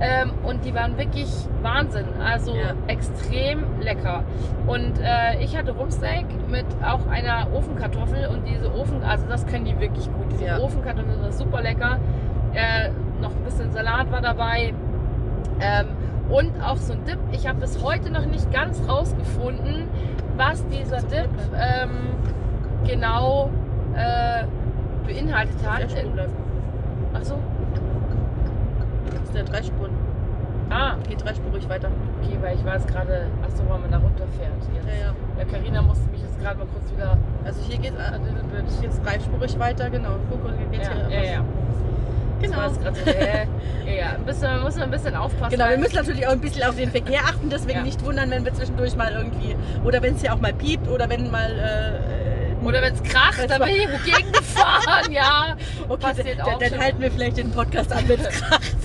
Ähm, 0.04 0.32
und 0.42 0.64
die 0.64 0.74
waren 0.74 0.98
wirklich 0.98 1.28
Wahnsinn. 1.62 2.06
Also 2.20 2.54
Ja. 2.56 2.72
extrem 2.88 3.62
lecker. 3.80 4.24
Und 4.66 4.98
äh, 5.00 5.40
ich 5.40 5.56
hatte 5.56 5.70
Rumsteak 5.72 6.26
mit 6.50 6.66
auch 6.84 7.06
einer 7.08 7.46
Ofenkartoffel. 7.54 8.26
Und 8.26 8.48
diese 8.48 8.74
Ofen, 8.74 9.04
also 9.04 9.24
das 9.28 9.46
können 9.46 9.64
die 9.64 9.78
wirklich 9.78 10.06
gut. 10.06 10.26
Diese 10.32 10.46
Ja. 10.46 10.58
Ofenkartoffeln 10.58 11.22
sind 11.22 11.34
super 11.34 11.62
lecker. 11.62 11.98
Äh, 12.52 12.90
noch 13.20 13.30
ein 13.30 13.44
bisschen 13.44 13.70
Salat 13.70 14.10
war 14.10 14.20
dabei. 14.20 14.74
Ähm, 15.60 15.86
und 16.28 16.50
auch 16.60 16.76
so 16.78 16.94
ein 16.94 17.04
Dip. 17.04 17.18
Ich 17.30 17.46
habe 17.46 17.60
bis 17.60 17.80
heute 17.84 18.10
noch 18.10 18.26
nicht 18.26 18.50
ganz 18.52 18.82
rausgefunden, 18.88 19.86
was 20.36 20.66
dieser 20.66 21.00
Dip 21.02 21.28
ähm, 21.54 21.90
genau 22.84 23.50
äh, 23.94 24.44
beinhaltet 25.06 25.56
hat. 25.64 25.86
Bleibt. 26.12 26.30
Achso. 27.14 27.34
Ist 29.32 29.38
der 29.38 29.44
Dreispuren. 29.44 29.92
Ah, 30.68 30.96
Geht 31.08 31.24
dreispurig 31.24 31.66
weiter. 31.68 31.88
okay, 32.22 32.36
weil 32.42 32.54
ich 32.56 32.64
weiß 32.64 32.86
gerade, 32.86 33.26
achso, 33.42 33.62
weil 33.68 33.78
man 33.78 33.90
da 33.90 33.96
runterfährt. 33.98 34.52
Jetzt. 34.74 34.86
Ja, 34.86 35.06
ja. 35.06 35.14
Ja, 35.38 35.44
Carina 35.50 35.80
musste 35.82 36.06
mich 36.10 36.20
jetzt 36.20 36.38
gerade 36.38 36.58
mal 36.58 36.66
kurz 36.66 36.90
wieder. 36.92 37.16
Also 37.44 37.60
hier 37.66 37.78
geht 37.78 37.92
es 38.66 38.82
jetzt 38.82 39.04
dreispurig 39.04 39.58
weiter, 39.58 39.88
genau. 39.90 40.10
Guck, 40.30 40.44
und 40.44 40.70
geht's 40.70 40.86
Ja, 40.88 41.08
hier 41.08 41.18
ja, 41.24 41.32
ja. 41.32 41.44
Genau. 42.42 42.56
War 42.58 42.66
jetzt 42.68 42.82
grad 42.82 42.96
so, 42.96 43.04
äh, 43.10 43.46
ja, 43.86 43.92
ja, 43.92 44.06
ein 44.16 44.24
bisschen, 44.24 44.50
man 44.50 44.62
muss 44.64 44.76
ein 44.78 44.90
bisschen 44.90 45.14
aufpassen. 45.14 45.50
Genau, 45.56 45.68
wir 45.70 45.78
müssen 45.78 45.94
natürlich 45.94 46.26
auch 46.26 46.32
ein 46.32 46.40
bisschen 46.40 46.62
auf 46.64 46.74
den 46.76 46.90
Verkehr 46.90 47.20
achten, 47.20 47.48
deswegen 47.48 47.78
Ja. 47.78 47.84
nicht 47.84 48.04
wundern, 48.04 48.30
wenn 48.30 48.44
wir 48.44 48.52
zwischendurch 48.52 48.96
mal 48.96 49.12
irgendwie, 49.12 49.56
oder 49.84 50.02
wenn 50.02 50.14
es 50.16 50.20
hier 50.22 50.34
auch 50.34 50.40
mal 50.40 50.52
piept 50.52 50.88
oder 50.88 51.08
wenn 51.08 51.30
mal 51.30 51.50
äh, 51.58 52.64
Oder 52.66 52.82
wenn 52.82 52.94
es 52.94 53.02
kracht, 53.02 53.48
dann 53.48 53.60
bin 53.60 53.68
ich 53.70 53.88
wogegen 53.88 54.32
gefahren, 54.32 55.10
ja. 55.12 55.56
Okay, 55.88 56.36
dann, 56.36 56.58
dann 56.58 56.80
halten 56.80 57.00
wir 57.00 57.10
vielleicht 57.10 57.36
den 57.36 57.50
Podcast 57.50 57.92
an, 57.92 58.04
wenn 58.08 58.20
es 58.20 58.28
kracht. 58.28 58.76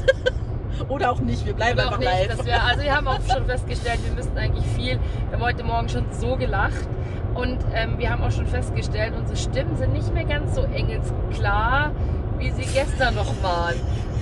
Oder 0.89 1.11
auch 1.11 1.19
nicht, 1.19 1.45
wir 1.45 1.53
bleiben 1.53 1.73
Oder 1.73 1.87
einfach 1.87 1.99
nicht, 1.99 2.29
live. 2.29 2.45
Wir, 2.45 2.63
also 2.63 2.83
wir 2.83 2.95
haben 2.95 3.07
auch 3.07 3.19
schon 3.29 3.45
festgestellt, 3.45 3.99
wir 4.05 4.13
müssten 4.13 4.37
eigentlich 4.37 4.65
viel. 4.67 4.99
Wir 5.29 5.33
haben 5.33 5.41
heute 5.41 5.63
Morgen 5.63 5.89
schon 5.89 6.05
so 6.11 6.35
gelacht. 6.37 6.87
Und 7.33 7.59
ähm, 7.73 7.99
wir 7.99 8.09
haben 8.09 8.23
auch 8.23 8.31
schon 8.31 8.47
festgestellt, 8.47 9.13
unsere 9.15 9.37
Stimmen 9.37 9.75
sind 9.77 9.93
nicht 9.93 10.11
mehr 10.13 10.23
ganz 10.23 10.55
so 10.55 10.63
engelsklar, 10.63 11.91
wie 12.37 12.49
sie 12.51 12.65
gestern 12.73 13.15
noch 13.15 13.31
waren. 13.43 13.75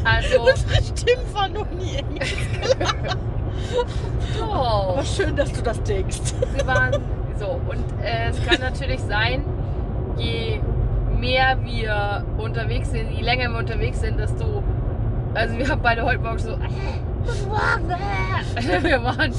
Also, 0.03 0.41
unsere 0.49 0.83
Stimmen 0.83 1.33
waren 1.33 1.53
noch 1.53 1.69
nie 1.71 1.95
engelsklar. 1.95 3.15
oh. 4.41 4.93
Aber 4.93 5.03
schön, 5.05 5.35
dass 5.35 5.51
du 5.53 5.61
das 5.61 5.81
denkst. 5.83 6.17
Sie 6.57 6.67
waren 6.67 7.01
so. 7.39 7.61
Und 7.67 7.83
äh, 8.03 8.29
es 8.29 8.43
kann 8.45 8.59
natürlich 8.59 8.99
sein, 9.01 9.45
je 10.17 10.59
mehr 11.17 11.57
wir 11.63 12.25
unterwegs 12.37 12.91
sind, 12.91 13.11
je 13.11 13.21
länger 13.21 13.49
wir 13.49 13.59
unterwegs 13.59 14.01
sind, 14.01 14.19
desto. 14.19 14.63
Also 15.35 15.57
wir 15.57 15.67
haben 15.67 15.81
beide 15.81 16.03
heute 16.03 16.19
Morgen 16.19 16.39
so. 16.39 16.51
wir 18.83 19.03
waren, 19.03 19.33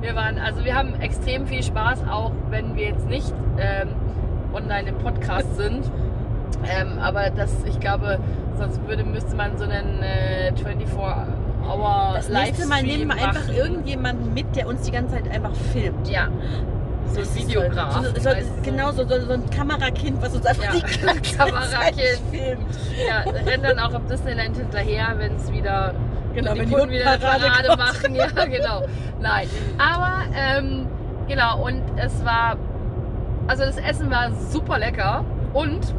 wir 0.00 0.14
waren, 0.14 0.38
also 0.38 0.64
wir 0.64 0.74
haben 0.74 0.98
extrem 1.00 1.46
viel 1.46 1.62
Spaß, 1.62 2.08
auch 2.10 2.32
wenn 2.48 2.74
wir 2.74 2.88
jetzt 2.88 3.06
nicht 3.06 3.32
ähm, 3.58 3.88
online 4.54 4.88
im 4.88 4.98
Podcast 4.98 5.54
sind. 5.56 5.90
Ähm, 6.64 6.98
aber 6.98 7.28
das, 7.30 7.52
ich 7.68 7.78
glaube, 7.80 8.18
sonst 8.56 8.80
würde, 8.86 9.04
müsste 9.04 9.36
man 9.36 9.58
so 9.58 9.64
einen 9.64 10.02
äh, 10.02 10.52
24 10.56 10.88
Hour 10.96 12.12
Das 12.14 12.28
nächste 12.30 12.66
Mal 12.66 12.82
nehmen 12.82 13.08
wir 13.08 13.14
einfach 13.28 13.48
irgendjemanden 13.48 14.32
mit, 14.32 14.56
der 14.56 14.66
uns 14.66 14.82
die 14.82 14.90
ganze 14.90 15.16
Zeit 15.16 15.30
einfach 15.30 15.54
filmt. 15.54 16.08
Ja. 16.08 16.28
So 17.08 17.20
ein 17.20 17.34
Videograf. 17.34 18.02
So, 18.02 18.20
so, 18.20 18.30
genau, 18.62 18.92
so, 18.92 19.06
so, 19.06 19.32
ein 19.32 19.50
Kamerakind, 19.50 20.22
was 20.22 20.34
uns 20.34 20.46
einfach 20.46 20.64
ja, 20.64 20.72
die 20.72 21.00
ganze 21.06 21.36
Kamerakind 21.36 22.20
filmt. 22.30 22.66
Ja, 23.06 23.30
rennt 23.30 23.64
dann 23.64 23.78
auch 23.78 23.94
am 23.94 24.06
Disneyland 24.06 24.56
hinterher, 24.56 25.14
wenn 25.18 25.36
es 25.36 25.52
wieder 25.52 25.94
genau, 26.34 26.56
wenn 26.56 26.68
die, 26.68 26.74
Kunden 26.74 26.90
wieder 26.90 27.10
eine 27.10 27.18
Parade 27.18 27.76
machen. 27.76 28.14
Ja, 28.14 28.26
genau. 28.26 28.86
Nein. 29.20 29.48
Aber 29.78 30.22
ähm, 30.34 30.86
genau, 31.28 31.64
und 31.64 31.82
es 31.96 32.24
war, 32.24 32.56
also 33.46 33.64
das 33.64 33.76
Essen 33.76 34.10
war 34.10 34.32
super 34.32 34.78
lecker 34.78 35.24
und 35.52 35.94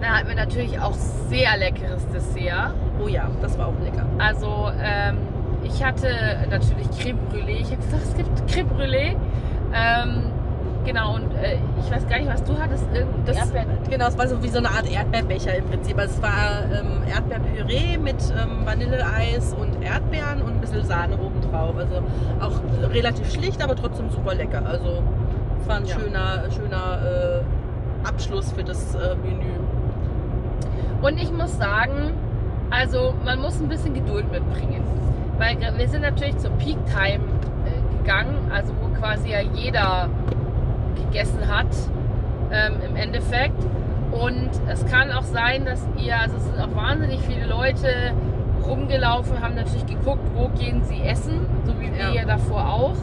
da 0.00 0.18
hatten 0.18 0.28
wir 0.28 0.34
natürlich 0.34 0.78
auch 0.80 0.94
sehr 1.28 1.56
leckeres 1.58 2.06
Dessert. 2.08 2.74
Oh 3.02 3.08
ja, 3.08 3.28
das 3.42 3.58
war 3.58 3.68
auch 3.68 3.78
lecker. 3.82 4.06
Also 4.18 4.70
ähm, 4.82 5.18
ich 5.62 5.84
hatte 5.84 6.08
natürlich 6.48 6.88
Creme 6.98 7.18
Brûlée. 7.30 7.60
Ich 7.60 7.70
habe 7.70 7.76
gesagt, 7.76 8.02
es 8.04 8.16
gibt 8.16 8.48
Creme 8.48 8.68
Brûlée. 8.68 9.16
Ähm, 9.72 10.24
genau, 10.84 11.14
und 11.14 11.32
äh, 11.34 11.58
ich 11.78 11.90
weiß 11.90 12.06
gar 12.08 12.18
nicht, 12.18 12.28
was 12.28 12.42
du 12.44 12.58
hattest. 12.58 12.84
Das, 13.24 13.52
genau, 13.88 14.08
es 14.08 14.18
war 14.18 14.28
so 14.28 14.42
wie 14.42 14.48
so 14.48 14.58
eine 14.58 14.68
Art 14.68 14.90
Erdbeerbecher 14.90 15.56
im 15.56 15.66
Prinzip. 15.66 15.98
Also 15.98 16.14
es 16.16 16.22
war 16.22 16.64
ähm, 16.72 17.02
Erdbeerpüree 17.08 17.98
mit 17.98 18.16
ähm, 18.30 18.66
Vanilleeis 18.66 19.54
und 19.54 19.82
Erdbeeren 19.82 20.42
und 20.42 20.54
ein 20.54 20.60
bisschen 20.60 20.84
Sahne 20.84 21.16
oben 21.18 21.40
drauf. 21.40 21.74
Also 21.76 22.02
auch 22.40 22.92
relativ 22.92 23.32
schlicht, 23.32 23.62
aber 23.62 23.76
trotzdem 23.76 24.10
super 24.10 24.34
lecker. 24.34 24.64
Also 24.66 25.02
es 25.60 25.68
war 25.68 25.76
ein 25.76 25.86
ja. 25.86 25.98
schöner, 25.98 26.50
schöner 26.50 26.98
äh, 27.04 28.06
Abschluss 28.08 28.52
für 28.52 28.64
das 28.64 28.94
äh, 28.94 29.14
Menü. 29.16 29.50
Und 31.02 31.18
ich 31.18 31.32
muss 31.32 31.56
sagen, 31.56 32.12
also 32.70 33.14
man 33.24 33.40
muss 33.40 33.60
ein 33.60 33.68
bisschen 33.68 33.94
Geduld 33.94 34.30
mitbringen. 34.30 34.82
Weil 35.38 35.56
wir 35.78 35.88
sind 35.88 36.02
natürlich 36.02 36.36
zur 36.36 36.50
Peak 36.52 36.76
Time 36.86 37.24
gegangen, 38.00 38.50
also 38.52 38.72
wo 38.80 38.88
quasi 38.98 39.30
ja 39.30 39.40
jeder 39.40 40.08
gegessen 40.96 41.48
hat 41.48 41.68
ähm, 42.50 42.74
im 42.88 42.96
Endeffekt. 42.96 43.62
Und 44.12 44.50
es 44.68 44.84
kann 44.86 45.12
auch 45.12 45.22
sein, 45.22 45.64
dass 45.64 45.86
ihr, 45.96 46.18
also 46.18 46.36
es 46.36 46.44
sind 46.44 46.58
auch 46.58 46.74
wahnsinnig 46.74 47.20
viele 47.20 47.46
Leute 47.46 48.12
rumgelaufen, 48.66 49.40
haben 49.40 49.54
natürlich 49.54 49.86
geguckt, 49.86 50.26
wo 50.34 50.48
gehen 50.48 50.82
sie 50.84 51.00
essen, 51.02 51.46
so 51.64 51.78
wie 51.80 51.92
wir 51.92 52.12
ja 52.12 52.24
davor 52.24 52.68
auch. 52.68 52.96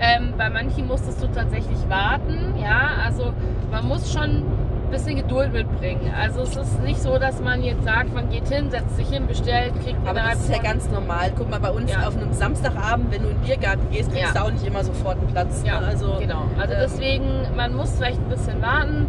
Ähm, 0.00 0.34
bei 0.38 0.48
manchen 0.48 0.86
musstest 0.86 1.22
du 1.22 1.26
tatsächlich 1.26 1.78
warten, 1.88 2.54
ja, 2.62 2.90
also 3.04 3.32
man 3.70 3.86
muss 3.86 4.12
schon 4.12 4.44
bisschen 4.90 5.16
Geduld 5.16 5.52
mitbringen. 5.52 6.12
Also 6.18 6.40
es 6.42 6.56
ist 6.56 6.80
nicht 6.82 7.00
so, 7.00 7.18
dass 7.18 7.40
man 7.40 7.62
jetzt 7.62 7.84
sagt, 7.84 8.14
man 8.14 8.28
geht 8.30 8.48
hin, 8.48 8.70
setzt 8.70 8.96
sich 8.96 9.08
hin, 9.08 9.26
bestellt, 9.26 9.74
kriegt 9.84 9.98
Aber 10.06 10.20
das 10.20 10.40
ist 10.40 10.50
ja 10.50 10.62
ganz 10.62 10.88
normal. 10.90 11.32
Guck 11.36 11.50
mal, 11.50 11.60
bei 11.60 11.70
uns 11.70 11.90
ja. 11.90 12.06
auf 12.06 12.16
einem 12.16 12.32
Samstagabend, 12.32 13.12
wenn 13.12 13.22
du 13.22 13.28
in 13.28 13.36
den 13.36 13.44
Biergarten 13.44 13.90
gehst, 13.90 14.10
kriegst 14.10 14.34
ja. 14.34 14.40
du 14.40 14.46
auch 14.46 14.52
nicht 14.52 14.66
immer 14.66 14.84
sofort 14.84 15.18
einen 15.18 15.28
Platz. 15.28 15.62
Ja, 15.66 15.78
also, 15.78 16.16
genau. 16.18 16.42
Also 16.58 16.74
ähm, 16.74 16.80
deswegen, 16.82 17.56
man 17.56 17.74
muss 17.74 17.96
vielleicht 17.96 18.18
ein 18.18 18.28
bisschen 18.28 18.60
warten. 18.62 19.06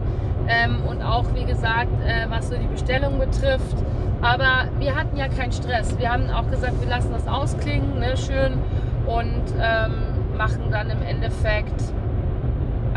Ähm, 0.48 0.82
und 0.88 1.04
auch, 1.04 1.26
wie 1.36 1.46
gesagt, 1.46 1.92
äh, 2.06 2.30
was 2.30 2.50
so 2.50 2.56
die 2.56 2.68
Bestellung 2.68 3.20
betrifft. 3.20 3.76
Aber 4.22 4.68
wir 4.80 4.96
hatten 4.96 5.16
ja 5.16 5.28
keinen 5.28 5.52
Stress. 5.52 5.98
Wir 5.98 6.12
haben 6.12 6.30
auch 6.30 6.50
gesagt, 6.50 6.80
wir 6.82 6.90
lassen 6.90 7.12
das 7.14 7.28
ausklingen, 7.28 8.00
ne, 8.00 8.18
schön, 8.18 8.58
und 9.06 9.44
ähm, 9.62 9.94
machen 10.38 10.72
dann 10.72 10.90
im 10.90 11.02
Endeffekt 11.04 11.82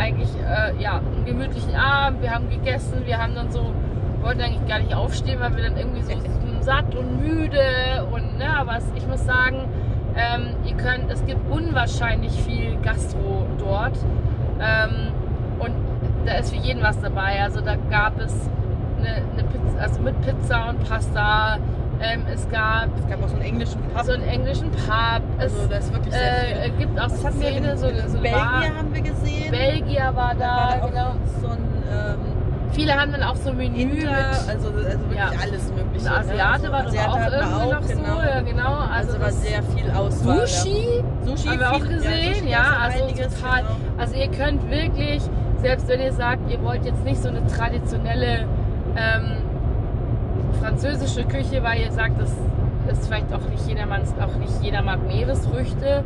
eigentlich 0.03 0.31
äh, 0.37 0.83
ja, 0.83 0.99
einen 0.99 1.25
gemütlichen 1.25 1.75
Abend. 1.75 2.23
Wir 2.23 2.33
haben 2.33 2.51
gegessen, 2.51 3.03
wir 3.05 3.19
haben 3.19 3.35
dann 3.35 3.51
so, 3.51 3.73
wollten 4.21 4.41
eigentlich 4.41 4.67
gar 4.69 4.81
nicht 4.81 4.95
aufstehen, 4.95 5.41
weil 5.41 5.57
wir 5.57 5.65
dann 5.65 5.77
irgendwie 5.77 6.03
so 6.03 6.12
satt 6.61 6.95
und 6.95 7.21
müde 7.21 8.07
und 8.12 8.38
ne, 8.38 8.57
aber 8.57 8.79
ich 8.97 9.07
muss 9.07 9.25
sagen, 9.25 9.69
ähm, 10.17 10.49
ihr 10.65 10.77
könnt, 10.77 11.11
es 11.11 11.25
gibt 11.25 11.51
unwahrscheinlich 11.51 12.33
viel 12.33 12.77
Gastro 12.83 13.47
dort 13.59 13.97
ähm, 14.61 15.12
und 15.59 15.73
da 16.27 16.35
ist 16.35 16.51
für 16.51 16.61
jeden 16.61 16.83
was 16.83 17.01
dabei. 17.01 17.43
Also 17.43 17.61
da 17.61 17.77
gab 17.91 18.21
es 18.21 18.51
eine, 18.99 19.17
eine 19.17 19.45
Pizza, 19.45 19.81
also 19.81 20.01
mit 20.03 20.21
Pizza 20.23 20.69
und 20.69 20.88
Pasta. 20.88 21.59
Ähm, 22.03 22.23
es 22.33 22.49
gab 22.51 22.88
es 22.99 23.09
gab 23.09 23.23
auch 23.23 23.29
so 23.29 23.37
einen 23.37 23.45
englischen 23.45 23.81
Pub. 23.81 24.05
So 24.05 24.12
einen 24.12 24.25
englischen 24.25 24.71
Pub. 24.71 25.23
Also 25.38 25.57
es, 25.62 25.69
das 25.69 25.85
ist 25.85 25.93
wirklich 25.93 26.15
sehr 26.15 26.67
äh, 26.67 26.71
gibt 26.71 27.01
auch 27.01 27.09
so 27.09 27.29
Szene, 27.31 27.77
so, 27.77 27.87
so 27.87 28.19
Belgier 28.19 28.33
Bar. 28.33 28.77
haben 28.77 28.93
wir 28.93 29.03
gesehen. 29.03 29.51
Belgier 29.51 30.12
war 30.15 30.35
da, 30.35 30.81
war 30.81 30.88
genau. 30.88 31.15
So 31.41 31.49
ein, 31.49 31.59
ähm, 31.91 32.33
Viele 32.73 32.95
haben 32.95 33.12
dann 33.12 33.23
auch 33.23 33.37
so 33.37 33.53
Menü 33.53 33.83
Inter, 33.83 33.97
mit, 33.97 34.09
also, 34.49 34.69
also 34.69 34.69
wirklich 34.69 35.19
ja. 35.19 35.31
alles 35.43 35.73
mögliche. 35.75 36.09
Ein 36.09 36.21
Asiate 36.21 36.37
ne? 36.38 36.45
also, 36.45 36.73
war 36.73 36.87
Asiate 36.87 37.09
auch 37.11 37.19
irgendwie 37.19 37.55
auch, 37.55 37.73
noch 37.73 37.88
genau. 37.88 38.15
so, 38.15 38.23
ja 38.23 38.41
genau. 38.41 38.75
Also, 38.77 39.12
also 39.12 39.21
war 39.21 39.33
sehr 39.33 39.62
viel 39.62 39.91
Auswahl. 39.91 40.47
Sushi, 40.47 40.97
ja. 40.97 41.27
Sushi 41.27 41.49
haben 41.49 41.61
wir 41.61 41.73
auch 41.73 41.81
gesehen, 41.81 42.49
ja, 42.49 42.51
ja 42.51 42.77
also 42.81 43.05
einiges, 43.05 43.35
total. 43.35 43.61
Genau. 43.61 43.77
Also 43.99 44.15
ihr 44.15 44.31
könnt 44.31 44.71
wirklich, 44.71 45.23
selbst 45.59 45.87
wenn 45.88 46.01
ihr 46.01 46.12
sagt, 46.15 46.51
ihr 46.51 46.62
wollt 46.62 46.85
jetzt 46.87 47.05
nicht 47.05 47.23
so 47.23 47.29
eine 47.29 47.47
traditionelle 47.47 48.47
ähm, 48.97 49.37
französische 50.62 51.25
Küche, 51.25 51.62
weil 51.62 51.81
ihr 51.81 51.90
sagt, 51.90 52.20
das 52.20 52.33
ist 52.90 53.07
vielleicht 53.07 53.33
auch 53.33 53.48
nicht 53.51 53.66
jedermanns, 53.66 54.14
auch 54.20 54.37
nicht 54.37 54.53
jeder 54.62 54.83
mag 54.83 55.05
Meeresfrüchte. 55.07 56.05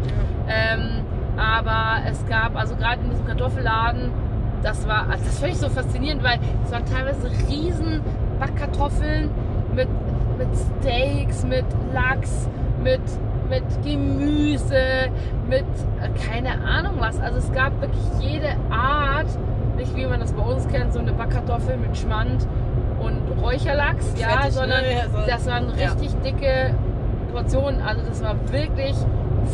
Ähm, 0.49 1.05
aber 1.37 2.09
es 2.11 2.27
gab, 2.27 2.57
also 2.57 2.75
gerade 2.77 3.03
in 3.03 3.11
diesem 3.11 3.27
Kartoffelladen, 3.27 4.11
das 4.63 4.89
war, 4.89 5.11
also 5.11 5.25
das 5.25 5.39
fand 5.39 5.53
ich 5.53 5.59
so 5.59 5.69
faszinierend, 5.69 6.25
weil 6.25 6.39
es 6.65 6.73
waren 6.73 6.85
teilweise 6.87 7.31
riesen 7.49 8.01
Backkartoffeln 8.41 9.31
mit, 9.75 9.89
mit 10.39 10.49
Steaks, 10.81 11.45
mit 11.45 11.67
Lachs, 11.93 12.49
mit, 12.83 13.03
mit 13.51 13.65
Gemüse, 13.85 15.11
mit 15.49 15.65
äh, 16.01 16.29
keine 16.29 16.63
Ahnung 16.65 16.95
was. 16.99 17.21
Also 17.21 17.39
es 17.39 17.53
gab 17.53 17.79
wirklich 17.81 18.05
jede 18.21 18.57
Art, 18.71 19.29
nicht 19.77 19.95
wie 19.95 20.07
man 20.07 20.21
das 20.21 20.33
bei 20.33 20.43
uns 20.43 20.67
kennt, 20.69 20.95
so 20.95 21.01
eine 21.01 21.13
Backkartoffel 21.13 21.77
mit 21.77 21.97
Schmand 21.97 22.47
Räucherlachs, 23.41 24.15
ja, 24.19 24.29
Fertig, 24.29 24.53
sondern 24.53 24.83
ne? 24.83 24.93
ja, 24.93 25.27
das 25.27 25.47
waren 25.47 25.69
richtig 25.71 26.13
ja. 26.13 26.21
dicke 26.21 26.75
Portionen. 27.33 27.81
Also 27.81 28.03
das 28.07 28.23
war 28.23 28.35
wirklich 28.51 28.95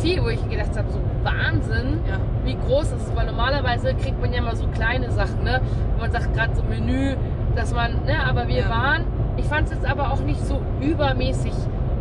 viel, 0.01 0.23
wo 0.23 0.29
ich 0.29 0.49
gedacht 0.49 0.77
habe, 0.77 0.89
so 0.91 0.99
Wahnsinn, 1.23 1.99
ja. 2.07 2.17
wie 2.43 2.55
groß 2.55 2.91
das 2.91 3.01
ist. 3.01 3.15
Weil 3.15 3.27
normalerweise 3.27 3.93
kriegt 3.93 4.19
man 4.21 4.33
ja 4.33 4.41
mal 4.41 4.55
so 4.55 4.67
kleine 4.67 5.11
Sachen, 5.11 5.43
ne? 5.43 5.61
Wenn 5.91 6.01
man 6.01 6.11
sagt 6.11 6.33
gerade 6.33 6.55
so 6.55 6.63
Menü, 6.63 7.15
dass 7.55 7.73
man, 7.73 8.03
ne, 8.05 8.15
aber 8.27 8.47
wir 8.47 8.69
waren, 8.69 9.05
ich 9.37 9.45
fand 9.45 9.67
es 9.67 9.73
jetzt 9.73 9.85
aber 9.85 10.11
auch 10.11 10.19
nicht 10.21 10.43
so 10.45 10.61
übermäßig 10.81 11.53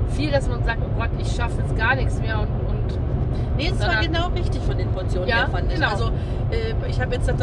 viel, 0.08 0.30
dass 0.30 0.48
man 0.48 0.64
sagt, 0.64 0.78
oh 0.82 0.98
Gott, 0.98 1.10
ich 1.18 1.30
schaffe 1.34 1.60
jetzt 1.60 1.76
gar 1.76 1.94
nichts 1.94 2.20
mehr 2.20 2.40
und, 2.40 2.48
und 2.68 2.98
Nee, 3.56 3.70
es 3.74 3.86
war 3.86 4.00
genau 4.00 4.28
richtig 4.28 4.62
von 4.62 4.76
den 4.76 4.90
Portionen 4.92 5.28
ja, 5.28 5.36
her, 5.36 5.48
fand 5.48 5.68
ich. 5.68 5.74
Genau. 5.74 5.90
Also 5.90 6.06
äh, 6.50 6.74
ich 6.88 7.00
habe 7.00 7.14
jetzt 7.14 7.28
äh, 7.28 7.34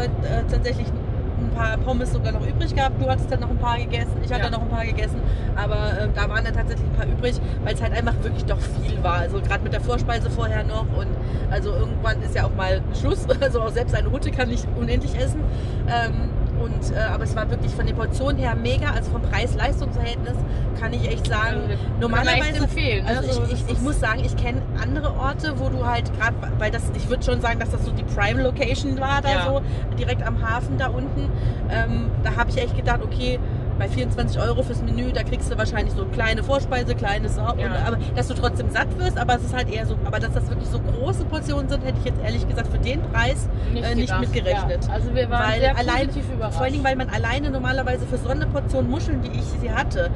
tatsächlich 0.50 0.88
ein 1.50 1.56
paar 1.56 1.78
Pommes 1.78 2.12
sogar 2.12 2.32
noch 2.32 2.46
übrig 2.46 2.74
gehabt. 2.76 3.02
Du 3.02 3.10
hattest 3.10 3.32
dann 3.32 3.42
noch 3.42 3.50
ein 3.50 3.58
paar 3.58 3.78
gegessen, 3.78 4.18
ich 4.24 4.32
hatte 4.32 4.46
ja. 4.46 4.50
noch 4.50 4.62
ein 4.62 4.70
paar 4.70 4.86
gegessen. 4.86 5.22
Aber 5.56 5.76
äh, 5.76 6.08
da 6.14 6.30
waren 6.30 6.44
dann 6.44 6.54
tatsächlich 6.54 6.88
ein 6.88 6.96
paar 6.96 7.08
übrig, 7.08 7.40
weil 7.64 7.74
es 7.74 7.82
halt 7.82 7.94
einfach 7.94 8.16
wirklich 8.22 8.46
doch 8.46 8.60
viel 8.60 9.02
war. 9.04 9.16
Also 9.16 9.42
gerade 9.42 9.64
mit 9.64 9.74
der 9.74 9.82
Vorspeise 9.82 10.30
vorher 10.30 10.64
noch 10.64 10.86
und 10.98 11.08
also 11.50 11.72
irgendwann 11.72 12.22
ist 12.22 12.36
ja 12.36 12.46
auch 12.46 12.56
mal 12.56 12.82
Schluss. 13.00 13.28
Also 13.42 13.62
auch 13.62 13.70
selbst 13.70 13.96
eine 13.96 14.12
Hutte 14.12 14.32
kann 14.32 14.50
nicht 14.50 14.68
unendlich 14.78 15.16
essen. 15.16 15.40
Ähm, 15.88 16.30
und, 16.62 16.96
äh, 16.96 17.00
aber 17.00 17.24
es 17.24 17.36
war 17.36 17.50
wirklich 17.50 17.72
von 17.74 17.86
den 17.86 17.96
Portionen 17.96 18.38
her 18.38 18.56
mega. 18.56 18.92
Also 18.92 19.12
vom 19.12 19.22
Preis-Leistungs-Verhältnis 19.22 20.36
kann 20.80 20.94
ich 20.94 21.08
echt 21.10 21.28
sagen, 21.28 21.62
Ja, 21.70 21.76
normalerweise. 22.00 22.64
empfehlen. 22.64 23.06
ne? 23.06 23.10
Also 23.18 23.32
So, 23.32 23.44
ich, 23.44 23.54
ich, 23.54 23.60
das 23.62 23.68
ich 23.72 23.78
ist- 23.78 23.84
muss 23.84 24.00
sagen, 24.00 24.22
ich 24.26 24.36
kenne 24.38 24.62
andere 24.82 25.14
Orte, 25.18 25.54
wo 25.58 25.70
du 25.70 25.86
halt 25.86 26.12
gerade, 26.18 26.36
weil 26.58 26.72
das, 26.72 26.84
ich 26.96 27.10
würde 27.10 27.24
schon 27.24 27.42
sagen, 27.42 27.60
dass 27.60 27.70
das 27.72 27.86
so 27.86 27.92
die 27.92 28.04
Prime 28.04 28.42
Location 28.44 29.00
war 29.00 29.22
da 29.22 29.30
Ja. 29.30 29.46
so, 29.46 29.62
direkt 29.98 30.26
am 30.26 30.42
Hafen 30.48 30.78
da 30.78 30.88
unten. 30.88 31.30
Ähm, 31.70 32.10
da 32.24 32.36
habe 32.36 32.50
ich 32.50 32.58
echt 32.58 32.76
gedacht, 32.76 33.00
okay, 33.04 33.40
bei 33.80 33.88
24 33.88 34.40
Euro 34.42 34.62
fürs 34.62 34.82
Menü, 34.84 35.12
da 35.14 35.24
kriegst 35.24 35.52
du 35.52 35.58
wahrscheinlich 35.58 35.94
so 35.94 36.04
eine 36.04 36.12
kleine 36.12 36.44
Vorspeise, 36.44 36.94
kleines 36.96 37.38
Ja. 37.38 37.52
und, 37.52 37.62
aber 37.88 37.98
dass 38.16 38.28
du 38.28 38.34
trotzdem 38.34 38.70
satt 38.70 38.88
wirst, 39.00 39.18
aber 39.18 39.36
es 39.36 39.44
ist 39.44 39.56
halt 39.56 39.70
eher 39.74 39.86
so, 39.86 39.96
aber 40.06 40.20
dass 40.20 40.34
das 40.34 40.50
wirklich 40.50 40.68
so 40.70 40.80
große 40.80 41.26
Portionen 41.26 41.70
sind, 41.70 41.84
hätte 41.86 41.98
ich 42.00 42.06
jetzt 42.06 42.22
ehrlich 42.24 42.48
gesagt 42.48 42.68
für 42.68 42.78
den 42.80 43.02
Preis 43.12 43.48
äh, 43.74 43.96
nicht 43.96 44.20
mitgerechnet. 44.20 44.86
Ja. 44.86 44.94
Also 44.94 45.16
wir 45.16 45.30
waren 45.30 45.52
Weil 45.52 45.60
sehr 45.62 45.78
allein- 45.78 46.10
überrascht. 46.10 46.56
Vor 46.56 46.64
allen 46.64 46.74
Dingen, 46.74 46.84
weil 46.84 46.96
man 46.98 47.10
alleine 47.10 47.50
normalerweise 47.50 48.06
für 48.06 48.18
so 48.18 48.30
eine 48.30 48.46
Portion 48.48 48.90
Muscheln, 48.90 49.24
wie 49.24 49.30
ich 49.38 49.46
sie 49.46 49.72
hatte, 49.72 50.12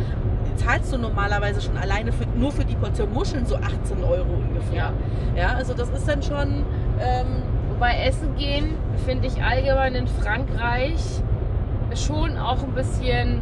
zahlst 0.57 0.93
du 0.93 0.97
normalerweise 0.97 1.61
schon 1.61 1.77
alleine 1.77 2.11
für, 2.11 2.25
nur 2.37 2.51
für 2.51 2.65
die 2.65 2.75
Portion 2.75 3.11
Muscheln 3.13 3.45
so 3.45 3.55
18 3.55 4.03
Euro 4.03 4.27
ungefähr. 4.47 4.91
Ja, 5.35 5.53
also 5.55 5.73
das 5.73 5.89
ist 5.89 6.07
dann 6.07 6.21
schon. 6.21 6.65
Ähm, 6.99 7.25
Wobei 7.69 8.03
Essen 8.05 8.35
gehen, 8.35 8.75
finde 9.05 9.27
ich 9.27 9.41
allgemein 9.43 9.95
in 9.95 10.07
Frankreich 10.07 10.99
schon 11.95 12.37
auch 12.37 12.61
ein 12.63 12.71
bisschen 12.73 13.41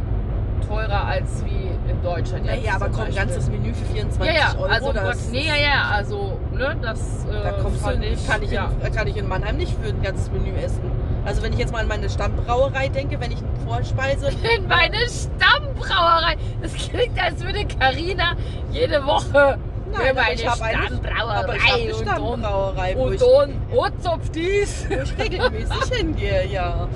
teurer 0.66 1.04
als 1.06 1.44
wie 1.44 1.90
in 1.90 2.02
Deutschland. 2.02 2.46
naja, 2.46 2.74
aber 2.74 2.86
zum 2.86 2.94
komm, 2.94 3.04
ein 3.06 3.14
ganzes 3.14 3.48
Menü 3.48 3.74
für 3.74 3.84
24 3.92 4.34
ja, 4.34 4.40
ja, 4.40 4.54
Euro. 4.54 4.64
also 4.64 4.92
das, 4.92 5.04
Gott, 5.04 5.32
nee, 5.32 5.46
ja, 5.46 5.56
ja, 5.56 5.90
also, 5.94 6.38
ne, 6.52 6.76
das 6.80 7.24
äh, 7.24 7.42
Da 7.42 7.52
kommst 7.62 7.86
du, 7.86 7.90
ich, 7.92 8.26
kann, 8.26 8.42
ich 8.42 8.50
ja. 8.50 8.70
in, 8.84 8.94
kann 8.94 9.06
ich 9.06 9.16
in 9.16 9.28
Mannheim 9.28 9.56
nicht 9.56 9.76
für 9.80 9.88
ein 9.88 10.02
ganzes 10.02 10.30
Menü 10.30 10.52
essen. 10.56 10.90
Also 11.24 11.42
wenn 11.42 11.52
ich 11.52 11.58
jetzt 11.58 11.72
mal 11.72 11.80
an 11.80 11.88
meine 11.88 12.10
Stammbrauerei 12.10 12.88
denke, 12.88 13.20
wenn 13.20 13.32
ich 13.32 13.38
Vorspeise. 13.64 14.28
in 14.56 14.66
meine 14.66 14.98
Stammbrauerei. 15.08 16.36
Das 16.60 16.74
klingt, 16.74 17.22
als 17.22 17.44
würde 17.44 17.64
Karina 17.64 18.36
jede 18.70 19.04
Woche 19.04 19.58
Nein, 19.92 20.00
in 20.02 20.10
aber 20.10 20.22
meine 20.22 20.34
ich 20.34 20.46
habe 20.46 20.62
eine, 20.62 20.86
Stammbrauerei 20.86 21.34
aber 21.34 21.52
habe 21.52 21.74
eine 21.74 21.94
und, 21.94 22.02
Stammbrauerei, 22.02 22.96
und, 22.96 22.98
wo 22.98 23.04
und 23.04 23.14
ich 23.14 23.20
dann 23.20 23.78
Ozopf 23.78 24.28
dies. 24.30 24.86
wo 24.88 24.94
ich 24.94 25.18
regelmäßig 25.18 25.84
hingehe, 25.96 26.46
ja. 26.48 26.88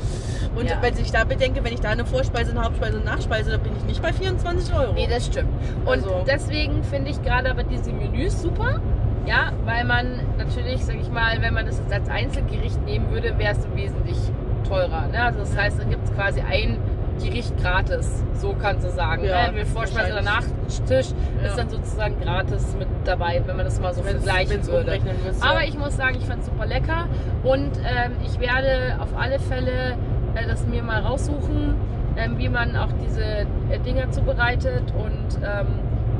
Und 0.56 0.68
Ja. 0.70 0.76
wenn 0.80 0.98
ich 0.98 1.12
da 1.12 1.24
bedenke, 1.24 1.62
wenn 1.64 1.74
ich 1.74 1.80
da 1.80 1.90
eine 1.90 2.04
Vorspeise, 2.06 2.52
eine 2.52 2.62
Hauptspeise 2.64 2.96
und 2.98 3.04
Nachspeise, 3.04 3.50
dann 3.50 3.60
bin 3.60 3.72
ich 3.76 3.84
nicht 3.84 4.02
bei 4.02 4.12
24 4.12 4.74
Euro. 4.74 4.92
Nee, 4.94 5.06
das 5.08 5.26
stimmt. 5.26 5.50
Und 5.84 5.88
Also- 5.88 6.24
deswegen 6.26 6.82
finde 6.82 7.10
ich 7.10 7.22
gerade 7.22 7.50
aber 7.50 7.62
diese 7.62 7.92
Menüs 7.92 8.40
super. 8.42 8.80
Ja, 9.26 9.52
weil 9.64 9.84
man 9.84 10.20
natürlich, 10.38 10.84
sag 10.84 10.96
ich 11.00 11.10
mal, 11.10 11.40
wenn 11.42 11.52
man 11.52 11.66
das 11.66 11.78
jetzt 11.78 11.92
als 11.92 12.08
Einzelgericht 12.08 12.82
nehmen 12.84 13.10
würde, 13.10 13.36
wäre 13.38 13.52
es 13.52 13.66
wesentlich 13.74 14.16
teurer. 14.68 15.08
Ne? 15.08 15.20
Also 15.22 15.40
das 15.40 15.56
heißt, 15.56 15.80
dann 15.80 15.90
gibt 15.90 16.04
es 16.08 16.14
quasi 16.14 16.40
ein 16.40 16.78
Gericht 17.22 17.56
gratis. 17.60 18.22
So 18.34 18.54
kannst 18.60 18.86
du 18.86 18.90
sagen. 18.90 19.24
Ja, 19.24 19.46
ne? 19.46 19.52
Mit 19.58 19.66
Vorspeise 19.68 20.12
oder. 20.12 20.22
Nachtisch 20.22 21.08
Ja. 21.42 21.48
ist 21.48 21.58
dann 21.58 21.68
sozusagen 21.70 22.20
gratis 22.20 22.76
mit 22.78 22.86
dabei, 23.04 23.42
wenn 23.46 23.56
man 23.56 23.64
das 23.64 23.80
mal 23.80 23.92
so 23.94 24.04
Wenn's- 24.04 24.22
vergleichen 24.22 24.56
wenn's 24.56 24.68
würde. 24.70 25.00
Aber 25.40 25.64
ich 25.64 25.78
muss 25.78 25.96
sagen, 25.96 26.16
ich 26.20 26.26
fand 26.26 26.40
es 26.40 26.46
super 26.46 26.66
lecker 26.66 27.06
und 27.42 27.70
ähm, 27.78 28.12
ich 28.24 28.38
werde 28.38 28.96
auf 29.00 29.08
alle 29.18 29.38
Fälle 29.38 29.96
äh, 30.36 30.46
das 30.46 30.66
mir 30.66 30.82
mal 30.82 31.00
raussuchen, 31.00 31.74
ähm, 32.16 32.38
wie 32.38 32.48
man 32.48 32.76
auch 32.76 32.92
diese 33.04 33.22
äh, 33.24 33.78
Dinger 33.84 34.10
zubereitet 34.10 34.92
und 34.96 35.40
ähm, 35.42 35.66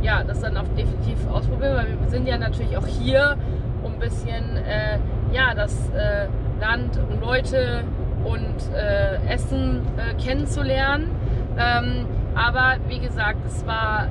ja, 0.03 0.23
das 0.25 0.41
dann 0.41 0.57
auch 0.57 0.69
definitiv 0.77 1.27
ausprobieren, 1.31 1.77
weil 1.77 1.87
wir 2.01 2.09
sind 2.09 2.27
ja 2.27 2.39
natürlich 2.39 2.77
auch 2.77 2.87
hier, 2.87 3.37
um 3.83 3.95
ein 3.95 3.99
bisschen 3.99 4.57
äh, 4.57 4.99
ja, 5.33 5.55
das 5.55 5.91
äh, 5.91 6.27
Land 6.61 6.99
und 6.99 7.21
Leute 7.21 7.83
und 8.25 8.75
äh, 8.75 9.33
Essen 9.33 9.83
äh, 9.97 10.15
kennenzulernen. 10.23 11.11
Ähm, 11.59 12.07
aber 12.35 12.77
wie 12.89 12.99
gesagt, 12.99 13.39
es 13.47 13.67
war 13.67 14.09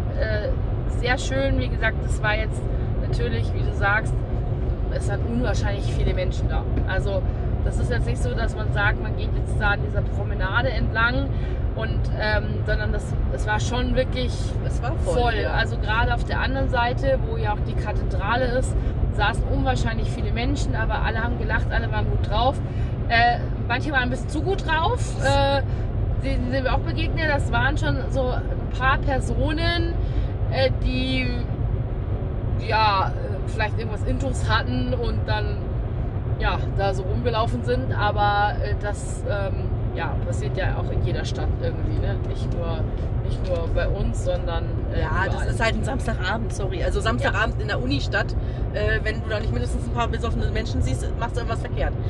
sehr 0.97 1.19
schön. 1.19 1.59
Wie 1.59 1.67
gesagt, 1.67 1.97
es 2.03 2.23
war 2.23 2.35
jetzt 2.35 2.59
natürlich, 3.07 3.53
wie 3.53 3.59
du 3.59 3.71
sagst, 3.71 4.15
es 4.95 5.05
sind 5.05 5.19
unwahrscheinlich 5.29 5.85
viele 5.93 6.15
Menschen 6.15 6.49
da. 6.49 6.63
Also 6.87 7.21
das 7.65 7.80
ist 7.80 7.91
jetzt 7.91 8.06
nicht 8.06 8.21
so, 8.21 8.34
dass 8.34 8.56
man 8.56 8.71
sagt, 8.73 9.01
man 9.01 9.17
geht 9.17 9.30
jetzt 9.36 9.60
da 9.60 9.71
an 9.71 9.80
dieser 9.86 10.01
Promenade 10.01 10.69
entlang 10.69 11.30
und 11.75 11.99
ähm, 12.19 12.63
sondern 12.65 12.93
das, 12.93 13.13
es 13.34 13.45
war 13.45 13.60
schon 13.60 13.95
wirklich 13.95 14.32
es 14.65 14.82
war 14.82 14.93
voll. 15.04 15.21
voll. 15.21 15.36
ja. 15.41 15.51
Also 15.51 15.78
gerade 15.78 16.13
auf 16.13 16.23
der 16.23 16.39
anderen 16.39 16.69
Seite, 16.69 17.19
wo 17.28 17.38
ja 17.38 17.54
auch 17.54 17.60
die 17.67 17.73
Kathedrale 17.73 18.45
ist, 18.45 18.75
saßen 19.13 19.43
unwahrscheinlich 19.45 20.10
viele 20.10 20.32
Menschen, 20.32 20.75
aber 20.75 21.01
alle 21.04 21.21
haben 21.23 21.38
gelacht, 21.38 21.71
alle 21.71 21.91
waren 21.91 22.10
gut 22.10 22.30
drauf. 22.30 22.56
Äh, 23.10 23.39
manche 23.67 23.91
waren 23.91 24.04
ein 24.04 24.10
bisschen 24.10 24.30
zu 24.30 24.41
gut 24.41 24.65
drauf. 24.65 25.15
Äh, 25.23 25.62
denen 26.23 26.51
sind 26.51 26.63
wir 26.63 26.73
auch 26.73 26.80
begegnet. 26.80 27.30
Das 27.30 27.51
waren 27.51 27.78
schon 27.78 27.97
so 28.10 28.30
ein 28.30 28.69
paar 28.78 28.97
Personen, 28.97 29.93
äh, 30.51 30.71
die 30.84 31.28
ja 32.67 33.10
äh, 33.10 33.49
vielleicht 33.49 33.78
irgendwas 33.78 34.04
Intus 34.04 34.49
hatten 34.49 34.93
und 34.93 35.19
dann 35.28 35.58
ja 36.39 36.60
da 36.78 36.93
so 36.93 37.04
rumgelaufen 37.04 37.63
sind. 37.63 37.91
Aber 37.93 38.56
äh, 38.62 38.76
das 38.82 39.24
ähm, 39.30 39.69
ja, 39.95 40.15
passiert 40.25 40.58
ja 40.58 40.77
auch 40.77 40.89
in 40.91 41.03
jeder 41.05 41.25
Stadt 41.25 41.47
irgendwie, 41.62 41.99
ne? 41.99 42.15
Nicht 42.27 42.53
nur, 42.53 42.79
nicht 43.23 43.47
nur 43.47 43.67
bei 43.73 43.88
uns, 43.88 44.25
sondern 44.25 44.65
äh, 44.93 45.01
Ja, 45.01 45.25
das 45.31 45.47
ist 45.47 45.63
halt 45.63 45.75
ein 45.75 45.84
Samstagabend, 45.84 46.53
sorry. 46.53 46.84
Also 46.84 46.99
Samstagabend 46.99 47.62
in 47.62 47.67
der 47.67 47.81
Unistadt, 47.81 48.34
äh, 48.73 48.99
wenn 49.03 49.21
du 49.23 49.29
da 49.29 49.39
nicht 49.39 49.51
mindestens 49.51 49.86
ein 49.86 49.93
paar 49.93 50.08
besoffene 50.08 50.49
Menschen 50.51 50.81
siehst, 50.81 51.08
machst 51.19 51.36
du 51.36 51.41
irgendwas 51.41 51.62
verkehrt. 51.62 51.93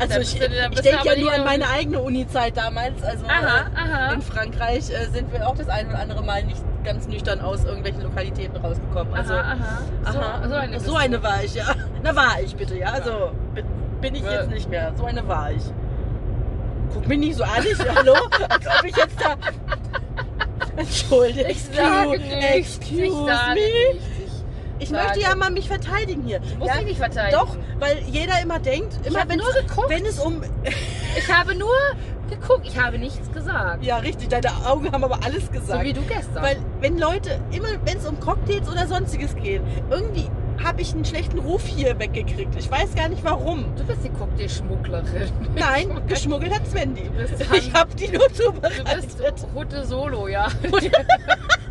Also 0.00 0.20
ich, 0.20 0.40
ich 0.40 0.80
denke 0.80 1.04
ja 1.04 1.20
nur 1.20 1.32
an 1.32 1.44
meine 1.44 1.68
eigene 1.68 2.00
Uni-Zeit 2.00 2.56
damals. 2.56 3.02
Also 3.02 3.26
Aha, 3.26 3.66
äh, 3.66 3.76
aha. 3.76 4.12
in 4.12 4.22
Frankreich 4.22 4.90
äh, 4.90 5.06
sind 5.12 5.32
wir 5.32 5.48
auch 5.48 5.56
das 5.56 5.68
ein 5.68 5.88
oder 5.88 5.98
andere 5.98 6.22
Mal 6.22 6.44
nicht 6.44 6.62
ganz 6.84 7.08
nüchtern 7.08 7.40
aus 7.40 7.64
irgendwelchen 7.64 8.02
Lokalitäten 8.02 8.56
rausgekommen. 8.56 9.12
Also, 9.14 9.34
aha, 9.34 9.56
aha. 10.04 10.12
So, 10.12 10.18
aha, 10.18 10.48
so 10.48 10.54
eine, 10.54 10.80
so 10.80 10.96
eine 10.96 11.22
war 11.22 11.42
ich, 11.42 11.54
ja. 11.54 11.64
Na 12.02 12.14
war 12.14 12.40
ich 12.42 12.54
bitte, 12.54 12.78
ja. 12.78 12.88
Also 12.88 13.32
bin, 14.00 14.14
ich 14.14 14.22
jetzt 14.22 14.50
nicht 14.50 14.70
mehr. 14.70 14.92
So 14.96 15.04
eine 15.04 15.26
war 15.26 15.50
ich. 15.50 15.62
Guck 16.94 17.06
mich 17.08 17.18
nicht 17.18 17.36
so 17.36 17.44
an, 17.44 17.64
ich, 17.70 17.78
hallo? 17.94 18.14
Als 18.48 18.66
ob 18.66 18.84
ich 18.84 18.96
jetzt 18.96 19.20
da. 19.20 19.36
Entschuldige, 20.76 21.48
Ich 21.50 21.64
sage 21.64 22.14
excuse, 22.14 22.20
nichts. 22.20 22.80
Ich 22.80 22.98
excuse 23.00 23.26
sage 23.26 23.54
me. 23.60 23.92
nichts. 23.92 24.06
Ich 24.80 24.88
sage- 24.90 25.04
möchte 25.04 25.20
ja 25.20 25.34
mal 25.34 25.50
mich 25.50 25.66
verteidigen 25.68 26.22
hier. 26.24 26.40
Ich 26.44 26.56
muss 26.58 26.68
ja, 26.68 26.76
dich 26.76 26.84
nicht 26.84 26.98
verteidigen. 26.98 27.38
Doch, 27.40 27.56
weil 27.80 27.98
jeder 28.10 28.40
immer 28.40 28.58
denkt, 28.60 29.04
immer 29.04 29.20
hab 29.20 29.28
wenn, 29.28 29.38
nur 29.38 29.52
geguckt. 29.52 29.88
wenn 29.90 30.06
es 30.06 30.18
um. 30.20 30.40
Ich 31.16 31.32
habe 31.32 31.54
nur 31.56 31.74
geguckt, 32.30 32.66
ich 32.68 32.78
habe 32.78 32.98
nichts 32.98 33.30
gesagt. 33.32 33.82
Ja, 33.84 33.96
richtig, 33.96 34.28
deine 34.28 34.50
Augen 34.66 34.92
haben 34.92 35.02
aber 35.02 35.18
alles 35.24 35.46
So 35.46 35.50
gesagt. 35.52 35.82
wie 35.82 35.92
du 35.94 36.02
gestern. 36.02 36.42
weil, 36.42 36.58
wenn 36.80 36.96
Leute, 36.98 37.40
immer 37.50 37.68
wenn 37.84 37.98
es 37.98 38.06
um 38.06 38.20
Cocktails 38.20 38.68
oder 38.70 38.86
sonstiges 38.86 39.34
geht, 39.34 39.62
irgendwie 39.90 40.30
habe 40.62 40.82
ich 40.82 40.92
einen 40.94 41.04
schlechten 41.04 41.38
Ruf 41.38 41.66
hier 41.66 41.98
weggekriegt. 41.98 42.54
Ich 42.56 42.70
weiß 42.70 42.94
gar 42.94 43.08
nicht 43.08 43.24
warum. 43.24 43.64
du 43.76 43.84
bist 43.84 44.04
die 44.04 44.10
Cocktailschmugglerin. 44.10 45.30
Nein, 45.54 46.02
geschmuggelt 46.06 46.54
hat 46.54 46.66
Svendy. 46.66 47.10
Ich 47.52 47.72
habe 47.72 47.94
die 47.94 48.08
nur 48.08 48.28
du 48.28 48.28
bist 48.28 48.36
zubereitet. 48.36 49.46
Hutte 49.54 49.86
Solo, 49.86 50.28
ja. 50.28 50.48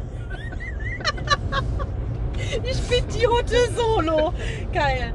Ich 2.63 2.81
bin 2.83 3.03
die 3.10 3.27
Hutte 3.27 3.55
Solo. 3.75 4.33
Geil. 4.73 5.12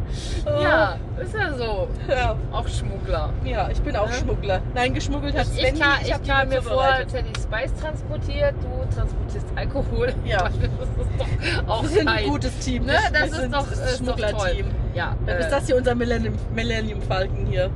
Oh, 0.46 0.62
Ja, 0.62 0.96
ist 1.20 1.34
ja 1.34 1.52
so. 1.56 1.88
Ja, 2.08 2.36
Auch 2.52 2.66
Schmuggler. 2.68 3.30
ja, 3.44 3.68
ich 3.70 3.80
bin 3.80 3.96
auch 3.96 4.08
Ja. 4.08 4.14
Schmuggler. 4.16 4.60
Nein, 4.74 4.94
geschmuggelt 4.94 5.34
hat 5.36 5.46
Ich, 5.54 5.60
Svendy. 5.60 5.80
ich, 6.02 6.08
ich 6.10 6.14
die 6.16 6.28
kam 6.28 6.48
mir 6.48 6.62
vor, 6.62 6.84
ich 7.00 7.42
Spice 7.42 7.74
transportiert, 7.80 8.54
du 8.62 8.94
transportierst 8.94 9.46
Alkohol. 9.56 10.14
Ja. 10.24 10.38
Das 10.52 10.52
ist 10.52 11.64
doch 11.66 11.68
auch 11.68 11.82
Wir 11.82 11.88
sind 11.90 12.08
ein 12.08 12.24
gutes 12.28 12.58
Team. 12.58 12.84
Ne, 12.86 12.92
Wir 13.10 13.20
das 13.20 13.30
ist 13.38 13.52
doch- 13.52 13.68
das 13.68 13.98
Schmugglerteam. 13.98 14.66
Ja, 14.94 15.16
Dann 15.26 15.36
äh, 15.36 15.40
ist 15.40 15.50
das 15.50 15.66
hier 15.66 15.76
unser 15.76 15.94
Millennium, 15.94 16.34
Millennium 16.54 17.00
Falcon 17.02 17.46
hier. 17.46 17.70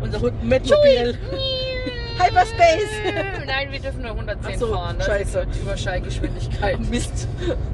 Unser 0.00 0.20
Hund. 0.20 0.42
Hyperspace. 2.20 2.90
Nein, 3.46 3.68
wir 3.70 3.80
dürfen 3.80 4.02
nur 4.02 4.10
110 4.12 4.52
Ach 4.54 4.58
so, 4.58 4.72
fahren. 4.72 4.96
Das 4.98 5.06
scheiße. 5.06 5.40
ist 5.50 5.60
Überschallgeschwindigkeit. 5.62 6.80
Mist. 6.90 7.28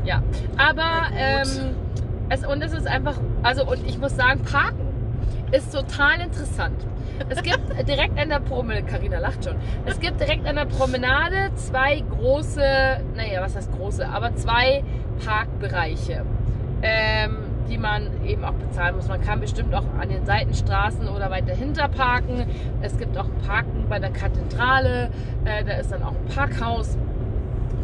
Ja, 0.05 0.23
aber 0.57 1.09
ähm, 1.17 1.75
es, 2.29 2.45
und 2.47 2.63
es 2.63 2.73
ist 2.73 2.87
einfach, 2.87 3.19
also 3.43 3.65
und 3.67 3.87
ich 3.87 3.99
muss 3.99 4.17
sagen, 4.17 4.43
Parken 4.43 4.87
ist 5.53 5.73
total 5.73 6.21
interessant. 6.21 6.77
Es 7.29 7.43
gibt 7.43 7.61
direkt 7.89 8.19
an 8.19 8.29
der 8.29 8.41
Promenade, 8.41 8.85
Carina 8.87 9.19
lacht 9.19 9.45
schon, 9.45 9.57
es 9.87 9.99
gibt 10.01 10.21
direkt 10.21 10.47
an 10.47 10.57
der 10.57 10.67
Promenade 10.67 11.51
zwei 11.57 12.01
große, 12.01 12.61
naja, 13.15 13.41
was 13.41 13.57
heißt 13.57 13.73
große, 13.73 14.07
aber 14.07 14.35
zwei 14.37 14.83
Parkbereiche, 15.25 16.25
ähm, 16.83 17.37
die 17.69 17.79
man 17.79 18.09
eben 18.25 18.45
auch 18.45 18.55
bezahlen 18.55 18.97
muss. 18.97 19.09
Man 19.09 19.21
kann 19.21 19.41
bestimmt 19.41 19.75
auch 19.75 19.85
an 20.01 20.09
den 20.09 20.25
Seitenstraßen 20.25 21.09
oder 21.09 21.31
weiter 21.31 21.55
hinter 21.55 21.89
parken. 21.89 22.47
Es 22.81 22.97
gibt 22.99 23.17
auch 23.19 23.29
Parken 23.47 23.87
bei 23.89 23.99
der 23.99 24.11
Kathedrale, 24.11 25.11
äh, 25.45 25.65
da 25.65 25.73
ist 25.73 25.93
dann 25.93 26.03
auch 26.03 26.13
ein 26.13 26.35
Parkhaus 26.35 26.97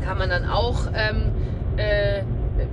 kann 0.02 0.18
man 0.18 0.28
dann 0.28 0.48
auch, 0.48 0.86
ähm, 0.94 1.30
äh, 1.76 2.22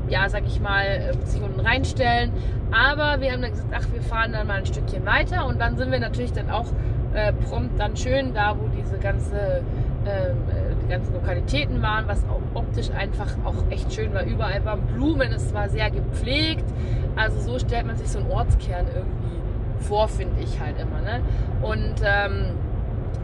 ja, 0.09 0.27
sag 0.29 0.45
ich 0.45 0.59
mal, 0.59 1.13
sich 1.23 1.41
unten 1.41 1.59
reinstellen. 1.59 2.31
Aber 2.71 3.21
wir 3.21 3.31
haben 3.31 3.41
dann 3.41 3.51
gesagt, 3.51 3.73
ach, 3.73 3.85
wir 3.93 4.01
fahren 4.01 4.33
dann 4.33 4.47
mal 4.47 4.59
ein 4.59 4.65
Stückchen 4.65 5.05
weiter 5.05 5.45
und 5.45 5.59
dann 5.59 5.77
sind 5.77 5.91
wir 5.91 5.99
natürlich 5.99 6.33
dann 6.33 6.49
auch 6.49 6.67
äh, 7.13 7.33
prompt 7.33 7.79
dann 7.79 7.95
schön 7.95 8.33
da, 8.33 8.55
wo 8.57 8.67
diese 8.67 8.97
ganze, 8.97 9.61
ähm, 10.05 10.37
äh, 10.49 10.68
ganzen 10.89 11.13
Lokalitäten 11.13 11.81
waren, 11.81 12.07
was 12.07 12.23
auch 12.25 12.41
optisch 12.53 12.89
einfach 12.91 13.27
auch 13.45 13.69
echt 13.69 13.93
schön 13.93 14.13
war. 14.13 14.23
Überall 14.23 14.63
waren 14.65 14.81
Blumen, 14.81 15.31
es 15.31 15.53
war 15.53 15.69
sehr 15.69 15.89
gepflegt. 15.91 16.65
Also 17.15 17.39
so 17.39 17.59
stellt 17.59 17.85
man 17.85 17.97
sich 17.97 18.09
so 18.09 18.19
einen 18.19 18.31
Ortskern 18.31 18.85
irgendwie 18.93 19.39
vor, 19.79 20.07
finde 20.07 20.41
ich 20.41 20.59
halt 20.59 20.75
immer. 20.79 21.01
Ne? 21.01 21.21
Und 21.61 21.95
ähm, 22.03 22.55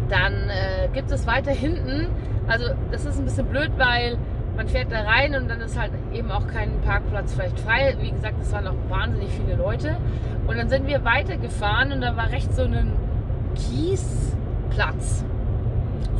dann 0.09 0.33
äh, 0.49 0.87
gibt 0.93 1.11
es 1.11 1.27
weiter 1.27 1.51
hinten, 1.51 2.07
also 2.47 2.65
das 2.91 3.05
ist 3.05 3.17
ein 3.17 3.25
bisschen 3.25 3.47
blöd, 3.47 3.71
weil 3.77 4.17
man 4.55 4.67
fährt 4.67 4.91
da 4.91 5.01
rein 5.01 5.35
und 5.35 5.49
dann 5.49 5.59
ist 5.61 5.77
halt 5.77 5.91
eben 6.13 6.31
auch 6.31 6.47
kein 6.47 6.79
Parkplatz 6.81 7.33
vielleicht 7.33 7.59
frei. 7.59 7.95
Wie 7.99 8.11
gesagt, 8.11 8.35
es 8.41 8.51
waren 8.53 8.67
auch 8.67 8.89
wahnsinnig 8.89 9.29
viele 9.31 9.55
Leute. 9.57 9.97
Und 10.47 10.57
dann 10.57 10.69
sind 10.69 10.87
wir 10.87 11.03
weitergefahren 11.03 11.91
und 11.91 12.01
da 12.01 12.15
war 12.15 12.31
rechts 12.31 12.55
so 12.55 12.63
ein 12.63 12.93
Kiesplatz. 13.55 15.25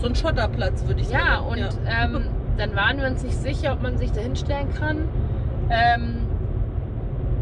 So 0.02 0.08
ein 0.08 0.16
Schotterplatz, 0.16 0.86
würde 0.86 1.02
ich 1.02 1.08
sagen. 1.08 1.24
Ja, 1.26 1.40
und 1.40 1.60
Ähm, 1.88 2.28
dann 2.58 2.76
waren 2.76 2.98
wir 3.00 3.08
uns 3.08 3.24
nicht 3.24 3.36
sicher, 3.38 3.74
ob 3.74 3.82
man 3.82 3.98
sich 3.98 4.12
da 4.12 4.22
hinstellen 4.22 4.74
kann. 4.74 5.08
Ähm, 5.70 6.18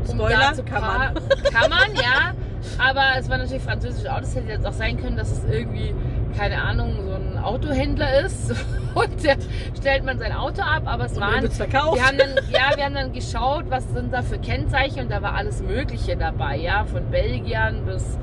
um 0.08 0.16
Spoiler, 0.18 0.54
zu 0.54 0.64
kann 0.64 0.82
par- 0.82 1.14
Kann 1.52 1.70
man, 1.70 1.96
ja. 1.96 2.34
Aber 2.78 3.02
es 3.20 3.30
war 3.30 3.38
natürlich 3.38 3.62
französische 3.64 4.14
Autos. 4.14 4.36
Hätte 4.36 4.50
jetzt 4.52 4.66
auch 4.66 4.74
sein 4.74 4.98
können, 4.98 5.18
dass 5.18 5.32
es 5.32 5.44
irgendwie, 5.50 5.94
keine 6.38 6.62
Ahnung, 6.62 6.94
so 7.06 7.14
ein 7.14 7.38
Autohändler 7.44 8.22
ist. 8.22 8.52
Und 8.96 9.24
der 9.24 9.36
stellt 9.78 10.04
man 10.06 10.20
sein 10.20 10.34
Auto 10.34 10.62
ab. 10.62 10.84
Aber 10.86 11.06
es 11.06 11.14
Und 11.14 11.22
waren 11.22 11.50
verkauft. 11.50 11.96
wir 11.98 12.06
haben 12.08 12.18
dann, 12.18 12.30
ja, 12.50 12.76
wir 12.78 12.86
haben 12.86 12.94
dann 12.94 13.12
geschaut, 13.14 13.66
was 13.70 13.84
sind 13.94 14.14
da 14.14 14.22
für 14.22 14.38
Kennzeichen 14.40 15.00
und 15.04 15.12
da 15.12 15.22
war 15.22 15.34
alles 15.36 15.62
Mögliche 15.64 16.16
dabei, 16.16 16.58
ja, 16.58 16.86
von 16.86 17.10
Belgiern 17.10 17.86
bis 17.86 18.18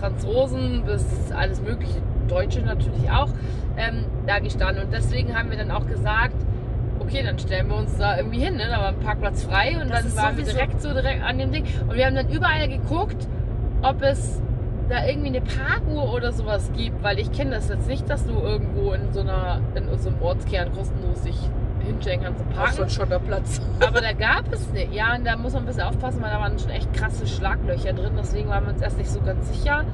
Franzosen 0.00 0.82
bis 0.84 1.04
alles 1.32 1.60
Mögliche, 1.60 2.00
Deutsche 2.28 2.60
natürlich 2.60 3.10
auch, 3.10 3.28
ähm, 3.76 4.04
da 4.26 4.38
gestanden. 4.38 4.84
Und 4.84 4.92
deswegen 4.92 5.36
haben 5.36 5.50
wir 5.50 5.58
dann 5.58 5.70
auch 5.70 5.86
gesagt, 5.86 6.36
okay, 7.00 7.22
dann 7.22 7.38
stellen 7.38 7.68
wir 7.68 7.76
uns 7.76 7.96
da 7.96 8.16
irgendwie 8.16 8.38
hin, 8.38 8.56
ne? 8.56 8.64
da 8.70 8.78
war 8.78 8.88
ein 8.88 9.00
Parkplatz 9.00 9.44
frei 9.44 9.78
und 9.80 9.90
Das 9.90 10.14
dann 10.14 10.16
waren 10.16 10.36
wir 10.36 10.44
direkt 10.44 10.80
so 10.80 10.92
direkt 10.92 11.22
an 11.22 11.38
dem 11.38 11.52
Ding. 11.52 11.64
Und 11.88 11.94
wir 11.94 12.06
haben 12.06 12.14
dann 12.14 12.28
überall 12.28 12.68
geguckt, 12.68 13.28
ob 13.82 14.02
es 14.02 14.40
da 14.88 15.06
irgendwie 15.06 15.28
eine 15.28 15.40
Parkuhr 15.40 16.12
oder 16.12 16.32
sowas 16.32 16.70
gibt, 16.76 17.02
weil 17.02 17.18
ich 17.18 17.32
kenne 17.32 17.52
das 17.52 17.68
jetzt 17.68 17.88
nicht, 17.88 18.08
dass 18.08 18.26
du 18.26 18.34
irgendwo 18.34 18.92
in 18.92 19.12
so 19.12 19.20
einer, 19.20 19.60
in 19.74 19.88
einem 19.88 20.22
Ortskern 20.22 20.72
kostenlos 20.72 21.22
dich 21.22 21.38
hinstellen 21.84 22.22
kannst 22.22 22.40
und 22.40 22.54
parken. 22.54 22.72
so 22.74 22.82
ein 22.82 22.90
Schotterplatz. 22.90 23.60
Aber 23.80 24.00
da 24.00 24.12
gab 24.12 24.52
es 24.52 24.68
nicht. 24.70 24.92
Ja, 24.92 25.14
und 25.14 25.24
da 25.26 25.36
muss 25.36 25.52
man 25.52 25.62
ein 25.62 25.66
bisschen 25.66 25.82
aufpassen, 25.82 26.22
weil 26.22 26.30
da 26.30 26.40
waren 26.40 26.58
schon 26.58 26.70
echt 26.70 26.92
krasse 26.94 27.26
Schlaglöcher 27.26 27.92
drin. 27.92 28.12
Deswegen 28.18 28.48
waren 28.48 28.64
wir 28.66 28.72
uns 28.72 28.82
erst 28.82 28.98
nicht 28.98 29.10
so 29.10 29.20
ganz 29.20 29.48
sicher. 29.48 29.84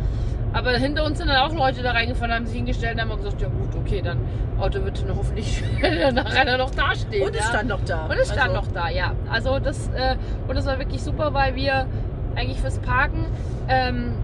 Aber 0.52 0.70
hinter 0.72 1.04
uns 1.04 1.18
sind 1.18 1.28
dann 1.28 1.36
auch 1.36 1.54
Leute 1.54 1.82
da 1.82 1.92
reingefahren, 1.92 2.34
haben 2.34 2.46
sich 2.46 2.56
hingestellt 2.56 2.94
und 2.94 3.02
haben 3.08 3.16
gesagt, 3.16 3.40
ja 3.40 3.48
gut, 3.48 3.68
okay, 3.78 4.02
dann 4.02 4.18
Auto 4.58 4.84
wird 4.84 5.00
dann 5.02 5.16
hoffentlich 5.16 5.62
nachher 6.12 6.58
noch 6.58 6.70
dastehen. 6.70 7.26
Und 7.26 7.34
es 7.34 7.42
ja. 7.42 7.48
stand 7.48 7.68
noch 7.68 7.84
da. 7.84 8.06
Und 8.06 8.12
es 8.12 8.26
stand 8.28 8.50
Also, 8.50 8.54
noch 8.54 8.66
da, 8.72 8.88
ja. 8.88 9.12
Also 9.30 9.58
das, 9.60 9.88
äh, 9.94 10.16
und 10.48 10.56
das 10.56 10.66
war 10.66 10.78
wirklich 10.78 11.02
super, 11.02 11.32
weil 11.34 11.54
wir 11.54 11.86
eigentlich 12.34 12.60
fürs 12.60 12.78
Parken 12.80 13.26
ähm, 13.68 14.14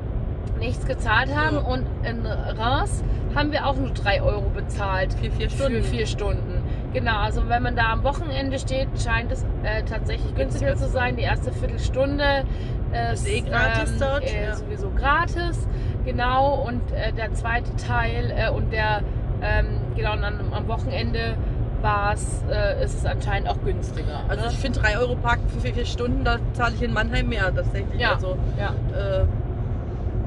nichts 0.59 0.85
gezahlt 0.87 1.35
haben. 1.35 1.57
Ja. 1.57 1.63
Und 1.63 1.87
in 2.05 2.27
Reims 2.27 3.05
haben 3.35 3.53
wir 3.53 3.67
auch 3.67 3.77
nur 3.77 3.91
3 3.91 4.23
Euro 4.23 4.51
bezahlt 4.55 5.13
Vier, 5.15 5.31
vier 5.31 5.51
Stunden. 5.51 5.77
für 5.77 5.83
vier 5.83 6.07
Stunden. 6.07 6.56
Genau, 6.97 7.19
also 7.19 7.47
wenn 7.51 7.63
man 7.63 7.77
da 7.77 7.93
am 7.93 8.05
Wochenende 8.05 8.59
steht, 8.59 8.89
scheint 8.99 9.31
es 9.31 9.45
äh, 9.65 9.83
tatsächlich 9.83 10.35
günstiger 10.35 10.77
zu 10.77 10.89
sein. 10.89 11.17
Die 11.17 11.25
erste 11.25 11.53
Viertelstunde 11.53 12.45
äh, 12.91 13.13
Ist 13.13 13.29
eh 13.29 13.43
gratis 13.43 13.99
dort, 13.99 14.25
äh, 14.25 14.47
ja. 14.47 14.57
sowieso 14.57 14.89
gratis. 14.93 15.69
Genau, 16.07 16.55
und 16.55 16.81
äh, 16.93 17.13
der 17.13 17.35
zweite 17.35 17.77
Teil 17.77 18.33
äh, 18.35 18.49
und 18.49 18.73
der, 18.73 19.03
ähm, 19.43 19.67
genau, 19.95 20.15
und 20.15 20.23
dann 20.23 20.41
am 20.55 20.69
Wochenende 20.69 21.37
war 21.83 22.15
es, 22.15 22.43
äh, 22.51 22.83
ist 22.83 22.95
es 22.95 23.05
anscheinend 23.05 23.51
auch 23.51 23.63
günstiger. 23.63 24.23
Also 24.29 24.47
ne? 24.47 24.51
ich 24.51 24.57
finde 24.57 24.81
3 24.81 24.99
Euro 24.99 25.17
Parken 25.17 25.47
für 25.51 25.61
vier, 25.61 25.75
vier 25.75 25.85
Stunden, 25.85 26.25
da 26.25 26.39
zahle 26.55 26.77
ich 26.77 26.83
in 26.83 26.95
Mannheim 26.95 27.29
mehr 27.29 27.55
tatsächlich. 27.55 28.01
Ja. 28.01 28.15
Also 28.15 28.39
ja. 28.59 28.71
äh, 28.99 29.27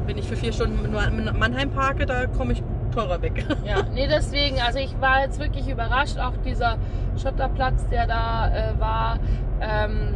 wenn 0.06 0.20
ich 0.20 0.28
für 0.28 0.36
vier 0.36 0.54
Stunden 0.54 0.86
in 0.86 1.40
Mannheim 1.40 1.72
parke, 1.72 2.06
da 2.06 2.28
komme 2.28 2.54
ich 2.54 2.62
teurer 3.00 3.22
weg. 3.22 3.46
Ja, 3.66 3.84
nee, 3.94 4.08
deswegen, 4.08 4.60
also 4.60 4.80
ich 4.80 5.00
war 5.00 5.22
jetzt 5.22 5.40
wirklich 5.40 5.68
überrascht, 5.68 6.18
auch 6.18 6.36
dieser 6.46 6.78
Schotterplatz, 7.22 7.88
der 7.90 8.08
da 8.08 8.50
äh, 8.50 8.80
war. 8.80 9.20
Ähm, 9.62 10.16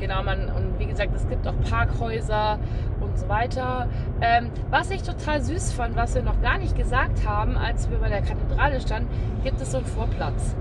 genau, 0.00 0.22
man, 0.22 0.50
und 0.50 0.78
wie 0.78 0.86
gesagt, 0.86 1.14
es 1.14 1.28
gibt 1.28 1.46
auch 1.46 1.54
Parkhäuser 1.68 2.58
und 3.00 3.18
so 3.18 3.28
weiter. 3.28 3.88
Ähm, 4.20 4.50
was 4.70 4.90
ich 4.90 5.02
total 5.02 5.42
süß 5.42 5.72
fand, 5.72 5.96
was 5.96 6.14
wir 6.14 6.22
noch 6.22 6.40
gar 6.42 6.58
nicht 6.58 6.76
gesagt 6.76 7.26
haben, 7.26 7.56
als 7.56 7.90
wir 7.90 7.98
bei 7.98 8.08
der 8.08 8.22
Kathedrale 8.22 8.80
standen, 8.80 9.08
gibt 9.42 9.60
es 9.60 9.72
so 9.72 9.78
einen 9.78 9.86
Vorplatz. 9.86 10.56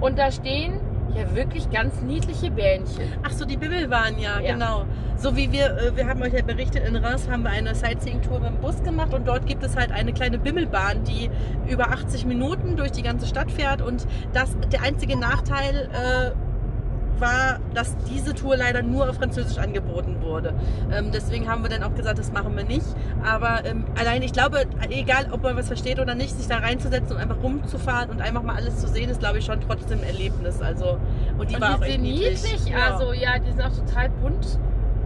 Und 0.00 0.18
da 0.18 0.30
stehen 0.30 0.80
ja 1.14 1.34
wirklich 1.34 1.70
ganz 1.70 2.00
niedliche 2.02 2.50
Bähnchen. 2.50 3.12
Ach 3.22 3.30
so, 3.30 3.44
die 3.44 3.60
waren 3.90 4.18
ja, 4.18 4.40
Ja. 4.40 4.52
genau. 4.52 4.84
So 5.16 5.36
wie 5.36 5.50
wir, 5.52 5.76
äh, 5.76 5.96
wir 5.96 6.06
haben 6.06 6.20
euch 6.22 6.32
ja 6.32 6.42
berichtet, 6.42 6.86
in 6.86 6.96
Reims 6.96 7.28
haben 7.28 7.42
wir 7.42 7.50
eine 7.50 7.74
Sightseeing-Tour 7.74 8.40
mit 8.40 8.50
dem 8.50 8.56
Bus 8.58 8.82
gemacht 8.82 9.14
und 9.14 9.26
dort 9.26 9.46
gibt 9.46 9.62
es 9.62 9.76
halt 9.76 9.92
eine 9.92 10.12
kleine 10.12 10.38
Bimmelbahn, 10.38 11.04
die 11.04 11.30
über 11.70 11.90
80 11.90 12.26
Minuten 12.26 12.76
durch 12.76 12.92
die 12.92 13.02
ganze 13.02 13.26
Stadt 13.26 13.50
fährt 13.50 13.80
und 13.80 14.06
das, 14.32 14.56
der 14.72 14.82
einzige 14.82 15.16
Nachteil 15.18 15.88
äh, 15.92 17.20
war, 17.20 17.60
dass 17.74 17.96
diese 18.10 18.34
Tour 18.34 18.56
leider 18.56 18.82
nur 18.82 19.08
auf 19.08 19.16
Französisch 19.16 19.58
angeboten 19.58 20.13
wurde. 20.34 20.52
Ähm, 20.92 21.10
deswegen 21.12 21.48
haben 21.48 21.62
wir 21.62 21.70
dann 21.70 21.82
auch 21.82 21.94
gesagt, 21.94 22.18
das 22.18 22.32
machen 22.32 22.56
wir 22.56 22.64
nicht. 22.64 22.86
Aber 23.24 23.64
ähm, 23.64 23.84
allein, 23.98 24.22
ich 24.22 24.32
glaube, 24.32 24.64
egal 24.90 25.28
ob 25.30 25.42
man 25.42 25.56
was 25.56 25.68
versteht 25.68 26.00
oder 26.00 26.14
nicht, 26.14 26.36
sich 26.36 26.48
da 26.48 26.58
reinzusetzen 26.58 27.16
und 27.16 27.22
einfach 27.22 27.42
rumzufahren 27.42 28.10
und 28.10 28.20
einfach 28.20 28.42
mal 28.42 28.56
alles 28.56 28.78
zu 28.78 28.88
sehen, 28.88 29.08
ist 29.10 29.20
glaube 29.20 29.38
ich 29.38 29.44
schon 29.44 29.60
trotzdem 29.60 30.00
ein 30.00 30.04
Erlebnis. 30.04 30.60
Also, 30.60 30.98
und 31.38 31.50
die 31.50 31.54
und 31.54 31.60
war 31.60 31.68
die 31.68 31.74
auch 31.74 31.86
sind 31.86 32.02
niedlich. 32.02 32.42
niedlich, 32.42 32.76
also 32.76 33.12
ja, 33.12 33.38
die 33.38 33.52
sind 33.52 33.62
auch 33.62 33.76
total 33.76 34.10
bunt 34.10 34.58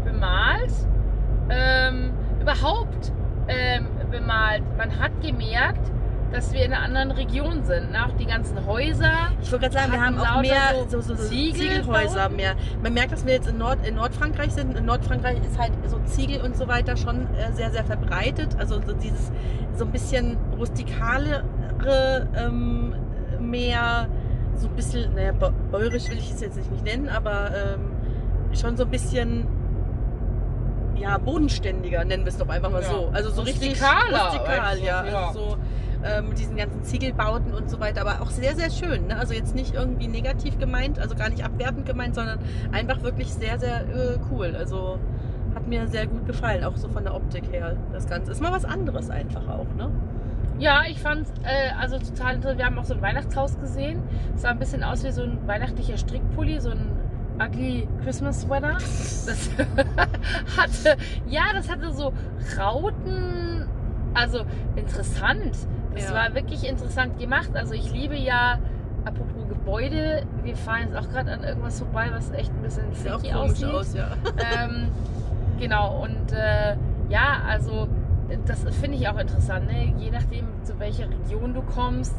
bemalt. 0.04 0.72
Ähm, 1.50 2.12
überhaupt 2.40 3.12
ähm, 3.48 3.86
bemalt. 4.10 4.62
Man 4.76 4.98
hat 4.98 5.12
gemerkt, 5.22 5.90
dass 6.32 6.52
wir 6.52 6.64
in 6.64 6.72
einer 6.72 6.84
anderen 6.84 7.10
Region 7.12 7.62
sind. 7.64 7.92
Ne? 7.92 8.04
Auch 8.04 8.16
die 8.18 8.26
ganzen 8.26 8.66
Häuser. 8.66 9.12
Ich 9.42 9.50
wollte 9.50 9.68
gerade 9.68 9.74
sagen, 9.80 9.92
wir 9.92 10.04
haben 10.04 10.18
auch 10.18 10.40
mehr 10.42 10.86
so 10.88 11.00
so, 11.00 11.14
so, 11.14 11.22
Ziegel 11.22 11.60
Ziegelhäuser 11.82 12.28
mehr. 12.28 12.54
Man 12.82 12.92
merkt, 12.94 13.12
dass 13.12 13.24
wir 13.24 13.34
jetzt 13.34 13.48
in, 13.48 13.58
Nord, 13.58 13.86
in 13.86 13.94
Nordfrankreich 13.94 14.52
sind. 14.52 14.76
In 14.76 14.84
Nordfrankreich 14.84 15.38
ist 15.44 15.58
halt 15.58 15.72
so 15.86 15.98
Ziegel 16.04 16.40
und 16.42 16.56
so 16.56 16.68
weiter 16.68 16.96
schon 16.96 17.26
äh, 17.34 17.52
sehr, 17.52 17.70
sehr 17.70 17.84
verbreitet. 17.84 18.56
Also 18.58 18.80
so 18.86 18.92
dieses 18.92 19.32
so 19.76 19.84
ein 19.84 19.90
bisschen 19.92 20.36
rustikalere, 20.58 21.44
ähm, 22.36 22.94
mehr 23.40 24.08
so 24.56 24.66
ein 24.68 24.74
bisschen, 24.74 25.14
naja, 25.14 25.30
bä- 25.32 25.52
bäuerisch 25.70 26.08
will 26.10 26.18
ich 26.18 26.30
es 26.32 26.40
jetzt 26.40 26.56
nicht 26.70 26.84
nennen, 26.84 27.08
aber 27.08 27.50
ähm, 27.54 27.92
schon 28.54 28.76
so 28.76 28.84
ein 28.84 28.90
bisschen 28.90 29.46
ja, 30.96 31.16
bodenständiger, 31.16 32.04
nennen 32.04 32.24
wir 32.24 32.30
es 32.30 32.38
doch 32.38 32.48
einfach 32.48 32.70
mal 32.70 32.82
Ja. 32.82 32.88
so. 32.90 33.08
Also 33.12 33.30
so 33.30 33.42
richtig 33.42 33.80
rustikal, 33.80 34.78
ja. 34.80 35.00
Also 35.00 35.32
so 35.50 35.56
ähm, 36.04 36.28
mit 36.28 36.38
diesen 36.38 36.56
ganzen 36.56 36.82
Ziegelbauten 36.82 37.52
und 37.52 37.68
so 37.70 37.80
weiter, 37.80 38.00
aber 38.00 38.22
auch 38.22 38.30
sehr, 38.30 38.54
sehr 38.54 38.70
schön. 38.70 39.08
Ne? 39.08 39.16
Also 39.16 39.34
jetzt 39.34 39.54
nicht 39.54 39.74
irgendwie 39.74 40.08
negativ 40.08 40.58
gemeint, 40.58 40.98
also 40.98 41.14
gar 41.14 41.28
nicht 41.28 41.44
abwertend 41.44 41.87
gemeint, 41.87 42.14
sondern 42.14 42.38
einfach 42.72 43.02
wirklich 43.02 43.32
sehr, 43.32 43.58
sehr 43.58 43.82
äh, 43.82 44.18
cool. 44.30 44.54
Also 44.56 44.98
hat 45.54 45.66
mir 45.66 45.87
sehr 45.88 46.06
gut 46.06 46.26
gefallen, 46.26 46.64
auch 46.64 46.76
so 46.76 46.88
von 46.88 47.04
der 47.04 47.14
Optik 47.14 47.44
her. 47.52 47.76
Das 47.92 48.08
Ganze 48.08 48.32
ist 48.32 48.40
mal 48.40 48.52
was 48.52 48.64
anderes 48.64 49.11
einfach 49.11 49.48
auch, 49.48 49.66
ne? 49.76 49.90
Ja, 50.58 50.82
ich 50.88 51.00
fand 51.00 51.28
äh, 51.44 51.70
also 51.78 51.98
total 51.98 52.34
interessant. 52.34 52.58
Wir 52.58 52.66
haben 52.66 52.78
auch 52.78 52.84
so 52.84 52.94
ein 52.94 53.02
Weihnachtshaus 53.02 53.58
gesehen. 53.61 54.02
Es 54.34 54.42
sah 54.42 54.50
ein 54.50 54.58
bisschen 54.58 54.82
aus 54.82 55.04
wie 55.04 55.12
so 55.12 55.22
ein 55.22 55.46
weihnachtlicher 55.46 55.96
Strickpulli, 55.96 56.61
so 56.61 56.70
ein 56.70 56.96
ugly 57.40 57.87
Christmas 58.02 58.42
Sweater. 58.42 58.72
Das 58.74 59.50
hatte, 60.56 60.96
ja, 61.26 61.44
das 61.52 61.70
hatte 61.70 61.92
so 61.92 62.12
Rauten. 62.58 63.68
Also 64.14 64.44
interessant. 64.74 65.56
Das 65.94 66.11
Ja. 66.11 66.14
war 66.14 66.35
wirklich 66.35 66.68
interessant 66.68 67.18
gemacht. 67.18 67.51
Also 67.55 67.74
ich 67.74 67.92
liebe 67.92 68.16
ja, 68.16 68.59
apropos 69.05 69.48
Gebäude, 69.48 70.22
wir 70.42 70.57
fahren 70.57 70.88
jetzt 70.88 70.96
auch 70.96 71.09
gerade 71.11 71.33
an 71.33 71.42
irgendwas 71.44 71.79
vorbei, 71.79 72.07
was 72.12 72.31
echt 72.33 72.51
ein 72.53 72.62
bisschen 72.62 72.92
freaky 72.92 73.33
aussieht 73.33 73.66
aus, 73.66 73.94
ja. 73.94 74.09
ähm, 74.62 74.88
genau, 75.59 76.03
und 76.03 76.33
äh, 76.33 76.77
ja, 77.09 77.38
also 77.48 77.88
das 78.46 78.62
finde 78.77 78.98
ich 78.98 79.09
auch 79.09 79.18
interessant. 79.18 79.66
Ne? 79.66 79.94
Je 79.98 80.11
nachdem, 80.11 80.46
zu 80.62 80.79
welcher 80.79 81.09
Region 81.09 81.55
du 81.55 81.62
kommst, 81.62 82.14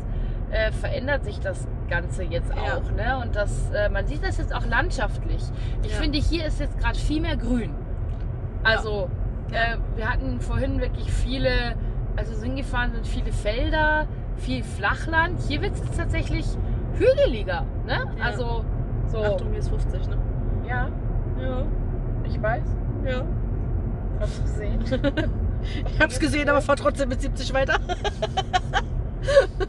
äh, 0.50 0.72
verändert 0.72 1.24
sich 1.24 1.40
das 1.40 1.68
Ganze 1.88 2.24
jetzt 2.24 2.50
Ja. 2.56 2.78
auch. 2.78 2.92
Ne? 2.92 3.20
Und 3.24 3.36
das, 3.36 3.70
äh, 3.70 3.90
man 3.90 4.08
sieht 4.08 4.24
das 4.26 4.40
jetzt 4.40 4.54
auch 4.54 4.66
landschaftlich. 4.66 5.44
Ich 5.84 5.92
Ja. 5.92 5.98
finde, 5.98 6.18
hier 6.18 6.46
ist 6.48 6.60
jetzt 6.60 6.80
gerade 6.80 6.98
viel 6.98 7.22
mehr 7.22 7.38
Grün. 7.38 7.72
Also, 8.64 9.10
Ja. 9.52 9.74
Äh, 9.74 9.78
wir 9.96 10.08
hatten 10.12 10.40
vorhin 10.42 10.80
wirklich 10.80 11.12
viele, 11.12 11.50
also 12.20 12.34
sind 12.34 12.56
gefahren 12.58 12.92
sind 12.92 13.08
viele 13.08 13.32
Felder, 13.32 14.06
viel 14.38 14.62
Flachland. 14.64 15.40
Hier 15.48 15.62
wird 15.62 15.74
es 15.74 15.82
tatsächlich 15.98 16.46
hügeliger. 16.96 17.66
Ne? 17.86 18.00
Ja. 18.18 18.24
Also, 18.26 18.66
so. 19.08 19.20
Achtung, 19.24 19.50
hier 19.52 19.60
ist 19.60 19.70
50, 19.70 20.08
ne? 20.10 20.18
Ja, 20.68 20.90
Ja, 21.42 21.64
ich 22.26 22.42
weiß. 22.42 22.64
ja. 23.06 23.22
Du 24.20 24.42
gesehen? 24.44 24.84
Ich 25.94 26.00
hab's 26.00 26.18
gesehen, 26.22 26.48
aber 26.48 26.62
fahr 26.62 26.78
trotzdem 26.78 27.10
mit 27.10 27.20
70 27.22 27.54
weiter. 27.54 27.80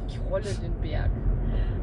ich 0.06 0.20
rolle 0.30 0.44
den 0.44 0.72
Berg. 0.80 1.10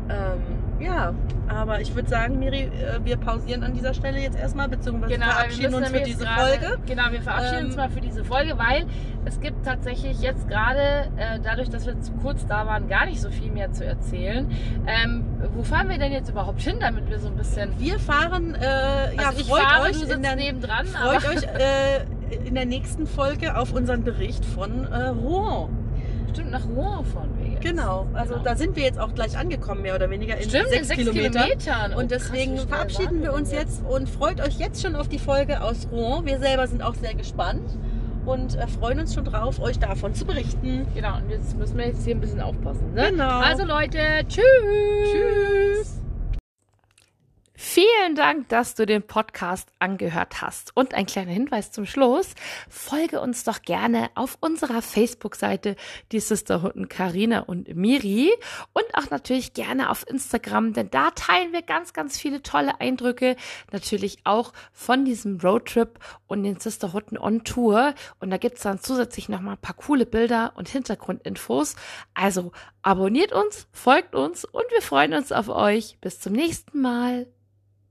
Ähm, 0.07 0.39
ja, 0.79 1.13
aber 1.47 1.81
ich 1.81 1.95
würde 1.95 2.09
sagen, 2.09 2.39
Miri, 2.39 2.63
äh, 2.63 2.99
wir 3.03 3.17
pausieren 3.17 3.63
an 3.63 3.73
dieser 3.73 3.93
Stelle 3.93 4.19
jetzt 4.19 4.37
erstmal, 4.37 4.67
beziehungsweise 4.67 5.13
genau, 5.13 5.25
verabschieden 5.25 5.73
uns 5.73 5.89
für 5.89 6.01
diese 6.01 6.25
grade, 6.25 6.41
Folge. 6.41 6.79
Genau, 6.85 7.11
wir 7.11 7.21
verabschieden 7.21 7.59
ähm, 7.59 7.65
uns 7.67 7.75
mal 7.77 7.89
für 7.89 8.01
diese 8.01 8.23
Folge, 8.23 8.57
weil 8.57 8.85
es 9.25 9.39
gibt 9.39 9.65
tatsächlich 9.65 10.21
jetzt 10.21 10.47
gerade, 10.47 11.09
äh, 11.17 11.39
dadurch, 11.43 11.69
dass 11.69 11.85
wir 11.85 11.99
zu 11.99 12.11
kurz 12.13 12.45
da 12.45 12.65
waren, 12.65 12.87
gar 12.87 13.05
nicht 13.05 13.21
so 13.21 13.29
viel 13.29 13.51
mehr 13.51 13.71
zu 13.71 13.85
erzählen. 13.85 14.49
Ähm, 14.85 15.25
wo 15.55 15.63
fahren 15.63 15.89
wir 15.89 15.97
denn 15.97 16.11
jetzt 16.11 16.29
überhaupt 16.29 16.61
hin, 16.61 16.77
damit 16.79 17.09
wir 17.09 17.19
so 17.19 17.27
ein 17.27 17.35
bisschen... 17.35 17.73
Wir 17.79 17.99
fahren, 17.99 18.55
äh, 18.55 18.65
also 18.65 19.21
ja, 19.21 19.31
ich 19.37 19.47
freut 19.47 19.61
fahre, 19.61 19.89
euch 19.89 20.01
in 20.01 20.21
der, 20.21 20.35
nebendran. 20.35 20.85
Freut 20.87 21.27
euch 21.27 21.43
äh, 21.43 22.47
in 22.47 22.55
der 22.55 22.65
nächsten 22.65 23.07
Folge 23.07 23.57
auf 23.57 23.73
unseren 23.73 24.03
Bericht 24.03 24.45
von 24.45 24.85
äh, 24.85 25.07
Rouen. 25.07 25.86
Stimmt, 26.31 26.51
nach 26.51 26.65
Rouen 26.67 27.05
fahren 27.05 27.33
wir 27.39 27.51
jetzt. 27.51 27.61
Genau, 27.61 28.07
also 28.13 28.33
genau. 28.33 28.43
da 28.43 28.55
sind 28.55 28.75
wir 28.75 28.83
jetzt 28.83 28.99
auch 28.99 29.13
gleich 29.13 29.37
angekommen, 29.37 29.81
mehr 29.81 29.95
oder 29.95 30.09
weniger 30.09 30.37
in 30.37 30.49
Stimmt, 30.49 30.69
sechs, 30.69 30.87
sechs 30.87 30.99
Kilometern. 30.99 31.43
Kilometern. 31.43 31.93
Und 31.93 32.05
oh, 32.05 32.07
deswegen 32.09 32.55
krass, 32.55 32.65
verabschieden 32.65 33.21
wir 33.21 33.33
uns 33.33 33.51
jetzt 33.51 33.83
und 33.85 34.09
freut 34.09 34.41
euch 34.41 34.57
jetzt 34.59 34.81
schon 34.81 34.95
auf 34.95 35.07
die 35.07 35.19
Folge 35.19 35.61
aus 35.61 35.87
Rouen. 35.91 36.25
Wir 36.25 36.39
selber 36.39 36.67
sind 36.67 36.81
auch 36.83 36.95
sehr 36.95 37.13
gespannt 37.13 37.77
und 38.25 38.55
äh, 38.55 38.67
freuen 38.67 38.99
uns 38.99 39.13
schon 39.13 39.25
drauf, 39.25 39.59
euch 39.59 39.79
davon 39.79 40.13
zu 40.13 40.25
berichten. 40.25 40.85
Genau, 40.93 41.17
und 41.17 41.29
jetzt 41.29 41.57
müssen 41.57 41.77
wir 41.77 41.87
jetzt 41.87 42.03
hier 42.03 42.15
ein 42.15 42.21
bisschen 42.21 42.41
aufpassen. 42.41 42.93
Ne? 42.93 43.11
Genau. 43.11 43.39
Also 43.39 43.63
Leute, 43.63 43.99
tschüss. 44.27 44.43
Tschüss. 45.11 45.96
Vielen 47.59 48.13
Dank, 48.13 48.49
dass 48.49 48.75
du 48.75 48.85
den 48.85 49.01
Podcast 49.01 49.69
angehört 49.79 50.43
hast. 50.43 50.77
Und 50.77 50.93
ein 50.93 51.07
kleiner 51.07 51.31
Hinweis 51.31 51.71
zum 51.71 51.87
Schluss. 51.87 52.35
Folge 52.69 53.19
uns 53.19 53.45
doch 53.45 53.63
gerne 53.63 54.11
auf 54.13 54.37
unserer 54.41 54.83
Facebook-Seite, 54.83 55.75
die 56.11 56.19
Sisterhunden 56.19 56.87
Karina 56.87 57.39
und 57.39 57.75
Miri. 57.75 58.31
Und 58.73 58.85
auch 58.93 59.09
natürlich 59.09 59.53
gerne 59.53 59.89
auf 59.89 60.07
Instagram, 60.07 60.73
denn 60.73 60.91
da 60.91 61.09
teilen 61.09 61.51
wir 61.51 61.63
ganz, 61.63 61.93
ganz 61.93 62.19
viele 62.19 62.43
tolle 62.43 62.79
Eindrücke. 62.79 63.35
Natürlich 63.71 64.19
auch 64.23 64.53
von 64.71 65.03
diesem 65.03 65.39
Roadtrip 65.39 65.97
und 66.27 66.43
den 66.43 66.59
Sisterhunden 66.59 67.17
on 67.17 67.43
Tour. 67.43 67.95
Und 68.19 68.29
da 68.29 68.37
gibt's 68.37 68.61
dann 68.61 68.79
zusätzlich 68.79 69.29
nochmal 69.29 69.55
ein 69.55 69.61
paar 69.61 69.75
coole 69.75 70.05
Bilder 70.05 70.51
und 70.53 70.69
Hintergrundinfos. 70.69 71.75
Also 72.13 72.51
abonniert 72.83 73.31
uns, 73.31 73.67
folgt 73.71 74.13
uns 74.13 74.45
und 74.45 74.65
wir 74.69 74.83
freuen 74.83 75.15
uns 75.15 75.31
auf 75.31 75.49
euch. 75.49 75.97
Bis 76.01 76.19
zum 76.19 76.33
nächsten 76.33 76.81
Mal. 76.81 77.25